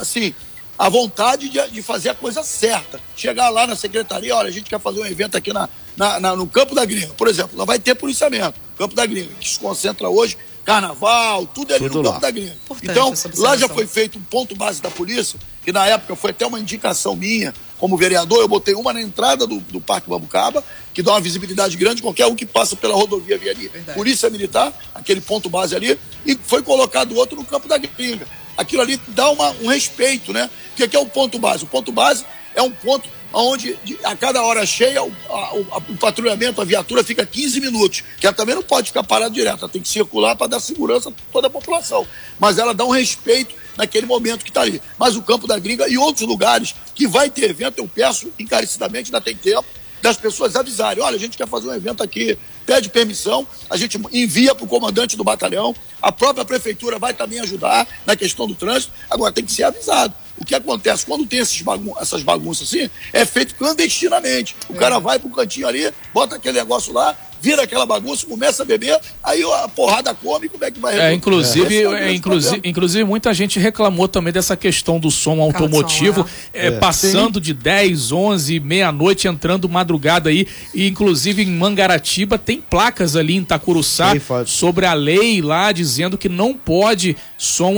assim, 0.00 0.34
a 0.78 0.88
vontade 0.88 1.48
de, 1.48 1.70
de, 1.70 1.82
fazer 1.82 2.10
a 2.10 2.14
coisa 2.14 2.42
certa. 2.42 3.00
Chegar 3.16 3.48
lá 3.48 3.66
na 3.66 3.76
secretaria, 3.76 4.34
olha, 4.34 4.48
a 4.48 4.52
gente 4.52 4.68
quer 4.68 4.80
fazer 4.80 5.00
um 5.00 5.06
evento 5.06 5.36
aqui 5.36 5.52
na, 5.52 5.68
na, 5.96 6.20
na 6.20 6.36
no 6.36 6.46
Campo 6.46 6.74
da 6.74 6.84
Gringa, 6.84 7.14
por 7.14 7.28
exemplo, 7.28 7.56
lá 7.56 7.64
vai 7.64 7.78
ter 7.78 7.94
policiamento, 7.94 8.54
Campo 8.76 8.94
da 8.94 9.06
Gringa, 9.06 9.32
que 9.40 9.48
se 9.48 9.58
concentra 9.58 10.08
hoje 10.08 10.36
carnaval, 10.66 11.46
tudo 11.46 11.72
ali 11.72 11.84
tudo 11.84 12.02
no 12.02 12.08
Campo 12.10 12.20
da 12.20 12.30
Gringa. 12.30 12.56
Importante 12.64 12.90
então, 12.90 13.14
lá 13.36 13.56
já 13.56 13.68
foi 13.68 13.86
feito 13.86 14.18
um 14.18 14.22
ponto 14.22 14.56
base 14.56 14.82
da 14.82 14.90
polícia, 14.90 15.38
que 15.64 15.70
na 15.70 15.86
época 15.86 16.16
foi 16.16 16.32
até 16.32 16.44
uma 16.44 16.58
indicação 16.58 17.14
minha, 17.14 17.54
como 17.78 17.96
vereador, 17.96 18.40
eu 18.40 18.48
botei 18.48 18.74
uma 18.74 18.92
na 18.92 19.00
entrada 19.00 19.46
do, 19.46 19.60
do 19.60 19.80
Parque 19.80 20.10
Babucaba, 20.10 20.64
que 20.92 21.02
dá 21.02 21.12
uma 21.12 21.20
visibilidade 21.20 21.76
grande, 21.76 22.02
qualquer 22.02 22.26
um 22.26 22.34
que 22.34 22.44
passa 22.44 22.74
pela 22.74 22.94
rodovia 22.94 23.38
via 23.38 23.52
ali. 23.52 23.68
Verdade. 23.68 23.96
Polícia 23.96 24.28
Militar, 24.28 24.72
aquele 24.92 25.20
ponto 25.20 25.48
base 25.48 25.76
ali, 25.76 25.98
e 26.24 26.36
foi 26.42 26.62
colocado 26.62 27.14
outro 27.14 27.36
no 27.36 27.44
Campo 27.44 27.68
da 27.68 27.78
Gringa. 27.78 28.26
Aquilo 28.56 28.82
ali 28.82 29.00
dá 29.08 29.30
uma, 29.30 29.50
um 29.62 29.68
respeito, 29.68 30.32
né? 30.32 30.50
O 30.72 30.76
que 30.76 30.96
é 30.96 31.00
o 31.00 31.06
ponto 31.06 31.38
base? 31.38 31.64
O 31.64 31.66
ponto 31.66 31.92
base 31.92 32.24
é 32.54 32.62
um 32.62 32.70
ponto 32.70 33.08
onde 33.32 33.78
a 34.02 34.16
cada 34.16 34.42
hora 34.42 34.64
cheia 34.64 35.02
o, 35.02 35.12
a, 35.28 35.56
o, 35.56 35.96
patrulhamento, 35.98 36.60
a 36.60 36.64
viatura 36.64 37.04
fica 37.04 37.26
15 37.26 37.60
minutos, 37.60 38.02
que 38.18 38.26
ela 38.26 38.34
também 38.34 38.54
não 38.54 38.62
pode 38.62 38.88
ficar 38.88 39.04
parada 39.04 39.30
direto, 39.30 39.60
ela 39.60 39.68
tem 39.68 39.82
que 39.82 39.88
circular 39.88 40.34
para 40.36 40.46
dar 40.46 40.60
segurança 40.60 41.10
a 41.10 41.12
toda 41.32 41.48
a 41.48 41.50
população. 41.50 42.06
Mas 42.38 42.58
ela 42.58 42.72
dá 42.72 42.84
um 42.84 42.90
respeito 42.90 43.54
naquele 43.76 44.06
momento 44.06 44.42
que 44.42 44.50
está 44.50 44.62
ali. 44.62 44.80
Mas 44.98 45.16
o 45.16 45.22
Campo 45.22 45.46
da 45.46 45.58
Gringa 45.58 45.88
e 45.88 45.98
outros 45.98 46.26
lugares 46.26 46.74
que 46.94 47.06
vai 47.06 47.28
ter 47.28 47.50
evento, 47.50 47.78
eu 47.78 47.88
peço 47.88 48.32
encarecidamente, 48.38 49.08
ainda 49.08 49.20
tem 49.20 49.36
tempo, 49.36 49.66
das 50.00 50.16
pessoas 50.16 50.56
avisarem, 50.56 51.02
olha, 51.02 51.16
a 51.16 51.20
gente 51.20 51.36
quer 51.36 51.48
fazer 51.48 51.68
um 51.68 51.74
evento 51.74 52.02
aqui, 52.02 52.38
pede 52.66 52.90
permissão, 52.90 53.46
a 53.70 53.76
gente 53.76 53.98
envia 54.12 54.54
para 54.54 54.64
o 54.64 54.68
comandante 54.68 55.16
do 55.16 55.22
batalhão, 55.22 55.74
a 56.02 56.10
própria 56.10 56.44
prefeitura 56.44 56.98
vai 56.98 57.14
também 57.14 57.38
ajudar 57.40 57.86
na 58.04 58.16
questão 58.16 58.46
do 58.46 58.54
trânsito, 58.54 58.92
agora 59.08 59.32
tem 59.32 59.44
que 59.44 59.52
ser 59.52 59.62
avisado. 59.62 60.12
O 60.38 60.44
que 60.44 60.54
acontece 60.54 61.06
quando 61.06 61.26
tem 61.26 61.42
bagun 61.62 61.94
essas 61.98 62.22
bagunças 62.22 62.68
assim, 62.68 62.90
é 63.12 63.24
feito 63.24 63.54
clandestinamente. 63.54 64.54
O 64.68 64.74
é. 64.74 64.76
cara 64.76 64.98
vai 64.98 65.18
pro 65.18 65.30
cantinho 65.30 65.66
ali, 65.66 65.90
bota 66.12 66.36
aquele 66.36 66.58
negócio 66.58 66.92
lá, 66.92 67.16
vira 67.46 67.62
aquela 67.62 67.86
bagunça, 67.86 68.26
começa 68.26 68.64
a 68.64 68.66
beber, 68.66 68.98
aí 69.22 69.40
a 69.40 69.68
porrada 69.68 70.12
come, 70.12 70.48
como 70.48 70.64
é 70.64 70.70
que 70.70 70.80
vai 70.80 70.94
resolver? 70.94 71.12
É, 71.12 71.14
inclusive, 71.14 71.76
é, 71.76 72.08
é, 72.08 72.12
inclusive, 72.12 72.60
inclusive, 72.64 73.04
muita 73.04 73.32
gente 73.32 73.60
reclamou 73.60 74.08
também 74.08 74.32
dessa 74.32 74.56
questão 74.56 74.98
do 74.98 75.12
som 75.12 75.40
automotivo, 75.40 76.26
é, 76.52 76.66
é, 76.66 76.70
passando 76.72 77.34
Sim. 77.34 77.42
de 77.42 77.54
10, 77.54 78.10
11, 78.10 78.58
meia-noite, 78.58 79.28
entrando 79.28 79.68
madrugada 79.68 80.28
aí, 80.28 80.48
e 80.74 80.88
inclusive 80.88 81.44
em 81.44 81.52
Mangaratiba 81.52 82.36
tem 82.36 82.60
placas 82.60 83.14
ali 83.14 83.36
em 83.36 83.42
Itacuruçá 83.42 84.14
sobre 84.44 84.84
a 84.84 84.92
lei 84.92 85.40
lá, 85.40 85.70
dizendo 85.70 86.18
que 86.18 86.28
não 86.28 86.52
pode 86.52 87.16
som 87.38 87.76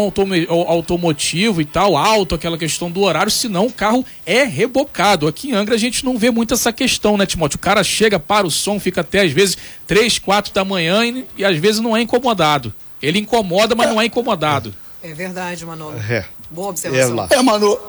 automotivo 0.67 1.61
e 1.61 1.65
tal, 1.67 1.95
alto, 1.95 2.35
aquela 2.35 2.57
questão 2.57 2.91
do 2.91 3.03
horário, 3.03 3.31
senão 3.31 3.67
o 3.67 3.73
carro 3.73 4.03
é 4.25 4.45
rebocado. 4.45 5.27
Aqui 5.27 5.51
em 5.51 5.53
Angra 5.53 5.75
a 5.75 5.79
gente 5.79 6.07
não 6.07 6.17
vê 6.17 6.31
muito 6.31 6.55
essa 6.55 6.73
questão, 6.73 7.19
né, 7.19 7.27
Timóteo? 7.27 7.57
O 7.57 7.61
cara 7.61 7.85
chega, 7.85 8.19
para 8.19 8.47
o 8.47 8.51
som, 8.51 8.81
fica 8.81 9.03
até 9.03 9.21
às 9.21 9.33
vezes 9.33 9.58
três, 9.87 10.19
quatro 10.19 10.53
da 10.53 10.65
manhã 10.65 11.05
e, 11.05 11.27
e 11.37 11.45
às 11.45 11.57
vezes 11.57 11.81
não 11.81 11.97
é 11.97 12.03
incomodado. 12.03 12.75
Ele 13.01 13.19
incomoda, 13.19 13.75
mas 13.75 13.89
não 13.89 14.01
é 14.01 14.07
incomodado. 14.07 14.75
É 15.03 15.13
verdade, 15.13 15.65
Manolo. 15.65 15.97
É. 15.99 16.25
Boa 16.51 16.69
observação. 16.69 17.29
É, 17.31 17.35
é 17.35 17.43
Manolo. 17.43 17.81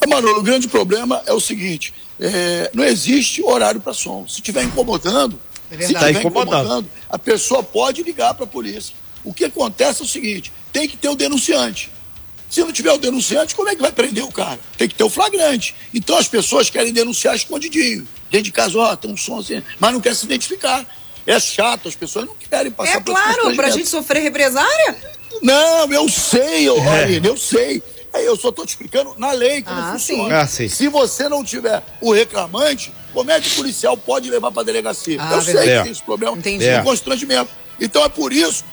É, 0.00 0.06
Manolo, 0.06 0.38
o 0.38 0.42
grande 0.42 0.68
problema 0.68 1.22
é 1.26 1.32
o 1.32 1.40
seguinte: 1.40 1.92
é, 2.18 2.70
não 2.72 2.84
existe 2.84 3.42
horário 3.42 3.80
para 3.80 3.92
som. 3.92 4.26
Se 4.26 4.36
estiver 4.36 4.62
incomodando, 4.62 5.38
é 5.70 5.76
se 5.76 5.82
estiver 5.92 6.12
tá 6.12 6.20
incomodando, 6.20 6.88
a 7.08 7.18
pessoa 7.18 7.62
pode 7.62 8.02
ligar 8.02 8.34
para 8.34 8.44
a 8.44 8.48
polícia. 8.48 8.94
O 9.24 9.34
que 9.34 9.44
acontece 9.44 10.02
é 10.02 10.04
o 10.04 10.08
seguinte: 10.08 10.52
tem 10.72 10.88
que 10.88 10.96
ter 10.96 11.08
o 11.08 11.16
denunciante. 11.16 11.90
Se 12.48 12.60
não 12.60 12.72
tiver 12.72 12.92
o 12.92 12.98
denunciante, 12.98 13.54
como 13.54 13.68
é 13.68 13.74
que 13.74 13.82
vai 13.82 13.90
prender 13.90 14.24
o 14.24 14.30
cara? 14.30 14.58
Tem 14.78 14.88
que 14.88 14.94
ter 14.94 15.02
o 15.02 15.10
flagrante. 15.10 15.74
Então 15.92 16.16
as 16.16 16.28
pessoas 16.28 16.70
querem 16.70 16.92
denunciar 16.92 17.34
escondidinho. 17.34 18.06
Dentro 18.30 18.44
de 18.44 18.52
casa, 18.52 18.78
ó, 18.78 18.96
tem 18.96 19.10
um 19.10 19.16
som 19.16 19.40
assim, 19.40 19.62
mas 19.80 19.92
não 19.92 20.00
quer 20.00 20.14
se 20.14 20.24
identificar. 20.24 20.86
É 21.26 21.40
chato, 21.40 21.88
as 21.88 21.96
pessoas 21.96 22.26
não 22.26 22.34
querem 22.34 22.70
passar 22.70 22.98
é 22.98 23.00
por 23.00 23.10
É 23.10 23.14
claro, 23.14 23.56
pra 23.56 23.70
gente 23.70 23.88
sofrer 23.88 24.22
represária? 24.22 24.96
Não, 25.42 25.92
eu 25.92 26.08
sei, 26.08 26.68
eu, 26.68 26.76
é. 26.78 27.20
eu 27.22 27.36
sei. 27.36 27.82
Eu 28.14 28.36
só 28.36 28.48
estou 28.48 28.64
te 28.64 28.70
explicando 28.70 29.14
na 29.18 29.32
lei 29.32 29.62
como 29.62 29.78
ah, 29.78 29.92
funciona. 29.92 30.40
Ah, 30.40 30.46
sim. 30.46 30.68
Se 30.68 30.88
você 30.88 31.28
não 31.28 31.44
tiver 31.44 31.82
o 32.00 32.12
reclamante, 32.12 32.92
como 33.12 33.30
é 33.30 33.40
que 33.40 33.48
o 33.48 33.54
policial 33.54 33.96
pode 33.96 34.30
levar 34.30 34.50
para 34.50 34.62
a 34.62 34.64
delegacia? 34.64 35.18
Ah, 35.20 35.34
eu 35.34 35.42
sei 35.42 35.54
que 35.54 35.82
tem 35.82 35.92
esse 35.92 36.02
problema 36.02 36.36
Entendi. 36.36 36.64
de 36.64 36.82
constrangimento. 36.82 37.50
Então 37.78 38.04
é 38.04 38.08
por 38.08 38.32
isso 38.32 38.64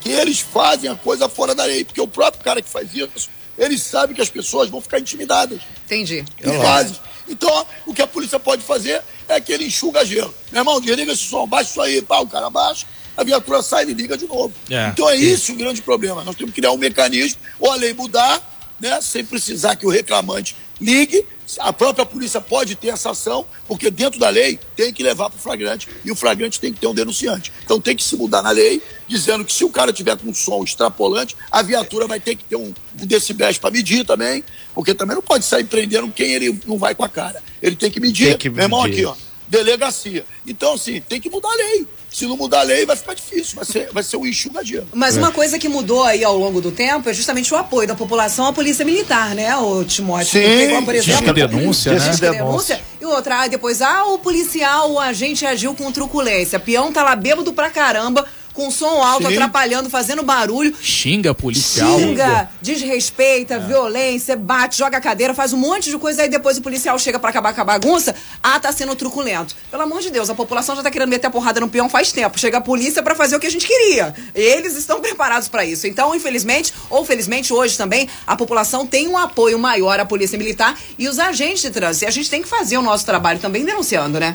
que 0.00 0.10
eles 0.10 0.40
fazem 0.40 0.90
a 0.90 0.96
coisa 0.96 1.28
fora 1.28 1.54
da 1.54 1.64
lei, 1.64 1.84
porque 1.84 2.00
o 2.00 2.08
próprio 2.08 2.42
cara 2.42 2.62
que 2.62 2.68
faz 2.68 2.88
isso, 2.92 3.28
ele 3.56 3.78
sabe 3.78 4.14
que 4.14 4.20
as 4.20 4.30
pessoas 4.30 4.68
vão 4.68 4.80
ficar 4.80 4.98
intimidadas. 4.98 5.60
Entendi. 5.84 6.24
E 6.40 6.62
fazem. 6.62 6.96
Então, 7.28 7.66
o 7.86 7.92
que 7.92 8.02
a 8.02 8.06
polícia 8.06 8.38
pode 8.40 8.62
fazer 8.62 9.02
é 9.28 9.40
que 9.40 9.52
ele 9.52 9.66
enxuga 9.66 10.04
gelo. 10.04 10.34
Meu 10.50 10.60
irmão, 10.60 10.80
desliga 10.80 11.12
esse 11.12 11.24
som, 11.24 11.46
baixa 11.46 11.70
isso 11.70 11.80
aí, 11.80 12.02
pá, 12.02 12.18
o 12.20 12.26
cara 12.26 12.48
baixa, 12.48 12.86
a 13.16 13.22
viatura 13.22 13.62
sai 13.62 13.84
e 13.84 13.92
liga 13.92 14.16
de 14.16 14.26
novo. 14.26 14.52
É. 14.70 14.88
Então 14.88 15.08
é 15.08 15.16
isso 15.16 15.52
o 15.52 15.56
grande 15.56 15.82
problema. 15.82 16.24
Nós 16.24 16.34
temos 16.34 16.54
que 16.54 16.60
criar 16.60 16.72
um 16.72 16.78
mecanismo, 16.78 17.38
ou 17.60 17.70
a 17.70 17.76
lei 17.76 17.92
mudar, 17.92 18.40
né, 18.80 19.00
sem 19.00 19.24
precisar 19.24 19.76
que 19.76 19.86
o 19.86 19.90
reclamante 19.90 20.56
ligue, 20.80 21.26
a 21.58 21.72
própria 21.72 22.04
polícia 22.04 22.40
pode 22.40 22.74
ter 22.74 22.88
essa 22.88 23.10
ação, 23.10 23.46
porque 23.66 23.90
dentro 23.90 24.18
da 24.18 24.28
lei 24.28 24.58
tem 24.76 24.92
que 24.92 25.02
levar 25.02 25.30
para 25.30 25.38
o 25.38 25.40
flagrante 25.40 25.88
e 26.04 26.10
o 26.10 26.14
flagrante 26.16 26.60
tem 26.60 26.72
que 26.72 26.80
ter 26.80 26.86
um 26.86 26.94
denunciante. 26.94 27.52
Então 27.64 27.80
tem 27.80 27.96
que 27.96 28.02
se 28.02 28.16
mudar 28.16 28.42
na 28.42 28.50
lei, 28.50 28.82
dizendo 29.06 29.44
que 29.44 29.52
se 29.52 29.64
o 29.64 29.70
cara 29.70 29.92
tiver 29.92 30.16
com 30.18 30.28
um 30.28 30.34
som 30.34 30.62
extrapolante, 30.62 31.36
a 31.50 31.62
viatura 31.62 32.06
vai 32.06 32.20
ter 32.20 32.36
que 32.36 32.44
ter 32.44 32.56
um, 32.56 32.74
um 33.00 33.06
decibéis 33.06 33.56
para 33.56 33.70
medir 33.70 34.04
também, 34.04 34.44
porque 34.74 34.92
também 34.92 35.14
não 35.14 35.22
pode 35.22 35.44
sair 35.44 35.64
prendendo 35.64 36.10
quem 36.10 36.32
ele 36.32 36.60
não 36.66 36.76
vai 36.76 36.94
com 36.94 37.04
a 37.04 37.08
cara. 37.08 37.42
Ele 37.62 37.76
tem 37.76 37.90
que 37.90 38.00
medir. 38.00 38.28
Tem 38.28 38.38
que 38.38 38.50
medir. 38.50 38.58
Meu 38.58 38.64
irmão, 38.66 38.82
aqui, 38.82 39.04
ó, 39.04 39.14
delegacia. 39.46 40.26
Então, 40.46 40.74
assim, 40.74 41.00
tem 41.00 41.20
que 41.20 41.30
mudar 41.30 41.50
a 41.50 41.54
lei. 41.54 41.86
Se 42.18 42.26
não 42.26 42.36
mudar 42.36 42.58
a 42.58 42.62
lei, 42.64 42.84
vai 42.84 42.96
ficar 42.96 43.14
difícil, 43.14 43.54
vai 43.54 43.64
ser, 43.64 43.90
vai 43.92 44.02
ser 44.02 44.16
um 44.16 44.26
enxugadinho. 44.26 44.88
Mas 44.92 45.16
é. 45.16 45.20
uma 45.20 45.30
coisa 45.30 45.56
que 45.56 45.68
mudou 45.68 46.02
aí 46.02 46.24
ao 46.24 46.36
longo 46.36 46.60
do 46.60 46.72
tempo 46.72 47.08
é 47.08 47.14
justamente 47.14 47.54
o 47.54 47.56
apoio 47.56 47.86
da 47.86 47.94
população 47.94 48.46
à 48.46 48.52
polícia 48.52 48.84
militar, 48.84 49.36
né, 49.36 49.56
o 49.56 49.84
Timóteo? 49.84 50.26
Sim, 50.26 50.68
Porque, 50.68 50.84
por 50.84 50.94
exemplo, 50.96 51.32
denúncia, 51.32 51.92
né? 51.92 51.98
denúncia. 52.00 52.30
denúncia. 52.32 52.80
E 53.00 53.04
outra, 53.04 53.42
ah, 53.42 53.46
depois, 53.46 53.80
ah, 53.80 54.04
o 54.06 54.18
policial, 54.18 54.90
o 54.90 54.98
agente 54.98 55.46
agiu 55.46 55.72
com 55.74 55.92
truculência. 55.92 56.58
Peão 56.58 56.92
tá 56.92 57.04
lá 57.04 57.14
bêbado 57.14 57.52
pra 57.52 57.70
caramba, 57.70 58.26
com 58.58 58.72
som 58.72 59.00
alto, 59.00 59.28
Sim. 59.28 59.34
atrapalhando, 59.34 59.88
fazendo 59.88 60.24
barulho. 60.24 60.74
Xinga 60.82 61.32
policial. 61.32 61.96
Xinga, 61.96 62.50
desrespeita, 62.60 63.54
é. 63.54 63.58
violência, 63.60 64.34
bate, 64.34 64.76
joga 64.76 64.96
a 64.96 65.00
cadeira, 65.00 65.32
faz 65.32 65.52
um 65.52 65.56
monte 65.56 65.90
de 65.90 65.96
coisa, 65.96 66.22
aí 66.22 66.28
depois 66.28 66.58
o 66.58 66.60
policial 66.60 66.98
chega 66.98 67.20
para 67.20 67.30
acabar 67.30 67.54
com 67.54 67.60
a 67.60 67.64
bagunça, 67.64 68.16
ah, 68.42 68.58
tá 68.58 68.72
sendo 68.72 68.96
truculento. 68.96 69.54
Pelo 69.70 69.84
amor 69.84 70.00
de 70.00 70.10
Deus, 70.10 70.28
a 70.28 70.34
população 70.34 70.74
já 70.74 70.82
tá 70.82 70.90
querendo 70.90 71.08
meter 71.08 71.28
a 71.28 71.30
porrada 71.30 71.60
no 71.60 71.68
peão 71.68 71.88
faz 71.88 72.10
tempo. 72.10 72.36
Chega 72.36 72.58
a 72.58 72.60
polícia 72.60 73.00
para 73.00 73.14
fazer 73.14 73.36
o 73.36 73.40
que 73.40 73.46
a 73.46 73.50
gente 73.50 73.64
queria. 73.64 74.12
Eles 74.34 74.76
estão 74.76 74.98
preparados 75.00 75.46
para 75.46 75.64
isso. 75.64 75.86
Então, 75.86 76.12
infelizmente, 76.12 76.74
ou 76.90 77.04
felizmente, 77.04 77.52
hoje 77.52 77.78
também, 77.78 78.08
a 78.26 78.34
população 78.34 78.84
tem 78.84 79.06
um 79.06 79.16
apoio 79.16 79.56
maior 79.56 80.00
à 80.00 80.04
polícia 80.04 80.36
militar 80.36 80.76
e 80.98 81.06
os 81.06 81.20
agentes 81.20 81.62
de 81.62 81.70
trânsito. 81.70 82.06
E 82.06 82.08
a 82.08 82.10
gente 82.10 82.28
tem 82.28 82.42
que 82.42 82.48
fazer 82.48 82.76
o 82.76 82.82
nosso 82.82 83.06
trabalho 83.06 83.38
também 83.38 83.64
denunciando, 83.64 84.18
né? 84.18 84.34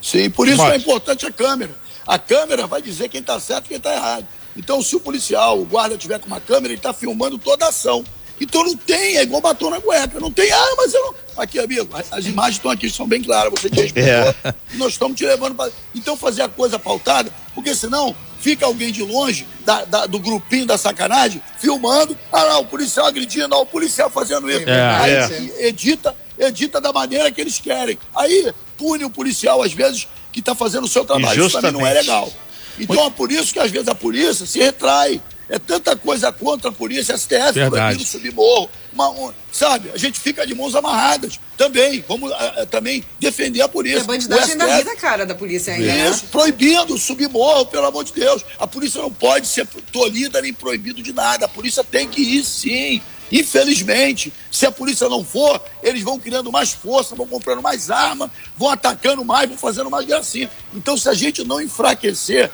Sim, 0.00 0.30
por 0.30 0.46
isso 0.46 0.58
Mas... 0.58 0.74
é 0.74 0.76
importante 0.76 1.26
a 1.26 1.32
câmera. 1.32 1.81
A 2.06 2.18
câmera 2.18 2.66
vai 2.66 2.82
dizer 2.82 3.08
quem 3.08 3.20
está 3.20 3.38
certo 3.38 3.66
e 3.66 3.68
quem 3.68 3.76
está 3.76 3.94
errado. 3.94 4.26
Então, 4.56 4.82
se 4.82 4.94
o 4.94 5.00
policial, 5.00 5.58
o 5.58 5.64
guarda 5.64 5.96
tiver 5.96 6.18
com 6.18 6.26
uma 6.26 6.40
câmera, 6.40 6.72
ele 6.72 6.74
está 6.74 6.92
filmando 6.92 7.38
toda 7.38 7.64
a 7.64 7.68
ação. 7.68 8.04
Então 8.40 8.64
não 8.64 8.76
tem, 8.76 9.16
é 9.18 9.22
igual 9.22 9.40
batom 9.40 9.70
na 9.70 9.80
cueca. 9.80 10.18
Não 10.18 10.32
tem, 10.32 10.50
ah, 10.50 10.74
mas 10.76 10.92
eu 10.92 11.00
não. 11.00 11.14
Aqui, 11.36 11.60
amigo, 11.60 11.88
as 12.10 12.26
imagens 12.26 12.56
estão 12.56 12.70
aqui, 12.70 12.90
são 12.90 13.06
bem 13.06 13.22
claras, 13.22 13.52
você 13.52 13.70
te 13.70 13.92
É. 13.98 14.34
Nós 14.74 14.94
estamos 14.94 15.16
te 15.16 15.24
levando 15.24 15.54
para. 15.54 15.70
Então 15.94 16.16
fazer 16.16 16.42
a 16.42 16.48
coisa 16.48 16.78
pautada, 16.78 17.32
porque 17.54 17.74
senão 17.74 18.14
fica 18.40 18.66
alguém 18.66 18.90
de 18.90 19.02
longe, 19.04 19.46
da, 19.64 19.84
da, 19.84 20.06
do 20.06 20.18
grupinho 20.18 20.66
da 20.66 20.76
sacanagem, 20.76 21.40
filmando. 21.60 22.18
Ah, 22.32 22.44
não, 22.48 22.62
o 22.62 22.66
policial 22.66 23.06
agredindo, 23.06 23.46
não, 23.46 23.62
o 23.62 23.66
policial 23.66 24.10
fazendo 24.10 24.50
isso. 24.50 24.68
É, 24.68 24.96
Aí 24.96 25.12
é. 25.12 25.68
edita, 25.68 26.14
edita 26.36 26.80
da 26.80 26.92
maneira 26.92 27.30
que 27.30 27.40
eles 27.40 27.60
querem. 27.60 27.96
Aí 28.12 28.52
pune 28.76 29.04
o 29.04 29.10
policial, 29.10 29.62
às 29.62 29.72
vezes, 29.72 30.08
que 30.32 30.40
está 30.40 30.54
fazendo 30.54 30.84
o 30.84 30.88
seu 30.88 31.04
trabalho. 31.04 31.46
Isso 31.46 31.60
também 31.60 31.72
não 31.72 31.86
é 31.86 31.92
legal. 31.92 32.32
Então 32.78 33.06
é 33.06 33.10
por 33.10 33.30
isso 33.30 33.52
que 33.52 33.58
às 33.58 33.70
vezes 33.70 33.88
a 33.88 33.94
polícia 33.94 34.46
se 34.46 34.58
retrai. 34.58 35.20
É 35.48 35.58
tanta 35.58 35.94
coisa 35.94 36.32
contra 36.32 36.70
a 36.70 36.72
polícia, 36.72 37.16
STF 37.16 37.52
proibindo 37.68 38.06
subir 38.06 38.32
morro. 38.32 38.70
Uma, 38.90 39.10
um, 39.10 39.32
sabe, 39.50 39.90
a 39.92 39.98
gente 39.98 40.18
fica 40.18 40.46
de 40.46 40.54
mãos 40.54 40.74
amarradas 40.74 41.38
também. 41.58 42.02
Vamos 42.08 42.30
uh, 42.30 42.66
também 42.70 43.04
defender 43.20 43.60
a 43.60 43.68
polícia. 43.68 44.00
É 44.00 44.04
bandidagem 44.04 44.56
da 44.56 44.78
vida, 44.78 44.96
cara, 44.96 45.26
da 45.26 45.34
polícia 45.34 45.74
ainda. 45.74 45.86
Né? 45.86 46.08
Isso, 46.08 46.22
né? 46.22 46.28
proibindo 46.32 46.96
subir 46.96 47.28
morro, 47.28 47.66
pelo 47.66 47.84
amor 47.84 48.02
de 48.02 48.14
Deus. 48.14 48.42
A 48.58 48.66
polícia 48.66 49.02
não 49.02 49.12
pode 49.12 49.46
ser 49.46 49.66
tolhida 49.92 50.40
nem 50.40 50.54
proibido 50.54 51.02
de 51.02 51.12
nada. 51.12 51.44
A 51.44 51.48
polícia 51.48 51.84
tem 51.84 52.08
que 52.08 52.22
ir 52.22 52.44
sim 52.44 53.02
Infelizmente, 53.32 54.30
se 54.50 54.66
a 54.66 54.70
polícia 54.70 55.08
não 55.08 55.24
for, 55.24 55.60
eles 55.82 56.02
vão 56.02 56.20
criando 56.20 56.52
mais 56.52 56.72
força, 56.72 57.16
vão 57.16 57.26
comprando 57.26 57.62
mais 57.62 57.90
arma, 57.90 58.30
vão 58.58 58.68
atacando 58.68 59.24
mais, 59.24 59.48
vão 59.48 59.56
fazendo 59.56 59.90
mais 59.90 60.06
gracinha. 60.06 60.50
Então, 60.74 60.98
se 60.98 61.08
a 61.08 61.14
gente 61.14 61.42
não 61.42 61.58
enfraquecer 61.58 62.50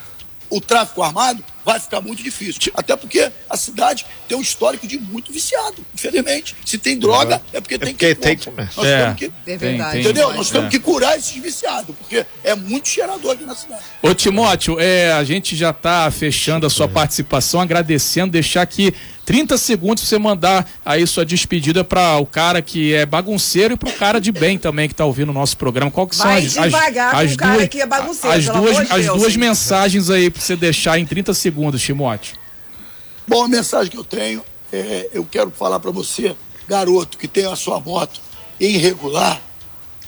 o 0.49 0.61
tráfico 0.61 1.03
armado, 1.03 1.45
vai 1.65 1.79
ficar 1.81 2.01
muito 2.01 2.23
difícil. 2.23 2.73
Até 2.75 2.97
porque 2.97 3.31
a 3.49 3.57
cidade 3.57 4.07
tem 4.27 4.37
um 4.37 4.41
histórico 4.41 4.87
de 4.87 4.99
muito 4.99 5.33
viciado, 5.33 5.85
infelizmente. 5.95 6.55
Se 6.65 6.79
tem 6.79 6.99
droga, 6.99 7.43
é 7.53 7.61
porque 7.61 7.75
É 7.75 7.79
tem 7.79 7.89
porque 7.95 8.15
que 8.15 8.21
tem 8.21 8.37
que- 8.37 8.51
Nós 8.51 8.87
É. 8.87 9.03
temos 9.03 9.19
que 9.19 9.33
É 9.47 9.57
verdade. 9.57 10.01
Entendeu? 10.01 10.33
Nós 10.33 10.51
temos 10.51 10.67
É. 10.67 10.71
que 10.71 10.79
curar 10.79 11.17
esses 11.19 11.37
viciados, 11.43 11.95
porque 11.97 12.25
é 12.45 12.55
muito 12.55 12.89
cheirador 12.89 13.33
aqui 13.33 13.45
na 13.45 13.55
cidade. 13.55 13.83
Ô 14.03 14.15
Timóteo, 14.15 14.79
é, 14.81 15.13
a 15.13 15.25
gente 15.25 15.55
já 15.57 15.73
tá 15.73 16.11
fechando 16.11 16.67
a 16.67 16.71
sua 16.71 16.89
participação, 16.89 17.61
agradecendo, 17.61 18.33
deixar 18.33 18.63
aqui 18.63 18.95
30 19.25 19.59
segundos 19.59 20.03
pra 20.03 20.09
você 20.09 20.19
mandar 20.19 20.71
aí 20.85 21.07
sua 21.07 21.25
despedida 21.25 21.85
para 21.85 22.17
o 22.17 22.25
cara 22.25 22.63
que 22.63 22.95
é 22.95 23.05
bagunceiro 23.05 23.75
e 23.75 23.77
pro 23.77 23.93
cara 23.93 24.19
de 24.21 24.33
bem 24.33 24.57
também 24.57 24.89
que 24.89 24.95
tá 24.95 25.05
ouvindo 25.05 25.29
o 25.29 25.35
nosso 25.35 25.55
programa. 25.59 25.91
Qual 25.91 26.07
que 26.07 26.17
são 26.17 26.25
Vai 26.27 26.47
as, 26.47 26.53
devagar 26.55 27.11
com 27.11 27.17
as, 27.19 27.35
o 27.35 27.37
cara 27.37 27.69
que 27.69 27.81
é 27.81 27.87
bagunceiro, 27.87 28.37
as 28.39 28.45
pelo 28.47 28.57
duas, 28.59 28.77
amor 28.77 28.87
de 28.87 28.93
as 28.93 29.05
Deus, 29.05 29.19
duas 29.19 29.37
mensagens 29.37 30.09
aí 30.09 30.31
pra 30.31 30.41
você 30.41 30.57
deixar 30.57 30.99
em 30.99 31.05
30 31.05 31.35
segundos, 31.35 31.48
Timóteo. 31.79 32.37
Bom, 33.27 33.45
a 33.45 33.49
mensagem 33.49 33.91
que 33.91 33.99
eu 33.99 34.05
tenho 34.05 34.43
é: 34.73 35.09
eu 35.13 35.25
quero 35.25 35.51
falar 35.51 35.81
para 35.81 35.91
você, 35.91 36.37
garoto, 36.67 37.19
que 37.19 37.29
tem 37.29 37.47
a 37.47 37.57
sua 37.57 37.81
moto 37.81 38.21
irregular, 38.59 39.41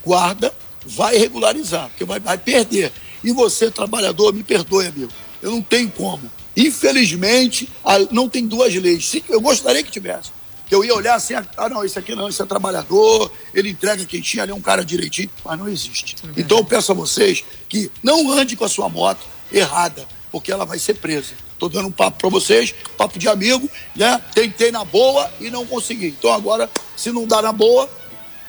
guarda, 0.05 0.53
vai 0.85 1.17
regularizar, 1.17 1.89
porque 1.89 2.05
vai, 2.05 2.19
vai 2.19 2.39
perder. 2.39 2.93
E 3.23 3.33
você, 3.33 3.71
trabalhador, 3.71 4.33
me 4.33 4.43
perdoe, 4.43 4.87
amigo. 4.87 5.13
Eu 5.43 5.51
não 5.51 5.63
tenho 5.63 5.91
como. 5.91 6.31
Infelizmente, 6.57 7.69
não 8.11 8.29
tem 8.29 8.47
duas 8.47 8.75
leis. 8.75 9.15
Eu 9.29 9.41
gostaria 9.41 9.83
que 9.83 9.91
tivesse. 9.91 10.31
Que 10.67 10.75
eu 10.75 10.85
ia 10.85 10.95
olhar 10.95 11.15
assim, 11.15 11.35
ah, 11.35 11.69
não, 11.69 11.85
esse 11.85 11.99
aqui 11.99 12.15
não, 12.15 12.29
esse 12.29 12.41
é 12.41 12.47
trabalhador, 12.47 13.31
ele 13.53 13.71
entrega 13.71 14.05
quem 14.05 14.21
tinha, 14.21 14.45
ele 14.45 14.53
é 14.53 14.55
um 14.55 14.61
cara 14.61 14.85
direitinho, 14.85 15.29
mas 15.45 15.59
não 15.59 15.69
existe. 15.69 16.17
Então 16.37 16.59
eu 16.59 16.65
peço 16.65 16.93
a 16.93 16.95
vocês 16.95 17.45
que 17.69 17.91
não 18.03 18.31
ande 18.31 18.55
com 18.55 18.65
a 18.65 18.69
sua 18.69 18.89
moto 18.89 19.27
errada, 19.53 20.07
porque 20.31 20.53
ela 20.53 20.65
vai 20.65 20.79
ser 20.79 20.95
presa. 20.95 21.35
Tô 21.59 21.69
dando 21.69 21.89
um 21.89 21.93
papo 21.93 22.19
para 22.19 22.29
vocês, 22.31 22.75
papo 22.97 23.19
de 23.19 23.29
amigo, 23.29 23.69
né? 23.95 24.21
Tentei 24.35 24.71
na 24.71 24.85
boa 24.85 25.31
e 25.41 25.51
não 25.51 25.67
consegui. 25.67 26.09
Então 26.09 26.33
agora, 26.33 26.71
se 26.97 27.11
não 27.11 27.27
dá 27.27 27.43
na 27.43 27.53
boa, 27.53 27.89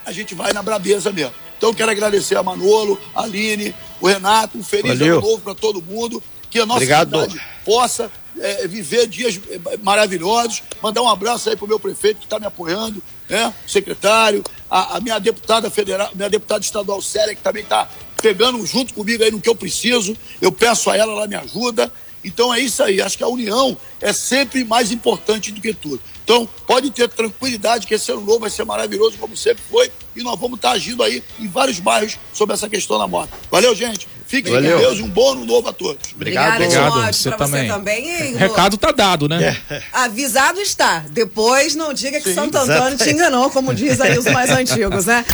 a 0.05 0.11
gente 0.11 0.33
vai 0.33 0.53
na 0.53 0.63
brabeza 0.63 1.11
mesmo. 1.11 1.33
Então 1.57 1.69
eu 1.69 1.75
quero 1.75 1.91
agradecer 1.91 2.35
a 2.37 2.43
Manolo, 2.43 2.99
a 3.13 3.23
Aline, 3.23 3.75
o 3.99 4.07
Renato, 4.07 4.57
um 4.57 4.63
feliz 4.63 4.97
Valeu. 4.97 5.19
ano 5.19 5.27
novo 5.27 5.41
para 5.41 5.53
todo 5.53 5.81
mundo, 5.81 6.21
que 6.49 6.59
a 6.59 6.65
nossa 6.65 6.77
Obrigado. 6.77 7.21
cidade 7.21 7.41
possa 7.63 8.11
é, 8.39 8.67
viver 8.67 9.07
dias 9.07 9.39
é, 9.49 9.77
maravilhosos. 9.77 10.63
Mandar 10.81 11.01
um 11.01 11.09
abraço 11.09 11.49
aí 11.49 11.55
pro 11.55 11.67
meu 11.67 11.79
prefeito 11.79 12.17
que 12.17 12.25
está 12.25 12.39
me 12.39 12.45
apoiando, 12.45 13.01
né? 13.29 13.53
Secretário, 13.67 14.43
a, 14.69 14.97
a 14.97 15.01
minha 15.01 15.19
deputada 15.19 15.69
federal, 15.69 16.09
minha 16.15 16.29
deputada 16.29 16.63
estadual 16.63 17.01
Célia, 17.01 17.35
que 17.35 17.41
também 17.41 17.63
está 17.63 17.87
pegando 18.21 18.65
junto 18.65 18.93
comigo 18.93 19.23
aí 19.23 19.31
no 19.31 19.41
que 19.41 19.49
eu 19.49 19.55
preciso. 19.55 20.15
Eu 20.41 20.51
peço 20.51 20.89
a 20.89 20.97
ela, 20.97 21.11
ela 21.11 21.27
me 21.27 21.35
ajuda. 21.35 21.91
Então 22.23 22.53
é 22.53 22.59
isso 22.59 22.83
aí. 22.83 23.01
Acho 23.01 23.17
que 23.17 23.23
a 23.23 23.27
união 23.27 23.75
é 23.99 24.13
sempre 24.13 24.63
mais 24.63 24.91
importante 24.91 25.51
do 25.51 25.59
que 25.59 25.73
tudo. 25.73 25.99
Então, 26.23 26.47
pode 26.67 26.91
ter 26.91 27.09
tranquilidade 27.09 27.87
que 27.87 27.93
esse 27.95 28.11
ano 28.11 28.21
novo 28.21 28.39
vai 28.39 28.49
ser 28.49 28.63
maravilhoso, 28.63 29.17
como 29.17 29.35
sempre 29.35 29.63
foi, 29.69 29.91
e 30.15 30.23
nós 30.23 30.39
vamos 30.39 30.57
estar 30.57 30.71
agindo 30.71 31.03
aí 31.03 31.21
em 31.39 31.47
vários 31.47 31.79
bairros 31.79 32.17
sobre 32.31 32.53
essa 32.53 32.69
questão 32.69 32.97
da 32.97 33.07
moto. 33.07 33.31
Valeu, 33.49 33.75
gente. 33.75 34.07
Fiquem 34.31 34.53
Valeu. 34.53 34.77
com 34.77 34.83
Deus 34.83 34.99
e 34.99 35.01
um 35.03 35.09
bom 35.09 35.31
ano 35.33 35.45
novo 35.45 35.67
a 35.67 35.73
todos. 35.73 36.09
Obrigado, 36.15 36.53
Obrigada, 36.53 36.63
obrigado. 36.63 36.91
Timóteo, 36.93 37.13
Você 37.13 37.29
pra 37.29 37.37
também. 37.37 37.67
você 37.67 37.73
também. 37.73 38.09
hein, 38.27 38.35
Recado 38.37 38.77
tá 38.77 38.91
dado, 38.93 39.27
né? 39.27 39.57
Avisado 39.91 40.61
está. 40.61 41.03
Depois 41.09 41.75
não 41.75 41.93
diga 41.93 42.21
que 42.21 42.29
Sim, 42.29 42.35
Santo 42.35 42.57
Antônio 42.57 42.97
te 42.97 43.09
enganou, 43.09 43.49
como 43.51 43.73
diz 43.75 43.99
aí 43.99 44.17
os 44.17 44.23
mais 44.25 44.49
antigos, 44.55 45.05
né? 45.05 45.25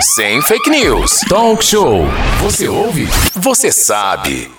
Sem 0.00 0.40
fake 0.40 0.70
news. 0.70 1.20
Talk 1.28 1.62
show. 1.62 2.06
Você 2.40 2.66
ouve? 2.66 3.06
Você 3.34 3.70
sabe. 3.70 4.50